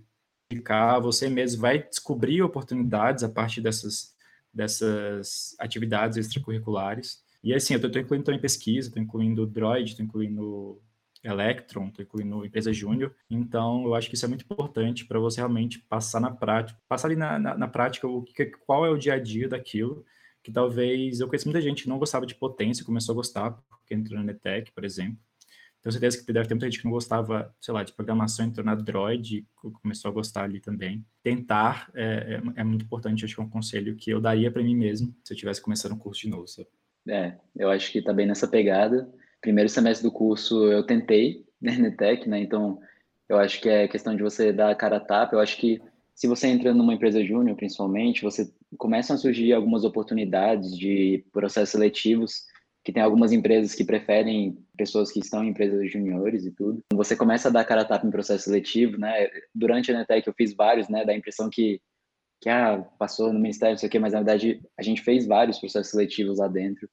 ficar, 0.52 1.00
você 1.00 1.30
mesmo 1.30 1.62
vai 1.62 1.88
descobrir 1.88 2.42
oportunidades 2.42 3.24
a 3.24 3.30
partir 3.30 3.62
dessas, 3.62 4.16
dessas 4.54 5.56
atividades 5.60 6.18
extracurriculares. 6.18 7.24
E 7.44 7.54
assim, 7.54 7.74
eu 7.74 7.86
estou 7.86 8.02
incluindo 8.02 8.26
também 8.26 8.42
pesquisa, 8.42 8.90
estou 8.90 9.02
incluindo 9.02 9.46
Droid, 9.46 9.92
estou 9.92 10.06
incluindo 10.06 10.82
Electron, 11.24 11.88
estou 11.88 12.04
incluindo 12.04 12.46
empresa 12.46 12.74
júnior. 12.74 13.16
Então, 13.30 13.86
eu 13.86 13.96
acho 13.96 14.10
que 14.10 14.16
isso 14.16 14.26
é 14.26 14.28
muito 14.28 14.44
importante 14.44 15.06
para 15.06 15.20
você 15.20 15.40
realmente 15.40 15.80
passar 15.80 16.20
na 16.20 16.32
prática, 16.32 16.80
passar 16.88 17.08
ali 17.08 17.16
na, 17.16 17.38
na, 17.38 17.58
na, 17.58 17.68
prática 17.68 18.08
o 18.08 18.24
que, 18.24 18.46
qual 18.46 18.86
é 18.86 18.90
o 18.90 18.98
dia 18.98 19.14
a 19.14 19.20
dia 19.20 19.48
daquilo, 19.48 20.06
que 20.44 20.52
talvez 20.52 21.20
eu 21.20 21.28
conheço 21.28 21.48
muita 21.48 21.62
gente 21.62 21.84
que 21.84 21.90
não 21.90 22.00
gostava 22.00 22.26
de 22.26 22.36
potência, 22.36 22.86
começou 22.86 23.14
a 23.14 23.16
gostar, 23.16 23.52
porque 23.70 23.94
entrou 23.94 24.18
na 24.18 24.26
NETEC, 24.26 24.72
por 24.72 24.84
exemplo. 24.84 25.20
Tenho 25.82 25.94
certeza 25.94 26.24
que 26.24 26.32
deve 26.32 26.48
ter 26.48 26.54
muita 26.54 26.68
gente 26.68 26.80
que 26.80 26.86
não 26.86 26.92
gostava, 26.92 27.54
sei 27.60 27.74
lá, 27.74 27.84
de 27.84 27.92
programação, 27.94 28.46
entrou 28.46 28.64
na 28.64 28.76
Droid 28.76 29.38
e 29.38 29.48
começou 29.82 30.10
a 30.10 30.14
gostar 30.14 30.44
ali 30.44 30.60
também. 30.60 31.04
Tentar 31.24 31.90
é, 31.96 32.40
é, 32.56 32.62
é 32.62 32.64
muito 32.64 32.86
importante, 32.86 33.26
acho 33.26 33.34
que 33.34 33.42
é 33.42 33.44
um 33.44 33.50
conselho 33.50 33.96
que 33.96 34.12
eu 34.12 34.22
daria 34.22 34.52
para 34.52 34.62
mim 34.62 34.76
mesmo 34.76 35.16
se 35.24 35.34
eu 35.34 35.38
tivesse 35.38 35.60
começando 35.60 35.94
um 35.94 35.98
curso 35.98 36.22
de 36.22 36.30
novo. 36.30 36.48
Sabe? 36.48 36.68
É, 37.08 37.36
eu 37.56 37.72
acho 37.72 37.92
que 37.92 37.98
está 37.98 38.14
bem 38.14 38.28
nessa 38.28 38.48
pegada. 38.48 39.12
Primeiro 39.42 39.70
semestre 39.70 40.08
do 40.08 40.14
curso 40.14 40.72
eu 40.72 40.86
tentei, 40.86 41.44
né, 41.62 41.76
NETEC, 41.78 42.30
né, 42.30 42.40
então 42.40 42.80
eu 43.28 43.38
acho 43.38 43.62
que 43.62 43.70
é 43.70 43.88
questão 43.88 44.16
de 44.16 44.22
você 44.22 44.52
dar 44.52 44.70
a 44.72 44.76
cara 44.76 44.98
a 44.98 45.00
tapa. 45.00 45.36
Eu 45.36 45.40
acho 45.40 45.58
que 45.58 45.82
se 46.14 46.28
você 46.28 46.48
entra 46.48 46.74
numa 46.74 46.94
empresa 46.94 47.24
júnior, 47.24 47.56
principalmente, 47.56 48.22
você 48.22 48.52
começam 48.78 49.16
a 49.16 49.20
surgir 49.20 49.54
algumas 49.54 49.84
oportunidades 49.84 50.78
de 50.78 51.26
processos 51.32 51.70
seletivos 51.70 52.44
que 52.84 52.92
tem 52.92 53.02
algumas 53.02 53.32
empresas 53.32 53.76
que 53.76 53.84
preferem 53.84 54.58
pessoas 54.76 55.12
que 55.12 55.20
estão 55.20 55.44
em 55.44 55.50
empresas 55.50 55.92
juniores 55.92 56.46
e 56.46 56.52
tudo. 56.52 56.84
Você 56.94 57.16
começa 57.16 57.48
a 57.48 57.52
dar 57.52 57.64
cara 57.64 57.82
a 57.82 57.86
tapa 57.86 58.06
em 58.06 58.12
processo 58.12 58.46
seletivo, 58.46 58.98
né? 58.98 59.30
Durante 59.54 59.92
a 59.92 59.98
Netec 59.98 60.28
eu 60.28 60.34
fiz 60.34 60.54
vários, 60.54 60.90
né? 60.90 61.06
Da 61.06 61.16
impressão 61.16 61.50
que, 61.50 61.80
que 62.42 62.50
ah, 62.50 62.80
passou 62.98 63.32
no 63.32 63.40
Ministério, 63.40 63.74
não 63.74 63.78
sei 63.78 63.88
o 63.88 63.92
quê, 63.92 64.00
mas 64.00 64.14
na 64.14 64.20
verdade 64.20 64.62
a 64.78 64.82
gente 64.82 65.02
fez 65.02 65.26
vários 65.28 65.60
processos 65.60 65.92
seletivos 65.92 66.40
lá 66.40 66.48
dentro, 66.48 66.90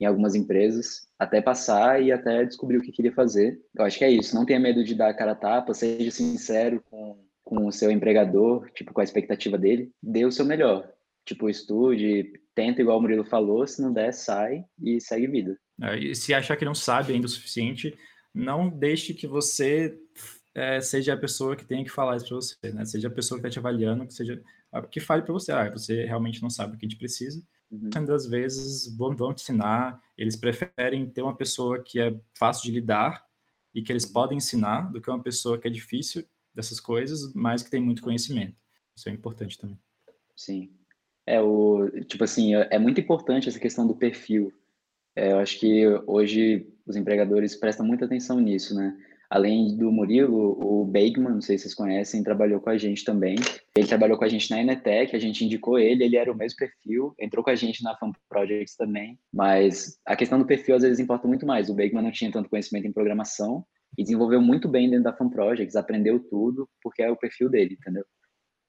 em 0.00 0.04
algumas 0.04 0.34
empresas, 0.34 1.06
até 1.18 1.40
passar 1.40 2.02
e 2.02 2.12
até 2.12 2.44
descobrir 2.44 2.78
o 2.78 2.82
que 2.82 2.92
queria 2.92 3.12
fazer. 3.12 3.60
Eu 3.74 3.84
acho 3.84 3.98
que 3.98 4.04
é 4.04 4.10
isso, 4.10 4.34
não 4.34 4.44
tenha 4.44 4.60
medo 4.60 4.84
de 4.84 4.94
dar 4.94 5.14
cara 5.14 5.32
a 5.32 5.36
tapa, 5.36 5.74
seja 5.74 6.10
sincero 6.10 6.82
com, 6.90 7.24
com 7.42 7.66
o 7.66 7.72
seu 7.72 7.90
empregador, 7.90 8.70
tipo, 8.72 8.92
com 8.92 9.00
a 9.00 9.04
expectativa 9.04 9.56
dele, 9.56 9.90
dê 10.02 10.24
o 10.24 10.32
seu 10.32 10.44
melhor. 10.44 10.90
Tipo, 11.24 11.48
estude, 11.48 12.32
tenta, 12.54 12.80
igual 12.80 12.98
o 12.98 13.02
Murilo 13.02 13.24
falou, 13.24 13.66
se 13.66 13.82
não 13.82 13.92
der, 13.92 14.12
sai 14.12 14.64
e 14.80 15.00
segue 15.00 15.26
vida. 15.26 15.58
É, 15.82 15.98
e 15.98 16.14
se 16.14 16.32
achar 16.32 16.56
que 16.56 16.64
não 16.64 16.74
sabe 16.74 17.12
ainda 17.12 17.26
o 17.26 17.30
suficiente, 17.30 17.96
não 18.34 18.68
deixe 18.68 19.14
que 19.14 19.26
você 19.26 19.98
é, 20.54 20.80
seja 20.80 21.14
a 21.14 21.18
pessoa 21.18 21.56
que 21.56 21.64
tenha 21.64 21.84
que 21.84 21.90
falar 21.90 22.16
isso 22.16 22.26
para 22.28 22.36
você, 22.36 22.72
né? 22.72 22.84
Seja 22.84 23.08
a 23.08 23.10
pessoa 23.10 23.40
que 23.40 23.46
está 23.46 23.52
te 23.52 23.58
avaliando, 23.58 24.06
que 24.06 24.14
seja 24.14 24.42
que 24.90 25.00
fale 25.00 25.22
para 25.22 25.32
você, 25.32 25.52
ah, 25.52 25.70
você 25.70 26.04
realmente 26.04 26.42
não 26.42 26.50
sabe 26.50 26.74
o 26.74 26.78
que 26.78 26.84
a 26.84 26.88
gente 26.88 26.98
precisa. 26.98 27.42
Uhum. 27.70 28.04
das 28.04 28.26
vezes 28.26 28.96
vão, 28.96 29.14
vão 29.16 29.34
te 29.34 29.42
ensinar, 29.42 30.00
eles 30.16 30.36
preferem 30.36 31.10
ter 31.10 31.22
uma 31.22 31.36
pessoa 31.36 31.82
que 31.82 32.00
é 32.00 32.16
fácil 32.38 32.64
de 32.64 32.70
lidar 32.70 33.26
e 33.74 33.82
que 33.82 33.92
eles 33.92 34.04
uhum. 34.04 34.12
podem 34.12 34.38
ensinar 34.38 34.92
do 34.92 35.00
que 35.00 35.10
uma 35.10 35.22
pessoa 35.22 35.58
que 35.58 35.66
é 35.66 35.70
difícil 35.70 36.24
dessas 36.54 36.80
coisas, 36.80 37.32
mas 37.34 37.62
que 37.62 37.70
tem 37.70 37.80
muito 37.80 38.02
conhecimento. 38.02 38.56
Isso 38.96 39.08
é 39.08 39.12
importante 39.12 39.58
também. 39.58 39.78
Sim. 40.34 40.70
É, 41.26 41.40
o, 41.40 41.90
tipo 42.06 42.24
assim, 42.24 42.54
é, 42.54 42.68
é 42.72 42.78
muito 42.78 43.00
importante 43.00 43.48
essa 43.48 43.58
questão 43.58 43.86
do 43.86 43.96
perfil. 43.96 44.52
É, 45.14 45.32
eu 45.32 45.38
acho 45.38 45.58
que 45.58 45.86
hoje 46.06 46.72
os 46.86 46.94
empregadores 46.94 47.56
prestam 47.56 47.84
muita 47.84 48.04
atenção 48.04 48.38
nisso, 48.38 48.74
né? 48.74 48.96
Além 49.28 49.76
do 49.76 49.90
Murilo, 49.90 50.56
o 50.62 50.84
Bakeman, 50.84 51.34
não 51.34 51.40
sei 51.40 51.58
se 51.58 51.62
vocês 51.64 51.74
conhecem, 51.74 52.22
trabalhou 52.22 52.60
com 52.60 52.70
a 52.70 52.78
gente 52.78 53.04
também. 53.04 53.36
Ele 53.76 53.86
trabalhou 53.86 54.16
com 54.16 54.24
a 54.24 54.28
gente 54.28 54.50
na 54.50 54.60
Enetec, 54.60 55.14
a 55.14 55.18
gente 55.18 55.44
indicou 55.44 55.78
ele, 55.78 56.04
ele 56.04 56.16
era 56.16 56.30
o 56.32 56.36
mesmo 56.36 56.58
perfil, 56.58 57.14
entrou 57.18 57.42
com 57.42 57.50
a 57.50 57.54
gente 57.54 57.82
na 57.82 57.96
Fan 57.96 58.12
Projects 58.28 58.76
também, 58.76 59.18
mas 59.32 59.98
a 60.06 60.14
questão 60.14 60.38
do 60.38 60.46
perfil 60.46 60.76
às 60.76 60.82
vezes 60.82 61.00
importa 61.00 61.26
muito 61.26 61.44
mais. 61.44 61.68
O 61.68 61.74
Bakeman 61.74 62.04
não 62.04 62.12
tinha 62.12 62.30
tanto 62.30 62.48
conhecimento 62.48 62.86
em 62.86 62.92
programação 62.92 63.64
e 63.98 64.02
desenvolveu 64.02 64.40
muito 64.40 64.68
bem 64.68 64.88
dentro 64.88 65.04
da 65.04 65.12
Fan 65.12 65.28
Projects, 65.28 65.74
aprendeu 65.74 66.20
tudo, 66.20 66.68
porque 66.82 67.02
é 67.02 67.10
o 67.10 67.16
perfil 67.16 67.48
dele, 67.48 67.76
entendeu? 67.80 68.04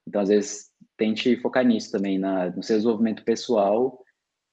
Então, 0.06 0.22
às 0.22 0.28
vezes, 0.28 0.70
tente 0.96 1.36
focar 1.36 1.64
nisso 1.64 1.92
também, 1.92 2.18
na, 2.18 2.50
no 2.50 2.62
seu 2.62 2.76
desenvolvimento 2.76 3.22
pessoal, 3.24 4.02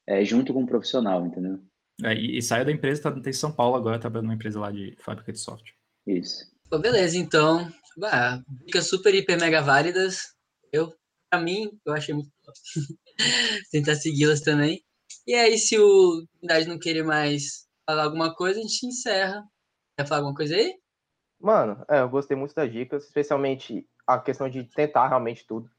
é, 0.08 0.24
junto 0.24 0.54
com 0.54 0.64
o 0.64 0.68
profissional, 0.68 1.26
entendeu? 1.26 1.60
É, 2.04 2.14
e, 2.14 2.38
e 2.38 2.42
saiu 2.42 2.66
da 2.66 2.72
empresa, 2.72 3.02
tá, 3.02 3.12
tá 3.12 3.30
em 3.30 3.34
São 3.34 3.52
Paulo 3.52 3.76
agora, 3.76 3.98
trabalhando 3.98 4.26
numa 4.26 4.36
empresa 4.36 4.60
lá 4.60 4.70
de 4.70 4.96
fábrica 5.00 5.32
de 5.32 5.40
software. 5.40 5.74
Isso. 6.06 6.46
Pô, 6.70 6.80
beleza, 6.80 7.18
então. 7.18 7.72
Bah, 7.98 8.42
dicas 8.66 8.88
super, 8.88 9.14
hiper, 9.14 9.40
mega 9.40 9.62
válidas. 9.62 10.34
Eu, 10.72 10.94
pra 11.30 11.40
mim, 11.40 11.80
eu 11.86 11.94
achei 11.94 12.14
muito 12.14 12.32
top. 12.44 12.58
Tentar 13.72 13.96
segui-las 13.96 14.42
também. 14.42 14.84
E 15.26 15.34
aí, 15.34 15.58
se 15.58 15.78
o 15.80 16.26
Idade 16.44 16.68
não 16.68 16.78
querer 16.78 17.04
mais 17.04 17.68
falar 17.86 18.04
alguma 18.04 18.36
coisa, 18.36 18.60
a 18.60 18.62
gente 18.62 18.86
encerra. 18.86 19.44
Quer 19.98 20.06
falar 20.08 20.22
alguma 20.22 20.36
coisa 20.36 20.56
aí? 20.56 20.78
Mano, 21.40 21.84
é, 21.90 22.00
eu 22.00 22.10
gostei 22.10 22.36
muito 22.36 22.54
das 22.54 22.72
dicas, 22.72 23.06
especialmente 23.06 23.88
a 24.06 24.20
questão 24.20 24.50
de 24.50 24.64
tentar 24.64 25.08
realmente 25.08 25.46
tudo. 25.48 25.70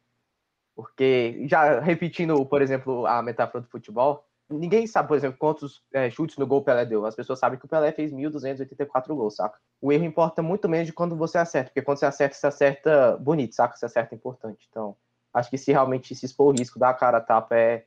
Porque, 0.75 1.47
já 1.49 1.81
repetindo, 1.81 2.45
por 2.47 2.61
exemplo, 2.61 3.07
a 3.07 3.23
metáfora 3.23 3.63
do 3.63 3.71
futebol, 3.71 4.27
ninguém 4.49 4.87
sabe, 4.87 5.09
por 5.09 5.17
exemplo, 5.17 5.39
quantos 5.39 5.83
é, 5.93 6.09
chutes 6.11 6.37
no 6.37 6.47
gol 6.47 6.61
o 6.61 6.65
Pelé 6.65 6.85
deu. 6.85 7.05
As 7.05 7.15
pessoas 7.15 7.39
sabem 7.39 7.59
que 7.59 7.65
o 7.65 7.69
Pelé 7.69 7.93
fez 7.93 8.13
1.284 8.13 9.09
gols, 9.09 9.37
saca? 9.37 9.59
O 9.81 9.93
erro 9.93 10.05
importa 10.05 10.43
muito 10.43 10.69
menos 10.69 10.87
de 10.87 10.93
quando 10.93 11.17
você 11.17 11.39
acerta, 11.39 11.71
porque 11.71 11.83
quando 11.83 11.99
você 11.99 12.07
acerta, 12.07 12.37
você 12.37 12.47
acerta 12.47 13.17
bonito, 13.17 13.55
saca? 13.55 13.77
Você 13.77 13.87
acerta 13.87 14.15
importante. 14.15 14.67
Então, 14.71 14.97
acho 15.35 15.51
que 15.51 15.59
se 15.59 15.73
realmente 15.73 16.15
se 16.15 16.27
expor 16.27 16.55
o 16.55 16.59
risco, 16.59 16.79
dar 16.79 16.91
a 16.91 16.95
cara 16.95 17.19
a 17.19 17.21
tapa 17.21 17.57
é, 17.57 17.85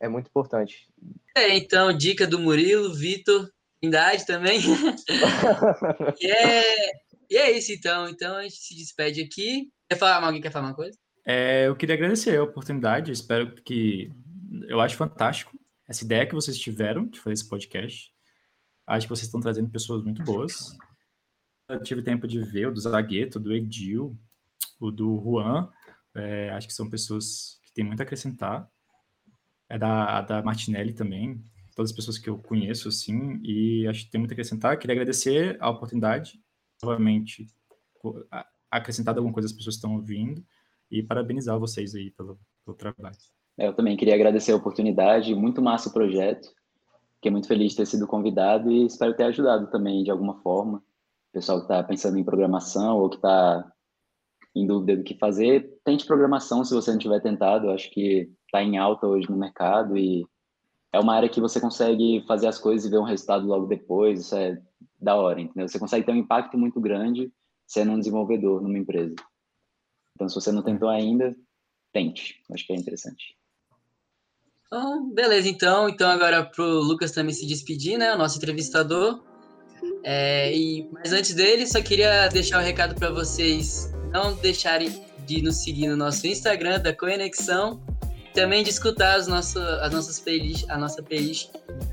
é 0.00 0.08
muito 0.08 0.26
importante. 0.26 0.88
É, 1.36 1.56
então, 1.56 1.96
dica 1.96 2.26
do 2.26 2.38
Murilo, 2.38 2.92
Vitor, 2.92 3.48
idade 3.80 4.26
também. 4.26 4.60
e, 6.20 6.30
é, 6.30 6.90
e 7.30 7.36
é 7.36 7.50
isso, 7.52 7.72
então. 7.72 8.08
Então, 8.08 8.36
a 8.36 8.42
gente 8.42 8.56
se 8.56 8.74
despede 8.74 9.22
aqui. 9.22 9.70
Quer 9.88 9.96
falar, 9.96 10.22
alguém 10.24 10.40
quer 10.40 10.50
falar 10.50 10.68
uma 10.68 10.74
coisa? 10.74 10.98
É, 11.24 11.68
eu 11.68 11.76
queria 11.76 11.94
agradecer 11.94 12.36
a 12.36 12.42
oportunidade, 12.42 13.12
espero 13.12 13.54
que 13.62 14.10
eu 14.66 14.80
acho 14.80 14.96
fantástico 14.96 15.59
essa 15.90 16.04
ideia 16.04 16.24
que 16.24 16.36
vocês 16.36 16.56
tiveram 16.56 17.04
de 17.04 17.18
fazer 17.18 17.34
esse 17.34 17.48
podcast. 17.48 18.14
Acho 18.86 19.06
que 19.06 19.10
vocês 19.10 19.26
estão 19.26 19.40
trazendo 19.40 19.68
pessoas 19.68 20.04
muito 20.04 20.22
boas. 20.22 20.78
Eu 21.68 21.82
tive 21.82 22.00
tempo 22.00 22.28
de 22.28 22.40
ver 22.40 22.68
o 22.68 22.72
do 22.72 22.80
Zagueto, 22.80 23.40
do 23.40 23.52
Edil, 23.52 24.16
o 24.78 24.92
do 24.92 25.20
Juan. 25.20 25.68
É, 26.14 26.50
acho 26.50 26.68
que 26.68 26.72
são 26.72 26.88
pessoas 26.88 27.60
que 27.64 27.72
têm 27.74 27.84
muito 27.84 27.98
a 27.98 28.04
acrescentar. 28.04 28.70
É 29.68 29.76
da, 29.76 30.20
da 30.20 30.42
Martinelli 30.42 30.92
também, 30.92 31.42
todas 31.74 31.90
as 31.90 31.96
pessoas 31.96 32.18
que 32.18 32.30
eu 32.30 32.38
conheço, 32.38 32.88
assim, 32.88 33.40
e 33.42 33.86
acho 33.88 34.04
que 34.04 34.10
tem 34.12 34.18
muito 34.20 34.30
a 34.30 34.34
acrescentar. 34.34 34.78
Queria 34.78 34.94
agradecer 34.94 35.56
a 35.60 35.70
oportunidade, 35.70 36.40
novamente, 36.80 37.48
acrescentar 38.70 39.16
alguma 39.16 39.32
coisa 39.32 39.48
as 39.48 39.52
pessoas 39.52 39.74
estão 39.74 39.94
ouvindo, 39.94 40.44
e 40.88 41.02
parabenizar 41.02 41.58
vocês 41.58 41.94
aí 41.94 42.10
pelo, 42.10 42.40
pelo 42.64 42.76
trabalho. 42.76 43.16
É, 43.60 43.66
eu 43.66 43.74
também 43.74 43.94
queria 43.94 44.14
agradecer 44.14 44.52
a 44.52 44.56
oportunidade, 44.56 45.34
muito 45.34 45.60
massa 45.60 45.90
o 45.90 45.92
projeto. 45.92 46.48
Fiquei 47.16 47.30
muito 47.30 47.46
feliz 47.46 47.72
de 47.72 47.76
ter 47.76 47.86
sido 47.86 48.06
convidado 48.06 48.72
e 48.72 48.86
espero 48.86 49.14
ter 49.14 49.24
ajudado 49.24 49.70
também 49.70 50.02
de 50.02 50.10
alguma 50.10 50.40
forma. 50.40 50.78
O 50.78 51.32
pessoal 51.34 51.58
que 51.58 51.64
está 51.64 51.82
pensando 51.82 52.18
em 52.18 52.24
programação 52.24 52.96
ou 52.96 53.10
que 53.10 53.16
está 53.16 53.70
em 54.56 54.66
dúvida 54.66 54.96
do 54.96 55.04
que 55.04 55.14
fazer, 55.14 55.78
tente 55.84 56.06
programação 56.06 56.64
se 56.64 56.72
você 56.72 56.90
não 56.90 56.98
tiver 56.98 57.20
tentado. 57.20 57.66
Eu 57.66 57.72
acho 57.72 57.90
que 57.90 58.32
está 58.46 58.62
em 58.62 58.78
alta 58.78 59.06
hoje 59.06 59.30
no 59.30 59.36
mercado 59.36 59.94
e 59.94 60.26
é 60.90 60.98
uma 60.98 61.14
área 61.14 61.28
que 61.28 61.40
você 61.40 61.60
consegue 61.60 62.24
fazer 62.26 62.46
as 62.46 62.58
coisas 62.58 62.86
e 62.86 62.90
ver 62.90 62.98
um 62.98 63.04
resultado 63.04 63.46
logo 63.46 63.66
depois. 63.66 64.20
Isso 64.20 64.36
é 64.36 64.58
da 64.98 65.16
hora, 65.16 65.38
entendeu? 65.38 65.68
Você 65.68 65.78
consegue 65.78 66.06
ter 66.06 66.12
um 66.12 66.16
impacto 66.16 66.56
muito 66.56 66.80
grande 66.80 67.30
sendo 67.66 67.92
um 67.92 67.98
desenvolvedor 67.98 68.62
numa 68.62 68.78
empresa. 68.78 69.16
Então, 70.14 70.30
se 70.30 70.34
você 70.34 70.50
não 70.50 70.62
tentou 70.62 70.88
ainda, 70.88 71.36
tente. 71.92 72.42
Acho 72.50 72.66
que 72.66 72.72
é 72.72 72.76
interessante. 72.76 73.38
Oh, 74.72 75.00
beleza, 75.12 75.48
então. 75.48 75.88
Então, 75.88 76.08
agora 76.08 76.44
para 76.44 76.64
o 76.64 76.80
Lucas 76.80 77.10
também 77.10 77.34
se 77.34 77.44
despedir, 77.44 77.98
né? 77.98 78.14
O 78.14 78.18
nosso 78.18 78.38
entrevistador. 78.38 79.20
É, 80.04 80.54
e, 80.54 80.88
mas 80.92 81.12
antes 81.12 81.34
dele, 81.34 81.66
só 81.66 81.82
queria 81.82 82.28
deixar 82.28 82.60
um 82.60 82.64
recado 82.64 82.94
para 82.94 83.10
vocês 83.10 83.92
não 84.12 84.34
deixarem 84.36 85.04
de 85.26 85.42
nos 85.42 85.56
seguir 85.56 85.88
no 85.88 85.96
nosso 85.96 86.26
Instagram 86.26 86.80
da 86.80 86.94
Conexão. 86.94 87.80
Também 88.32 88.62
de 88.62 88.70
escutar 88.70 89.16
as 89.16 89.26
nossas, 89.26 89.62
as 89.80 89.92
nossas 89.92 90.20
playlists, 90.20 90.70
a 90.70 90.78
nossa 90.78 91.02
playlist, 91.02 91.50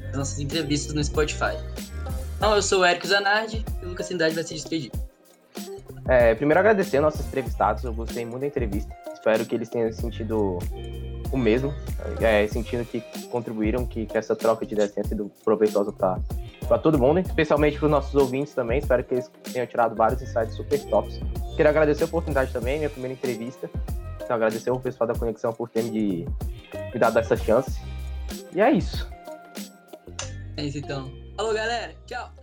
as 0.09 0.17
nossas 0.17 0.39
entrevistas 0.39 0.93
no 0.93 1.03
Spotify. 1.03 1.57
Então, 2.38 2.55
eu 2.55 2.61
sou 2.61 2.82
o 2.82 2.86
Érico 2.86 3.07
Zanardi 3.07 3.65
e 3.82 3.86
o 3.86 3.89
Lucas 3.89 4.05
Cidade 4.05 4.36
vai 4.36 4.43
se 4.43 4.53
despedir. 4.53 4.91
É, 6.08 6.34
primeiro 6.36 6.60
agradecer 6.60 7.01
nossos 7.01 7.26
entrevistados, 7.26 7.84
eu 7.84 7.93
gostei 7.93 8.26
muito 8.26 8.41
da 8.41 8.47
entrevista. 8.47 8.95
Espero 9.14 9.45
que 9.45 9.53
eles 9.53 9.68
tenham 9.68 9.91
sentido 9.91 10.58
o 11.32 11.38
mesmo, 11.38 11.74
é, 12.22 12.47
sentindo 12.47 12.86
que 12.86 13.01
contribuíram, 13.30 13.86
que, 13.86 14.05
que, 14.05 14.18
essa 14.18 14.36
troca 14.36 14.66
de 14.66 14.74
ideia 14.74 14.88
tenha 14.88 15.05
sido 15.05 15.30
proveitosa 15.43 15.91
para 15.91 16.78
todo 16.78 16.97
mundo, 16.97 17.20
especialmente 17.20 17.78
para 17.78 17.86
os 17.86 17.91
nossos 17.91 18.16
ouvintes 18.16 18.53
também. 18.53 18.80
Espero 18.80 19.03
que 19.03 19.16
eles 19.16 19.30
tenham 19.51 19.68
tirado 19.68 19.95
vários 19.95 20.22
insights 20.22 20.55
super 20.55 20.80
tops. 20.86 21.20
Queria 21.58 21.70
agradecer 21.70 22.03
a 22.03 22.08
oportunidade 22.08 22.53
também, 22.53 22.78
minha 22.78 22.89
primeira 22.89 23.14
entrevista. 23.14 23.70
Então, 24.24 24.36
agradecer 24.36 24.70
ao 24.70 24.80
pessoal 24.80 25.08
da 25.08 25.14
Conexão 25.14 25.53
por 25.53 25.70
ter 25.70 25.84
me, 25.84 26.28
me 26.93 26.99
dado 26.99 27.20
essa 27.20 27.36
chance. 27.36 27.82
E 28.53 28.62
é 28.62 28.72
isso. 28.72 29.10
É 30.55 30.64
isso 30.64 30.78
então. 30.78 31.12
Falou, 31.36 31.53
galera. 31.53 31.93
Tchau. 32.05 32.36